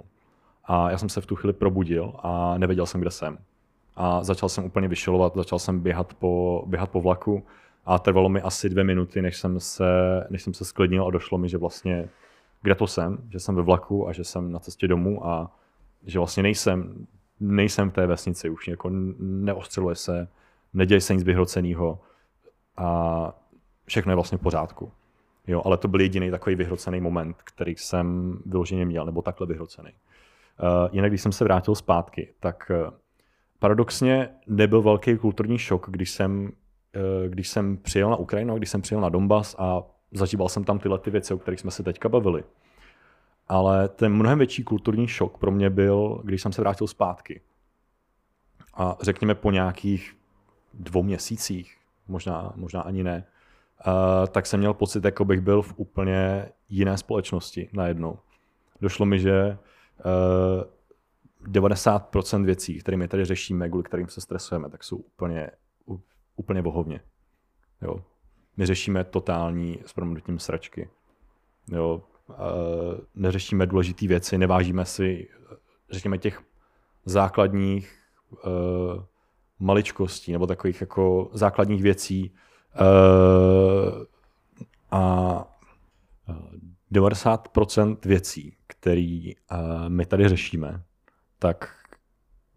A 0.66 0.91
já 0.91 0.97
jsem 0.97 1.09
se 1.09 1.22
v 1.22 1.26
tu 1.26 1.36
chvíli 1.36 1.53
probudil 1.53 2.14
a 2.20 2.57
nevěděl 2.57 2.86
jsem, 2.86 3.01
kde 3.01 3.11
jsem. 3.11 3.38
A 3.96 4.24
začal 4.24 4.50
jsem 4.50 4.64
úplně 4.64 4.88
vyšilovat, 4.88 5.36
začal 5.36 5.60
jsem 5.60 5.80
běhat 5.80 6.14
po, 6.14 6.64
běhat 6.68 6.89
po 6.89 7.02
vlaku 7.02 7.44
a 7.86 8.00
trvalo 8.00 8.30
mi 8.30 8.41
asi 8.41 8.70
dvě 8.70 8.84
minuty, 8.84 9.22
než 9.22 9.38
jsem 9.38 9.60
se, 9.60 9.88
než 10.30 10.44
jsem 10.44 10.54
se 10.54 10.66
sklidnil 10.66 11.08
a 11.08 11.12
došlo 11.12 11.38
mi, 11.38 11.50
že 11.50 11.58
vlastně 11.58 12.10
kde 12.62 12.76
to 12.76 12.88
jsem, 12.88 13.18
že 13.30 13.39
jsem 13.39 13.56
ve 13.56 13.62
vlaku 13.62 14.08
a 14.08 14.14
že 14.14 14.24
jsem 14.24 14.52
na 14.52 14.60
cestě 14.60 14.88
domů 14.88 15.28
a 15.28 15.52
že 16.06 16.20
vlastně 16.20 16.44
nejsem, 16.44 17.08
nejsem 17.39 17.89
v 17.89 17.94
té 17.94 18.08
vesnici, 18.08 18.50
už 18.50 18.68
jako 18.68 18.89
neostřeluje 19.20 19.96
se, 19.96 20.28
neděje 20.74 21.02
se 21.02 21.14
nic 21.14 21.24
vyhroceného 21.24 22.00
a 22.78 23.39
všechno 23.86 24.12
je 24.12 24.16
vlastně 24.16 24.38
v 24.38 24.41
pořádku. 24.41 24.91
Jo, 25.48 25.62
ale 25.66 25.78
to 25.78 25.88
byl 25.88 26.02
jediný 26.02 26.32
takový 26.32 26.56
vyhrocený 26.56 27.02
moment, 27.02 27.38
který 27.44 27.76
jsem 27.76 28.38
vyloženě 28.46 28.86
měl, 28.86 29.06
nebo 29.06 29.22
takhle 29.22 29.48
vyhrocený. 29.48 29.89
Uh, 29.91 30.89
jinak, 30.91 31.12
když 31.12 31.22
jsem 31.22 31.32
se 31.32 31.44
vrátil 31.44 31.76
zpátky, 31.76 32.34
tak 32.39 32.72
uh, 32.88 32.94
paradoxně 33.64 34.30
nebyl 34.47 34.82
velký 34.82 35.18
kulturní 35.18 35.57
šok, 35.57 35.88
když 35.89 36.11
jsem, 36.11 36.43
uh, 36.45 37.30
když 37.30 37.47
jsem 37.47 37.78
přijel 37.78 38.09
na 38.09 38.16
Ukrajinu, 38.16 38.57
když 38.57 38.70
jsem 38.70 38.82
přijel 38.82 39.01
na 39.01 39.09
Donbass 39.09 39.55
a 39.59 39.84
zažíval 40.11 40.49
jsem 40.49 40.64
tam 40.64 40.80
tyhle 40.80 40.99
ty 40.99 41.11
věci, 41.11 41.34
o 41.34 41.38
kterých 41.38 41.59
jsme 41.59 41.72
se 41.72 41.84
teďka 41.84 42.09
bavili. 42.09 42.43
Ale 43.47 43.89
ten 43.89 44.14
mnohem 44.14 44.38
větší 44.38 44.64
kulturní 44.64 45.07
šok 45.07 45.38
pro 45.38 45.51
mě 45.51 45.70
byl, 45.70 46.22
když 46.24 46.41
jsem 46.41 46.51
se 46.51 46.61
vrátil 46.61 46.88
zpátky. 46.88 47.41
A 48.74 48.97
řekněme 49.01 49.36
po 49.36 49.51
nějakých 49.51 50.16
dvou 50.74 51.03
měsících, 51.03 51.78
možná, 52.07 52.53
možná 52.55 52.82
ani 52.82 53.03
ne, 53.03 53.26
uh, 53.88 53.93
tak 54.28 54.45
jsem 54.45 54.59
měl 54.59 54.74
pocit, 54.74 55.05
jako 55.05 55.26
bych 55.26 55.41
byl 55.41 55.61
v 55.61 55.74
úplně 55.78 56.49
jiné 56.70 56.97
společnosti 56.97 57.70
najednou. 57.74 58.20
Došlo 58.82 59.05
mi, 59.05 59.20
že 59.20 59.57
uh, 60.05 60.64
90% 61.48 62.46
věcí, 62.46 62.80
které 62.80 62.98
my 62.98 63.08
tady 63.08 63.26
řešíme, 63.26 63.70
kvůli 63.70 63.84
kterým 63.84 64.08
se 64.10 64.22
stresujeme, 64.22 64.70
tak 64.70 64.84
jsou 64.84 64.98
úplně, 64.98 65.52
úplně 66.36 66.62
bohovně. 66.62 67.02
Jo. 67.82 68.04
My 68.58 68.66
řešíme 68.66 69.04
totální 69.04 69.80
s 69.86 69.94
proměnutím 69.94 70.39
sračky. 70.39 70.89
Jo. 71.72 72.04
Neřešíme 73.16 73.66
důležité 73.66 74.08
věci, 74.08 74.38
nevážíme 74.38 74.86
si, 74.86 75.30
řekněme, 75.91 76.18
těch 76.18 76.41
základních 77.06 78.00
uh, 78.32 78.41
maličkostí 79.60 80.32
nebo 80.32 80.48
takových 80.48 80.82
jako 80.82 81.30
základních 81.34 81.82
věcí, 81.84 82.34
Uh, 82.82 84.04
a 84.91 85.46
90% 86.91 87.98
věcí, 88.06 88.58
které 88.68 89.22
my 89.88 90.06
tady 90.06 90.30
řešíme, 90.30 90.84
tak 91.44 91.76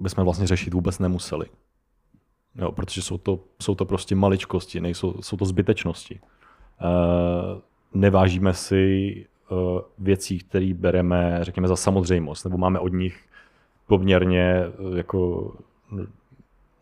bychom 0.00 0.24
vlastně 0.24 0.46
řešit 0.46 0.74
vůbec 0.74 0.98
nemuseli. 0.98 1.46
Jo, 2.54 2.72
protože 2.72 3.02
jsou 3.02 3.18
to, 3.18 3.40
jsou 3.62 3.74
to 3.74 3.84
prostě 3.84 4.14
maličkosti, 4.14 4.80
nejsou, 4.80 5.22
jsou 5.22 5.36
to 5.36 5.44
zbytečnosti. 5.44 6.20
Uh, 6.20 7.60
nevážíme 7.94 8.54
si 8.54 9.26
uh, 9.50 9.80
věcí, 9.98 10.38
které 10.38 10.74
bereme, 10.74 11.38
řekněme, 11.42 11.68
za 11.68 11.76
samozřejmost, 11.76 12.44
nebo 12.44 12.58
máme 12.58 12.78
od 12.78 12.92
nich 12.92 13.24
poměrně 13.86 14.62
uh, 14.78 14.96
jako 14.96 15.52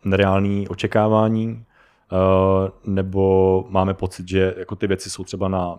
nereální 0.05 0.69
očekávání 0.69 1.65
Eh, 2.15 2.71
nebo 2.85 3.65
máme 3.69 3.95
pocit, 3.95 4.29
že 4.29 4.55
jako 4.59 4.77
ty 4.77 4.87
věci 4.87 5.11
jsou 5.11 5.25
třeba 5.25 5.49
na 5.49 5.79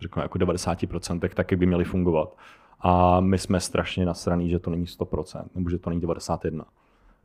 řeknu, 0.00 0.22
jako 0.22 0.38
90%, 0.38 1.28
tak 1.34 1.52
by 1.56 1.66
měly 1.66 1.84
fungovat. 1.84 2.36
A 2.80 3.20
my 3.20 3.38
jsme 3.38 3.60
strašně 3.60 4.06
nasraný, 4.06 4.50
že 4.50 4.58
to 4.58 4.70
není 4.70 4.84
100%, 4.84 5.44
nebo 5.54 5.70
že 5.70 5.78
to 5.78 5.90
není 5.90 6.02
91%. 6.02 6.64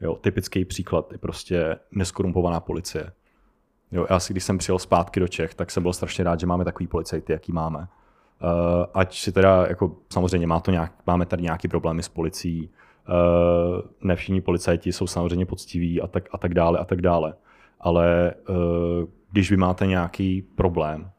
Jo, 0.02 0.16
typický 0.16 0.66
příklad 0.66 1.12
je 1.12 1.18
prostě 1.18 1.76
neskorumpovaná 1.92 2.60
policie. 2.60 3.12
Jo, 3.92 4.08
já 4.10 4.20
si, 4.20 4.34
když 4.34 4.44
jsem 4.44 4.58
přijel 4.58 4.80
zpátky 4.80 5.20
do 5.20 5.28
Čech, 5.28 5.56
tak 5.56 5.72
jsem 5.72 5.84
byl 5.84 5.94
strašně 5.94 6.24
rád, 6.24 6.40
že 6.40 6.48
máme 6.48 6.66
takový 6.66 6.88
policajty, 6.88 7.34
jaký 7.34 7.52
máme. 7.52 7.80
Uh, 7.80 7.88
ať 8.94 9.20
si 9.20 9.32
teda, 9.32 9.66
jako 9.68 9.96
samozřejmě 10.14 10.48
má 10.48 10.60
to 10.60 10.72
nějak, 10.72 10.94
máme 11.08 11.26
tady 11.26 11.44
nějaký 11.44 11.68
problémy 11.68 12.04
s 12.04 12.10
policií, 12.10 12.70
uh, 13.10 13.82
ne 14.02 14.16
všichni 14.16 14.42
policajti 14.42 14.94
jsou 14.94 15.08
samozřejmě 15.08 15.46
poctiví 15.46 16.02
a 16.02 16.08
tak, 16.08 16.30
a 16.32 16.38
tak 16.38 16.54
dále 16.54 16.80
a 16.80 16.86
tak 16.86 17.02
dále 17.02 17.34
ale 17.84 18.32
eh, 18.32 19.06
když 19.32 19.52
vy 19.52 19.58
máte 19.58 19.88
nějaký 19.88 20.42
problém, 20.42 21.12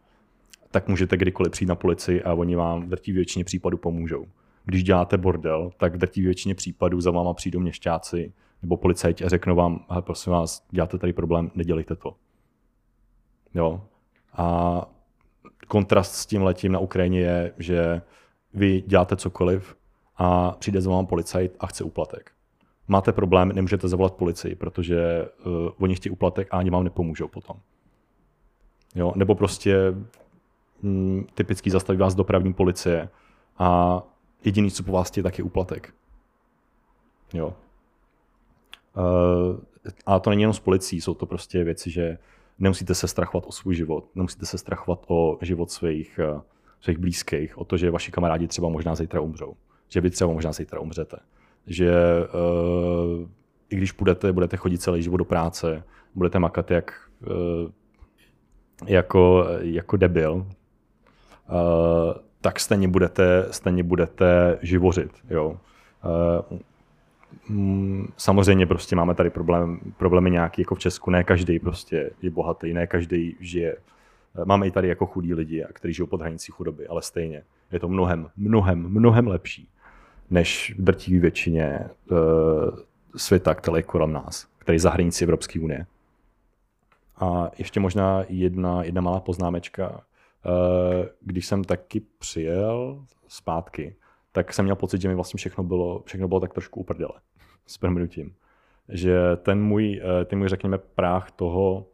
tak 0.74 0.88
můžete 0.88 1.16
kdykoliv 1.16 1.52
přijít 1.52 1.68
na 1.68 1.74
policii 1.74 2.22
a 2.22 2.34
oni 2.34 2.56
vám 2.56 2.82
v 2.82 2.88
drtí 2.88 3.12
většině 3.12 3.44
případů 3.44 3.76
pomůžou. 3.76 4.26
Když 4.64 4.84
děláte 4.84 5.18
bordel, 5.18 5.70
tak 5.76 5.94
v 5.94 5.98
drtí 5.98 6.22
většině 6.22 6.54
případů 6.54 7.00
za 7.00 7.10
váma 7.10 7.34
přijdou 7.34 7.60
měšťáci 7.60 8.32
nebo 8.62 8.76
policajti 8.76 9.24
a 9.24 9.28
řeknou 9.28 9.54
vám, 9.54 9.84
prosím 10.00 10.32
vás, 10.32 10.66
děláte 10.70 10.98
tady 10.98 11.12
problém, 11.12 11.50
nedělejte 11.54 11.96
to. 11.96 12.16
Jo. 13.54 13.82
A 14.32 14.80
kontrast 15.68 16.14
s 16.14 16.26
tím 16.26 16.42
letím 16.42 16.72
na 16.72 16.78
Ukrajině 16.78 17.20
je, 17.20 17.52
že 17.58 18.02
vy 18.54 18.82
děláte 18.86 19.16
cokoliv 19.16 19.76
a 20.16 20.50
přijde 20.50 20.80
za 20.80 20.90
vám 20.90 21.06
policajt 21.06 21.56
a 21.60 21.66
chce 21.66 21.84
úplatek 21.84 22.34
máte 22.88 23.12
problém, 23.12 23.52
nemůžete 23.52 23.88
zavolat 23.88 24.14
policii, 24.14 24.54
protože 24.54 25.28
uh, 25.46 25.52
oni 25.78 25.94
chtějí 25.94 26.10
uplatek 26.10 26.48
a 26.50 26.58
ani 26.58 26.70
vám 26.70 26.84
nepomůžou 26.84 27.28
potom. 27.28 27.56
Jo? 28.94 29.12
Nebo 29.16 29.34
prostě 29.34 29.76
mm, 30.84 31.26
typický 31.34 31.70
zastaví 31.70 31.98
vás 31.98 32.14
dopravní 32.14 32.54
policie 32.54 33.08
a 33.58 34.02
jediný, 34.44 34.70
co 34.70 34.82
po 34.82 34.92
vás 34.92 35.08
chtějí, 35.08 35.24
tak 35.24 35.38
je 35.38 35.44
úplatek. 35.44 35.94
Jo. 37.34 37.54
Uh, 38.96 39.60
a 40.06 40.20
to 40.20 40.30
není 40.30 40.42
jenom 40.42 40.54
s 40.54 40.60
policií, 40.60 41.00
jsou 41.00 41.14
to 41.14 41.26
prostě 41.26 41.64
věci, 41.64 41.90
že 41.90 42.18
nemusíte 42.58 42.94
se 42.94 43.08
strachovat 43.08 43.44
o 43.46 43.52
svůj 43.52 43.74
život, 43.74 44.08
nemusíte 44.14 44.46
se 44.46 44.58
strachovat 44.58 45.04
o 45.08 45.38
život 45.40 45.70
svých, 45.70 46.20
uh, 46.34 46.40
svých 46.80 46.98
blízkých, 46.98 47.58
o 47.58 47.64
to, 47.64 47.76
že 47.76 47.90
vaši 47.90 48.12
kamarádi 48.12 48.48
třeba 48.48 48.68
možná 48.68 48.94
zítra 48.94 49.20
umřou, 49.20 49.54
že 49.88 50.00
vy 50.00 50.10
třeba 50.10 50.32
možná 50.32 50.52
zítra 50.52 50.80
umřete 50.80 51.16
že 51.66 51.92
uh, 52.34 53.28
i 53.70 53.76
když 53.76 53.92
budete, 53.92 54.32
budete 54.32 54.56
chodit 54.56 54.78
celý 54.78 55.02
život 55.02 55.16
do 55.16 55.24
práce, 55.24 55.84
budete 56.14 56.38
makat 56.38 56.70
jak, 56.70 57.10
uh, 57.26 57.70
jako, 58.86 59.46
jako 59.60 59.96
debil, 59.96 60.46
tak 62.40 62.60
stejně 62.60 62.88
budete, 62.88 63.46
stejně 63.50 63.82
budete 63.82 64.58
živořit. 64.62 65.10
Jo. 65.30 65.48
Uh, 65.48 66.58
samozřejmě 68.16 68.66
prostě 68.66 68.96
máme 68.96 69.14
tady 69.14 69.30
problém, 69.30 69.80
problémy 69.96 70.30
nějaký 70.30 70.62
jako 70.62 70.74
v 70.74 70.78
Česku, 70.78 71.10
ne 71.10 71.24
každý 71.24 71.58
prostě 71.58 72.10
je 72.22 72.30
bohatý, 72.30 72.72
ne 72.72 72.86
každý 72.86 73.36
žije. 73.40 73.76
Máme 74.44 74.66
i 74.66 74.70
tady 74.70 74.88
jako 74.88 75.06
chudí 75.06 75.34
lidi, 75.34 75.64
kteří 75.72 75.94
žijou 75.94 76.06
pod 76.06 76.20
hranicí 76.20 76.52
chudoby, 76.52 76.86
ale 76.86 77.02
stejně 77.02 77.42
je 77.72 77.80
to 77.80 77.88
mnohem, 77.88 78.30
mnohem, 78.36 78.88
mnohem 78.88 79.26
lepší, 79.26 79.68
než 80.30 80.74
v 80.78 80.84
drtivé 80.84 81.20
většině 81.20 81.80
světa, 83.16 83.54
který 83.54 83.76
je 83.76 83.82
kolem 83.82 84.12
nás, 84.12 84.46
který 84.58 84.76
je 84.76 84.80
za 84.80 84.90
hranici 84.90 85.24
Evropské 85.24 85.60
unie. 85.60 85.86
A 87.16 87.50
ještě 87.58 87.80
možná 87.80 88.24
jedna, 88.28 88.82
jedna 88.82 89.00
malá 89.00 89.20
poznámečka. 89.20 90.00
Uh, 90.46 91.06
když 91.20 91.46
jsem 91.46 91.64
taky 91.64 92.00
přijel 92.18 93.04
zpátky, 93.28 93.96
tak 94.32 94.52
jsem 94.52 94.64
měl 94.64 94.76
pocit, 94.76 95.00
že 95.00 95.08
mi 95.08 95.14
vlastně 95.14 95.38
všechno 95.38 95.64
bylo, 95.64 96.02
všechno 96.06 96.28
bylo 96.28 96.40
tak 96.40 96.54
trošku 96.54 96.80
uprdele 96.80 97.14
s 97.66 97.78
proměnutím. 97.78 98.34
Že 98.88 99.18
ten 99.36 99.62
můj, 99.62 100.00
uh, 100.04 100.24
ten 100.24 100.38
můj, 100.38 100.48
řekněme, 100.48 100.78
práh 100.78 101.30
toho, 101.30 101.86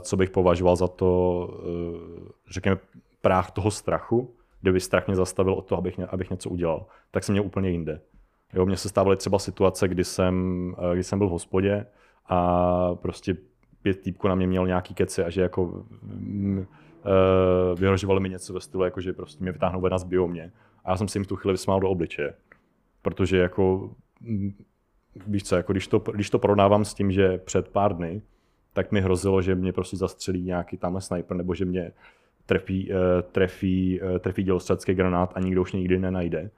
co 0.00 0.16
bych 0.16 0.30
považoval 0.30 0.76
za 0.76 0.88
to, 0.88 1.48
řekněme, 2.50 2.76
práh 3.20 3.50
toho 3.50 3.70
strachu, 3.70 4.34
kdyby 4.60 4.80
strach 4.80 5.06
mě 5.06 5.16
zastavil 5.16 5.54
od 5.54 5.66
toho, 5.66 5.78
abych, 5.78 6.00
abych 6.08 6.30
něco 6.30 6.50
udělal, 6.50 6.86
tak 7.10 7.24
jsem 7.24 7.32
měl 7.32 7.44
úplně 7.44 7.70
jinde. 7.70 8.00
Jo, 8.54 8.66
mně 8.66 8.76
se 8.76 8.88
stávaly 8.88 9.16
třeba 9.16 9.38
situace, 9.38 9.88
kdy 9.88 10.04
jsem, 10.04 10.76
eh, 10.78 10.94
kdy 10.94 11.04
jsem 11.04 11.18
byl 11.18 11.28
v 11.28 11.30
hospodě 11.30 11.86
a 12.26 12.94
prostě 12.94 13.36
pět 13.82 14.00
týpků 14.00 14.28
na 14.28 14.34
mě 14.34 14.46
měl 14.46 14.66
nějaký 14.66 14.94
keci 14.94 15.24
a 15.24 15.30
že 15.30 15.42
jako 15.42 15.84
uh, 17.04 17.78
vyhrožovali 17.78 18.20
mi 18.20 18.28
něco 18.28 18.52
ve 18.52 18.60
stylu, 18.60 18.84
jako 18.84 19.00
že 19.00 19.12
prostě 19.12 19.42
mě 19.42 19.52
vytáhnou 19.52 19.80
ven 19.80 19.94
a 19.94 19.98
zbijou 19.98 20.28
mě. 20.28 20.52
A 20.84 20.90
já 20.90 20.96
jsem 20.96 21.08
si 21.08 21.18
jim 21.18 21.24
v 21.24 21.26
tu 21.26 21.36
chvíli 21.36 21.52
vysmál 21.52 21.80
do 21.80 21.90
obličeje. 21.90 22.34
Protože 23.02 23.38
jako, 23.38 23.90
mm, 24.20 24.54
víš 25.26 25.44
co, 25.44 25.56
jako 25.56 25.72
když 25.72 25.86
to, 25.86 25.98
když 25.98 26.30
to 26.30 26.38
prodávám 26.38 26.84
s 26.84 26.94
tím, 26.94 27.12
že 27.12 27.38
před 27.38 27.68
pár 27.68 27.96
dny, 27.96 28.22
tak 28.72 28.92
mi 28.92 29.00
hrozilo, 29.00 29.42
že 29.42 29.54
mě 29.54 29.72
prostě 29.72 29.96
zastřelí 29.96 30.42
nějaký 30.42 30.76
tamhle 30.76 31.00
sniper, 31.00 31.36
nebo 31.36 31.54
že 31.54 31.64
mě 31.64 31.92
trefí, 32.46 32.92
eh, 32.92 33.22
trefí, 33.22 34.00
eh, 34.02 34.18
trefí 34.18 34.42
dělostřelecký 34.42 34.94
granát 34.94 35.32
a 35.34 35.40
nikdo 35.40 35.62
už 35.62 35.72
nikdy 35.72 35.98
nenajde, 35.98 36.50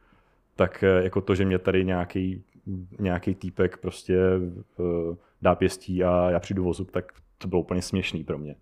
tak 0.56 0.84
jako 1.02 1.20
to, 1.20 1.34
že 1.34 1.44
mě 1.44 1.58
tady 1.58 1.84
nějaký, 1.84 2.44
nějaký 2.98 3.34
týpek 3.34 3.76
prostě 3.76 4.18
dá 5.42 5.54
pěstí 5.54 6.04
a 6.04 6.30
já 6.30 6.40
přijdu 6.40 6.64
vozu, 6.64 6.84
tak 6.84 7.12
to 7.38 7.48
bylo 7.48 7.60
úplně 7.60 7.82
směšný 7.82 8.24
pro 8.24 8.38
mě. 8.38 8.56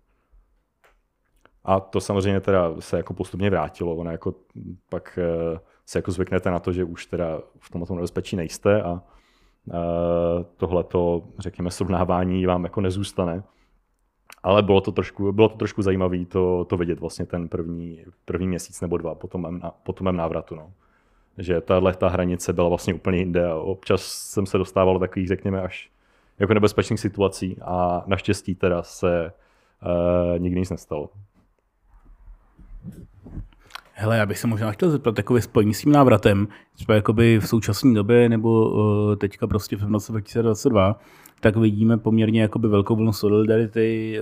A 1.65 1.79
to 1.79 2.01
samozřejmě 2.01 2.39
teda 2.39 2.73
se 2.79 2.97
jako 2.97 3.13
postupně 3.13 3.49
vrátilo, 3.49 3.95
ono 3.95 4.11
jako 4.11 4.33
pak 4.89 5.19
se 5.85 5.97
jako 5.97 6.11
zvyknete 6.11 6.51
na 6.51 6.59
to, 6.59 6.71
že 6.71 6.83
už 6.83 7.05
teda 7.05 7.39
v 7.59 7.69
tomto 7.69 7.95
nebezpečí 7.95 8.35
nejste 8.35 8.83
a 8.83 9.01
tohleto, 10.57 11.23
řekněme, 11.39 11.71
srovnávání 11.71 12.45
vám 12.45 12.63
jako 12.63 12.81
nezůstane 12.81 13.43
ale 14.43 14.61
bylo 14.61 14.81
to 14.81 14.91
trošku, 14.91 15.31
bylo 15.31 15.49
to 15.49 15.57
trošku 15.57 15.81
zajímavé 15.81 16.25
to, 16.25 16.65
to 16.65 16.77
vidět 16.77 16.99
vlastně 16.99 17.25
ten 17.25 17.49
první, 17.49 18.03
první 18.25 18.47
měsíc 18.47 18.81
nebo 18.81 18.97
dva 18.97 19.15
po 19.15 19.27
tom 19.27 19.41
mém, 19.41 19.61
po 19.83 19.93
tom 19.93 20.05
mém 20.05 20.15
návratu. 20.15 20.55
No. 20.55 20.71
Že 21.37 21.61
tahle 21.61 21.93
ta 21.93 22.07
hranice 22.07 22.53
byla 22.53 22.69
vlastně 22.69 22.93
úplně 22.93 23.17
jinde 23.17 23.47
a 23.47 23.55
občas 23.55 24.01
jsem 24.03 24.45
se 24.45 24.57
dostával 24.57 24.93
do 24.93 24.99
takových, 24.99 25.27
řekněme, 25.27 25.61
až 25.61 25.91
jako 26.39 26.53
nebezpečných 26.53 26.99
situací 26.99 27.57
a 27.61 28.03
naštěstí 28.07 28.55
teda 28.55 28.83
se 28.83 29.31
uh, 29.85 30.39
nikdy 30.39 30.59
nic 30.59 30.69
nestalo. 30.69 31.09
Hele, 33.95 34.17
já 34.17 34.25
bych 34.25 34.37
se 34.37 34.47
možná 34.47 34.71
chtěl 34.71 34.89
zeptat 34.89 35.15
takové 35.15 35.41
spojení 35.41 35.73
s 35.73 35.81
tím 35.81 35.91
návratem, 35.91 36.47
třeba 36.75 36.95
jakoby 36.95 37.39
v 37.39 37.47
současné 37.47 37.93
době 37.93 38.29
nebo 38.29 38.69
uh, 38.69 39.15
teďka 39.15 39.47
prostě 39.47 39.75
v 39.75 39.91
roce 39.91 40.11
2022, 40.11 40.99
tak 41.39 41.55
vidíme 41.55 41.97
poměrně 41.97 42.41
jakoby 42.41 42.67
velkou 42.67 42.95
vlnu 42.95 43.13
solidarity 43.13 44.19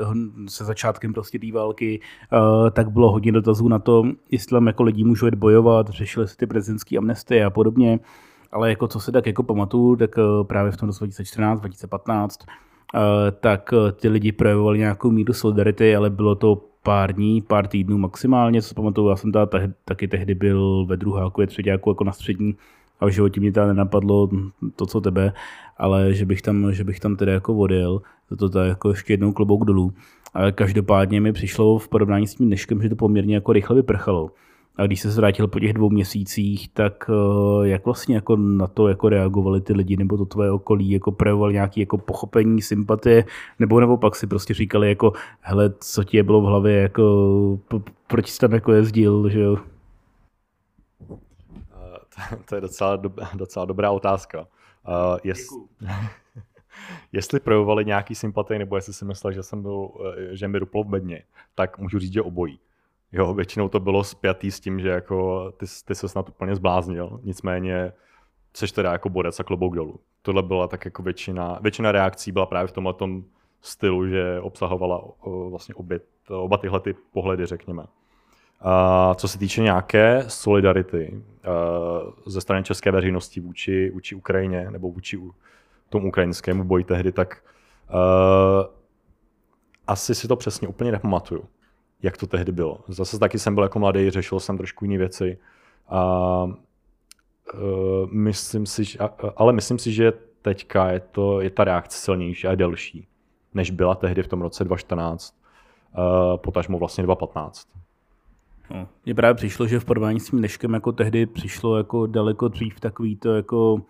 se 0.47 0.65
začátkem 0.65 1.13
prostě 1.13 1.39
té 1.39 1.51
války, 1.51 1.99
uh, 2.33 2.69
tak 2.69 2.91
bylo 2.91 3.11
hodně 3.11 3.31
dotazů 3.31 3.67
na 3.67 3.79
to, 3.79 4.03
jestli 4.31 4.55
tam 4.55 4.67
jako 4.67 4.83
lidi 4.83 5.03
můžou 5.03 5.25
jít 5.25 5.35
bojovat, 5.35 5.89
řešili 5.89 6.27
se 6.27 6.37
ty 6.37 6.47
prezidentské 6.47 6.97
amnestie 6.97 7.45
a 7.45 7.49
podobně, 7.49 7.99
ale 8.51 8.69
jako 8.69 8.87
co 8.87 8.99
se 8.99 9.11
tak 9.11 9.27
jako 9.27 9.43
pamatuju, 9.43 9.95
tak 9.95 10.17
uh, 10.17 10.47
právě 10.47 10.71
v 10.71 10.77
tom 10.77 10.89
roce 10.89 10.99
2014, 10.99 11.59
2015, 11.59 12.39
uh, 12.93 13.01
tak 13.39 13.73
ty 13.93 14.09
lidi 14.09 14.31
projevovali 14.31 14.79
nějakou 14.79 15.11
míru 15.11 15.33
solidarity, 15.33 15.95
ale 15.95 16.09
bylo 16.09 16.35
to 16.35 16.70
pár 16.83 17.13
dní, 17.13 17.41
pár 17.41 17.67
týdnů 17.67 17.97
maximálně, 17.97 18.61
co 18.61 18.75
pamatuju, 18.75 19.09
já 19.09 19.15
jsem 19.15 19.31
teda 19.31 19.47
taky 19.85 20.07
tehdy 20.07 20.35
byl 20.35 20.85
ve 20.85 20.97
druháku, 20.97 21.41
je 21.41 21.47
třetí 21.47 21.69
jako 21.69 22.03
na 22.03 22.11
střední 22.11 22.55
a 22.99 23.05
v 23.05 23.09
životě 23.09 23.39
mě 23.39 23.51
teda 23.51 23.67
nenapadlo 23.67 24.29
to, 24.75 24.85
co 24.85 25.01
tebe, 25.01 25.33
ale 25.77 26.13
že 26.13 26.25
bych 26.25 26.41
tam, 26.41 26.73
že 26.73 26.83
bych 26.83 26.99
tam 26.99 27.15
teda 27.15 27.31
jako 27.31 27.55
odjel, 27.55 28.01
za 28.29 28.35
to 28.35 28.49
teda 28.49 28.65
jako 28.65 28.89
ještě 28.89 29.13
jednou 29.13 29.33
klobouk 29.33 29.65
dolů. 29.65 29.93
Ale 30.33 30.51
každopádně 30.51 31.21
mi 31.21 31.33
přišlo 31.33 31.79
v 31.79 31.87
porovnání 31.87 32.27
s 32.27 32.35
tím 32.35 32.47
dneškem, 32.47 32.81
že 32.81 32.89
to 32.89 32.95
poměrně 32.95 33.35
jako 33.35 33.53
rychle 33.53 33.75
vyprchalo. 33.75 34.31
A 34.75 34.85
když 34.85 35.01
se 35.01 35.09
vrátil 35.09 35.47
po 35.47 35.59
těch 35.59 35.73
dvou 35.73 35.89
měsících, 35.89 36.69
tak 36.73 37.09
eh, 37.09 37.67
jak 37.67 37.85
vlastně 37.85 38.15
jako 38.15 38.35
na 38.35 38.67
to 38.67 38.87
jako 38.87 39.09
reagovali 39.09 39.61
ty 39.61 39.73
lidi, 39.73 39.97
nebo 39.97 40.17
to 40.17 40.25
tvoje 40.25 40.51
okolí, 40.51 40.91
jako 40.91 41.11
projevovali 41.11 41.53
nějaké 41.53 41.79
jako 41.79 41.97
pochopení, 41.97 42.61
sympatie, 42.61 43.25
nebo 43.59 43.79
nebo 43.79 43.97
pak 43.97 44.15
si 44.15 44.27
prostě 44.27 44.53
říkali 44.53 44.89
jako, 44.89 45.13
hele, 45.39 45.73
co 45.79 46.03
ti 46.03 46.17
je 46.17 46.23
bylo 46.23 46.41
v 46.41 46.45
hlavě, 46.45 46.81
jako 46.81 47.59
proč 48.07 48.29
jsi 48.29 48.39
tam 48.39 48.51
jako 48.51 48.73
jezdil, 48.73 49.29
že 49.29 49.39
jo? 49.39 49.57
Eh, 51.11 52.37
to 52.49 52.55
je 52.55 52.61
docela, 52.61 52.95
do, 52.95 53.11
docela 53.35 53.65
dobrá 53.65 53.91
otázka. 53.91 54.47
Uh, 54.87 55.17
jest, 55.23 55.49
jestli 57.11 57.39
projevovali 57.39 57.85
nějaký 57.85 58.15
sympatie, 58.15 58.59
nebo 58.59 58.75
jestli 58.75 58.93
si 58.93 59.05
myslel, 59.05 59.33
že 59.33 59.43
jsem 59.43 59.61
byl, 59.61 59.89
že 60.31 60.47
mi 60.47 60.59
ruplo 60.59 60.83
v 60.83 60.87
bedně, 60.87 61.23
tak 61.55 61.77
můžu 61.77 61.99
říct, 61.99 62.13
že 62.13 62.21
obojí. 62.21 62.59
Jo, 63.11 63.33
většinou 63.33 63.69
to 63.69 63.79
bylo 63.79 64.03
spjatý 64.03 64.51
s 64.51 64.59
tím, 64.59 64.79
že 64.79 64.89
jako 64.89 65.51
ty, 65.51 65.65
ty 65.85 65.95
se 65.95 66.09
snad 66.09 66.29
úplně 66.29 66.55
zbláznil, 66.55 67.19
nicméně 67.23 67.93
seš 68.53 68.71
teda 68.71 68.91
jako 68.91 69.09
borec 69.09 69.39
a 69.39 69.43
klobouk 69.43 69.75
dolů. 69.75 69.99
Tohle 70.21 70.43
byla 70.43 70.67
tak 70.67 70.85
jako 70.85 71.03
většina, 71.03 71.59
většina 71.61 71.91
reakcí 71.91 72.31
byla 72.31 72.45
právě 72.45 72.67
v 72.67 72.71
tomhle 72.71 72.93
tom 72.93 73.23
stylu, 73.61 74.07
že 74.07 74.39
obsahovala 74.39 75.03
vlastně 75.49 75.75
obě, 75.75 75.99
oba 76.29 76.57
tyhle 76.57 76.79
ty 76.79 76.95
pohledy, 77.13 77.45
řekněme. 77.45 77.83
A 78.61 79.15
co 79.15 79.27
se 79.27 79.39
týče 79.39 79.61
nějaké 79.61 80.23
solidarity 80.27 81.23
ze 82.25 82.41
strany 82.41 82.63
české 82.63 82.91
veřejnosti 82.91 83.39
vůči, 83.39 83.89
vůči 83.93 84.15
Ukrajině 84.15 84.71
nebo 84.71 84.91
vůči 84.91 85.19
tomu 85.89 86.07
ukrajinskému 86.07 86.63
boji 86.63 86.83
tehdy, 86.83 87.11
tak 87.11 87.43
uh, 87.93 87.97
asi 89.87 90.15
si 90.15 90.27
to 90.27 90.35
přesně 90.35 90.67
úplně 90.67 90.91
nepamatuju 90.91 91.43
jak 92.03 92.17
to 92.17 92.27
tehdy 92.27 92.51
bylo. 92.51 92.79
Zase 92.87 93.19
taky 93.19 93.39
jsem 93.39 93.55
byl 93.55 93.63
jako 93.63 93.79
mladý, 93.79 94.09
řešil 94.09 94.39
jsem 94.39 94.57
trošku 94.57 94.85
jiné 94.85 94.97
věci. 94.97 95.37
A, 95.89 96.43
uh, 96.43 98.11
myslím 98.11 98.65
si, 98.65 98.83
že, 98.83 98.99
ale 99.35 99.53
myslím 99.53 99.79
si, 99.79 99.91
že 99.91 100.13
teďka 100.41 100.89
je, 100.89 100.99
to, 100.99 101.41
je 101.41 101.49
ta 101.49 101.63
reakce 101.63 101.97
silnější 101.97 102.47
a 102.47 102.55
delší, 102.55 103.07
než 103.53 103.71
byla 103.71 103.95
tehdy 103.95 104.23
v 104.23 104.27
tom 104.27 104.41
roce 104.41 104.63
2014, 104.63 105.35
uh, 105.97 106.37
potažmo 106.37 106.79
vlastně 106.79 107.03
2015. 107.03 107.67
No, 108.73 108.87
mně 109.05 109.15
právě 109.15 109.33
přišlo, 109.33 109.67
že 109.67 109.79
v 109.79 109.85
porovnání 109.85 110.19
s 110.19 110.29
tím 110.29 110.39
dneškem 110.39 110.73
jako 110.73 110.91
tehdy 110.91 111.25
přišlo 111.25 111.77
jako 111.77 112.07
daleko 112.07 112.47
dřív 112.47 112.79
takový 112.79 113.15
to 113.15 113.35
jako 113.35 113.81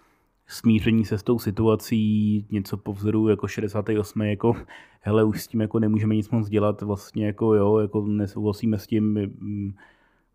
smíření 0.52 1.06
se 1.06 1.18
s 1.18 1.24
tou 1.24 1.40
situací, 1.40 2.46
něco 2.52 2.78
po 2.78 2.94
vzoru 2.94 3.28
jako 3.30 3.48
68. 3.48 4.22
jako 4.22 4.56
hele, 5.02 5.24
už 5.24 5.42
s 5.42 5.48
tím 5.48 5.62
jako 5.62 5.80
nemůžeme 5.80 6.16
nic 6.16 6.30
moc 6.30 6.50
dělat, 6.50 6.82
vlastně 6.82 7.26
jako 7.26 7.56
jo, 7.56 7.78
jako 7.78 8.02
nesouhlasíme 8.02 8.80
s 8.80 8.88
tím, 8.88 9.04
mm, 9.40 9.74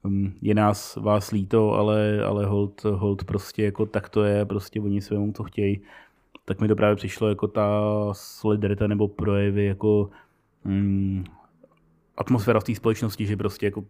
mm, 0.04 0.32
je 0.42 0.54
nás 0.54 0.96
vás 0.96 1.30
líto, 1.30 1.72
ale, 1.72 2.24
ale 2.24 2.46
hold, 2.46 2.84
hold 2.84 3.24
prostě 3.24 3.64
jako 3.64 3.86
tak 3.86 4.08
to 4.08 4.24
je, 4.24 4.44
prostě 4.44 4.80
oni 4.80 5.00
svému 5.00 5.32
to 5.32 5.44
chtějí. 5.44 5.80
Tak 6.44 6.60
mi 6.60 6.68
to 6.68 6.76
právě 6.76 6.96
přišlo 6.96 7.28
jako 7.28 7.48
ta 7.48 7.80
solidarita 8.12 8.86
nebo 8.86 9.08
projevy 9.08 9.64
jako 9.64 10.10
mm, 10.64 11.24
atmosféra 12.16 12.60
v 12.60 12.64
té 12.64 12.74
společnosti, 12.74 13.26
že 13.26 13.36
prostě 13.36 13.66
jako 13.66 13.84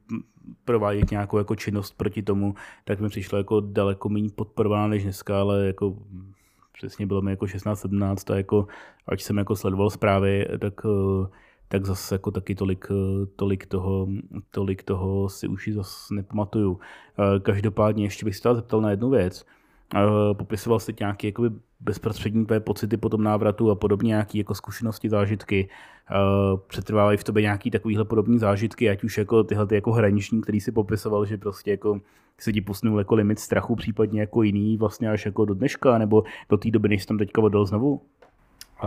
provádět 0.65 1.11
nějakou 1.11 1.39
jako 1.39 1.57
činnost 1.57 1.95
proti 1.97 2.23
tomu, 2.23 2.55
tak 2.85 3.01
mi 3.01 3.09
přišlo 3.09 3.39
jako 3.39 3.61
daleko 3.61 4.09
méně 4.09 4.31
podporována 4.31 4.89
než 4.89 5.03
dneska, 5.03 5.41
ale 5.41 5.67
jako 5.67 5.97
přesně 6.73 7.07
bylo 7.07 7.23
mi 7.23 7.31
jako 7.31 7.45
16-17 7.45 8.33
a 8.33 8.37
jako, 8.37 8.67
ať 9.07 9.23
jsem 9.23 9.39
jako 9.39 9.57
sledoval 9.57 9.91
zprávy, 9.91 10.47
tak, 10.59 10.75
tak 11.69 11.87
zase 11.87 12.15
jako 12.15 12.31
taky 12.31 12.55
tolik, 12.55 12.87
tolik, 13.37 13.67
toho, 13.67 14.09
tolik 14.51 14.83
toho 14.83 15.29
si 15.29 15.49
už 15.49 15.69
zase 15.73 16.15
nepamatuju. 16.15 16.81
Každopádně 17.43 18.05
ještě 18.05 18.25
bych 18.25 18.37
se 18.37 18.55
zeptal 18.55 18.81
na 18.81 18.91
jednu 18.91 19.11
věc. 19.11 19.47
Popisoval 20.33 20.81
jste 20.81 20.93
nějaké 21.01 21.27
jakoby 21.27 21.51
bezprostřední 21.81 22.47
tvé 22.47 22.61
pocity 22.61 22.97
po 22.97 23.09
tom 23.09 23.23
návratu 23.23 23.71
a 23.71 23.75
podobně, 23.75 24.09
nějaké 24.09 24.39
jako 24.39 24.55
zkušenosti, 24.55 25.09
zážitky. 25.09 25.69
Přetrvávají 26.67 27.19
v 27.19 27.25
tobě 27.25 27.43
nějaký 27.43 27.71
takovýhle 27.71 28.05
podobné 28.05 28.39
zážitky, 28.39 28.91
ať 28.91 29.05
už 29.05 29.19
jako 29.19 29.45
tyhle 29.45 29.67
ty 29.67 29.75
jako 29.75 29.93
hraniční, 29.93 30.41
který 30.41 30.61
si 30.61 30.73
popisoval, 30.73 31.27
že 31.27 31.39
prostě 31.39 31.71
jako 31.71 32.01
se 32.39 32.53
ti 32.53 32.61
posunul 32.61 32.99
jako 32.99 33.15
limit 33.15 33.39
strachu, 33.39 33.77
případně 33.77 34.21
jako 34.21 34.43
jiný 34.43 34.77
vlastně 34.77 35.11
až 35.11 35.27
jako 35.27 35.45
do 35.45 35.55
dneška, 35.55 35.99
nebo 35.99 36.25
do 36.49 36.57
té 36.57 36.71
doby, 36.71 36.89
než 36.89 37.03
jsi 37.03 37.09
tam 37.09 37.19
teďka 37.19 37.43
odal 37.43 37.67
znovu? 37.67 38.01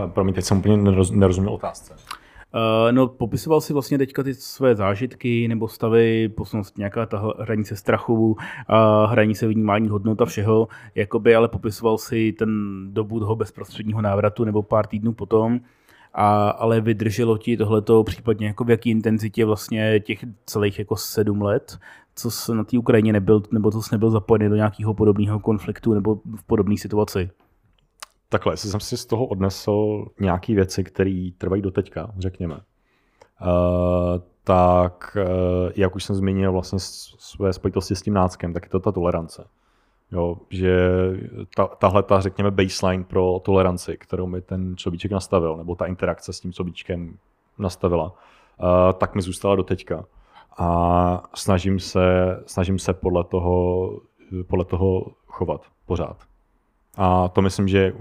Promiň, 0.06 0.34
teď 0.34 0.44
jsem 0.44 0.58
úplně 0.58 0.76
nerozuměl 1.10 1.54
otázce. 1.54 1.96
Uh, 2.54 2.92
no, 2.92 3.08
popisoval 3.08 3.60
si 3.60 3.72
vlastně 3.72 3.98
teďka 3.98 4.22
ty 4.22 4.34
své 4.34 4.74
zážitky 4.74 5.48
nebo 5.48 5.68
stavy, 5.68 6.28
posunul 6.28 6.64
nějaká 6.78 7.06
ta 7.06 7.32
hranice 7.38 7.76
strachu, 7.76 8.30
uh, 8.30 8.36
hranice 9.10 9.46
vnímání 9.46 9.88
hodnota 9.88 10.24
všeho, 10.24 10.68
jakoby, 10.94 11.34
ale 11.34 11.48
popisoval 11.48 11.98
si 11.98 12.32
ten 12.32 12.50
dobu 12.94 13.20
toho 13.20 13.36
bezprostředního 13.36 14.02
návratu 14.02 14.44
nebo 14.44 14.62
pár 14.62 14.86
týdnů 14.86 15.12
potom, 15.12 15.60
a, 16.14 16.50
ale 16.50 16.80
vydrželo 16.80 17.38
ti 17.38 17.56
tohleto 17.56 18.04
případně 18.04 18.46
jako 18.46 18.64
v 18.64 18.70
jaký 18.70 18.90
intenzitě 18.90 19.44
vlastně 19.44 20.00
těch 20.00 20.24
celých 20.46 20.78
jako 20.78 20.96
sedm 20.96 21.42
let, 21.42 21.78
co 22.14 22.30
jsi 22.30 22.54
na 22.54 22.64
té 22.64 22.78
Ukrajině 22.78 23.12
nebyl, 23.12 23.42
nebo 23.52 23.70
co 23.70 23.82
jsi 23.82 23.88
nebyl 23.94 24.10
zapojený 24.10 24.48
do 24.48 24.56
nějakého 24.56 24.94
podobného 24.94 25.40
konfliktu 25.40 25.94
nebo 25.94 26.14
v 26.36 26.44
podobné 26.46 26.76
situaci? 26.76 27.30
Takhle, 28.32 28.52
jestli 28.52 28.70
jsem 28.70 28.80
si 28.80 28.96
z 28.96 29.06
toho 29.06 29.26
odnesl 29.26 30.06
nějaké 30.20 30.54
věci, 30.54 30.84
které 30.84 31.30
trvají 31.38 31.62
do 31.62 31.70
teďka, 31.70 32.12
řekněme, 32.18 32.54
uh, 32.54 32.60
tak 34.44 35.16
uh, 35.16 35.72
jak 35.76 35.96
už 35.96 36.04
jsem 36.04 36.16
zmínil 36.16 36.52
vlastně 36.52 36.78
své 37.18 37.52
spojitosti 37.52 37.96
s 37.96 38.02
tím 38.02 38.14
náckem, 38.14 38.52
tak 38.52 38.64
je 38.64 38.68
to 38.68 38.80
ta 38.80 38.92
tolerance. 38.92 39.48
Jo, 40.12 40.36
že 40.50 40.90
ta, 41.56 41.66
tahle 41.66 42.02
ta, 42.02 42.20
řekněme, 42.20 42.50
baseline 42.50 43.04
pro 43.04 43.40
toleranci, 43.44 43.96
kterou 43.96 44.26
mi 44.26 44.40
ten 44.40 44.76
čobíček 44.76 45.12
nastavil, 45.12 45.56
nebo 45.56 45.74
ta 45.74 45.86
interakce 45.86 46.32
s 46.32 46.40
tím 46.40 46.52
čobíčkem 46.52 47.16
nastavila, 47.58 48.04
uh, 48.06 48.92
tak 48.98 49.14
mi 49.14 49.22
zůstala 49.22 49.56
do 49.56 49.62
teďka. 49.62 50.04
A 50.58 51.22
snažím 51.34 51.80
se, 51.80 52.02
snažím 52.46 52.78
se 52.78 52.94
podle 52.94 53.24
toho, 53.24 53.90
podle 54.46 54.64
toho 54.64 55.06
chovat 55.26 55.62
pořád. 55.86 56.16
A 56.96 57.28
to 57.28 57.42
myslím, 57.42 57.68
že 57.68 57.92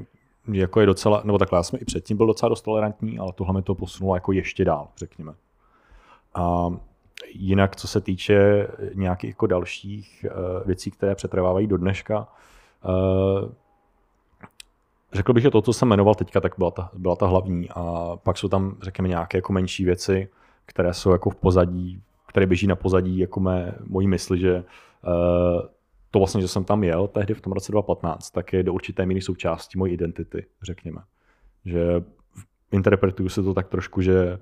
jako 0.47 0.79
je 0.79 0.85
docela, 0.85 1.21
nebo 1.23 1.37
takhle, 1.37 1.59
já 1.59 1.63
jsem 1.63 1.79
i 1.81 1.85
předtím 1.85 2.17
byl 2.17 2.27
docela 2.27 2.49
dost 2.49 2.61
tolerantní, 2.61 3.19
ale 3.19 3.33
tohle 3.33 3.53
mi 3.53 3.61
to 3.61 3.75
posunulo 3.75 4.15
jako 4.15 4.31
ještě 4.31 4.65
dál, 4.65 4.87
řekněme. 4.97 5.33
A 6.35 6.67
jinak, 7.33 7.75
co 7.75 7.87
se 7.87 8.01
týče 8.01 8.67
nějakých 8.93 9.29
jako 9.29 9.47
dalších 9.47 10.25
uh, 10.25 10.67
věcí, 10.67 10.91
které 10.91 11.15
přetrvávají 11.15 11.67
do 11.67 11.77
dneška, 11.77 12.27
uh, 12.85 13.51
řekl 15.13 15.33
bych, 15.33 15.43
že 15.43 15.51
to, 15.51 15.61
co 15.61 15.73
jsem 15.73 15.87
jmenoval 15.87 16.15
teďka, 16.15 16.41
tak 16.41 16.53
byla 16.57 16.71
ta, 16.71 16.89
byla 16.93 17.15
ta 17.15 17.27
hlavní. 17.27 17.69
A 17.69 18.15
pak 18.23 18.37
jsou 18.37 18.47
tam, 18.47 18.77
řekněme, 18.81 19.07
nějaké 19.07 19.37
jako 19.37 19.53
menší 19.53 19.85
věci, 19.85 20.29
které 20.65 20.93
jsou 20.93 21.11
jako 21.11 21.29
v 21.29 21.35
pozadí, 21.35 22.01
které 22.27 22.45
běží 22.45 22.67
na 22.67 22.75
pozadí 22.75 23.17
jako 23.17 23.39
mé, 23.39 23.75
mojí 23.87 24.07
mysli, 24.07 24.39
že 24.39 24.55
uh, 24.57 25.61
to 26.11 26.19
vlastně, 26.19 26.41
že 26.41 26.47
jsem 26.47 26.63
tam 26.63 26.83
jel 26.83 27.07
tehdy 27.07 27.33
v 27.33 27.41
tom 27.41 27.53
roce 27.53 27.71
2015, 27.71 28.29
tak 28.31 28.53
je 28.53 28.63
do 28.63 28.73
určité 28.73 29.05
míry 29.05 29.21
součástí 29.21 29.77
mojí 29.77 29.93
identity, 29.93 30.45
řekněme. 30.61 31.01
Že 31.65 32.03
interpretuju 32.71 33.29
se 33.29 33.43
to 33.43 33.53
tak 33.53 33.67
trošku, 33.67 34.01
že 34.01 34.39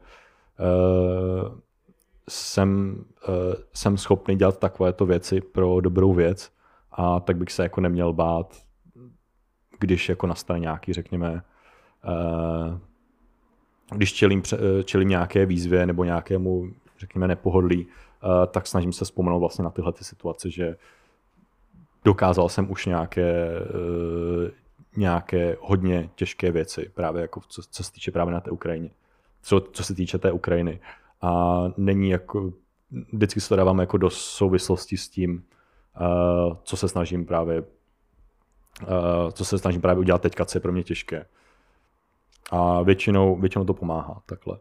uh, 0.59 1.57
jsem, 2.29 3.03
uh, 3.29 3.35
jsem 3.73 3.97
schopný 3.97 4.35
dělat 4.35 4.59
takovéto 4.59 5.05
věci 5.05 5.41
pro 5.41 5.81
dobrou 5.81 6.13
věc 6.13 6.51
a 6.91 7.19
tak 7.19 7.37
bych 7.37 7.51
se 7.51 7.63
jako 7.63 7.81
neměl 7.81 8.13
bát, 8.13 8.55
když 9.79 10.09
jako 10.09 10.27
nastane 10.27 10.59
nějaký, 10.59 10.93
řekněme, 10.93 11.41
uh, 12.07 12.77
když 13.95 14.13
čelím, 14.13 14.43
čelím 14.83 15.09
nějaké 15.09 15.45
výzvě 15.45 15.85
nebo 15.85 16.03
nějakému, 16.03 16.69
řekněme, 16.99 17.27
nepohodlí, 17.27 17.87
tak 18.51 18.67
snažím 18.67 18.93
se 18.93 19.05
vzpomenout 19.05 19.39
vlastně 19.39 19.63
na 19.63 19.69
tyhle 19.69 19.93
ty 19.93 20.03
situace, 20.03 20.49
že 20.49 20.75
dokázal 22.05 22.49
jsem 22.49 22.71
už 22.71 22.85
nějaké, 22.85 23.51
nějaké 24.97 25.57
hodně 25.61 26.09
těžké 26.15 26.51
věci, 26.51 26.91
právě 26.93 27.21
jako 27.21 27.41
co, 27.47 27.61
co 27.71 27.83
se 27.83 27.91
týče 27.91 28.11
právě 28.11 28.33
na 28.33 28.41
té 28.41 28.51
Ukrajině. 28.51 28.89
Co, 29.41 29.59
co 29.59 29.83
se 29.83 29.95
týče 29.95 30.17
té 30.17 30.31
Ukrajiny. 30.31 30.79
A 31.21 31.63
není 31.77 32.09
jako, 32.09 32.53
vždycky 33.13 33.41
se 33.41 33.49
to 33.49 33.55
dávám 33.55 33.79
jako 33.79 33.97
do 33.97 34.09
souvislosti 34.09 34.97
s 34.97 35.09
tím, 35.09 35.43
uh, 36.01 36.55
co 36.63 36.77
se 36.77 36.87
snažím 36.87 37.25
právě 37.25 37.61
uh, 37.61 39.31
co 39.31 39.45
se 39.45 39.57
snažím 39.57 39.81
právě 39.81 39.99
udělat 39.99 40.21
teďka, 40.21 40.45
co 40.45 40.57
je 40.57 40.61
pro 40.61 40.71
mě 40.71 40.83
těžké. 40.83 41.25
A 42.51 42.81
většinou, 42.81 43.35
většinou 43.35 43.65
to 43.65 43.73
pomáhá 43.73 44.21
takhle. 44.25 44.57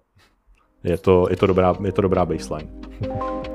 Je 0.85 0.99
to, 0.99 1.27
je 1.31 1.37
to, 1.37 1.47
dobrá, 1.47 1.77
je 1.85 1.93
to 1.93 2.03
dobrá 2.03 2.27
baseline. 2.27 2.71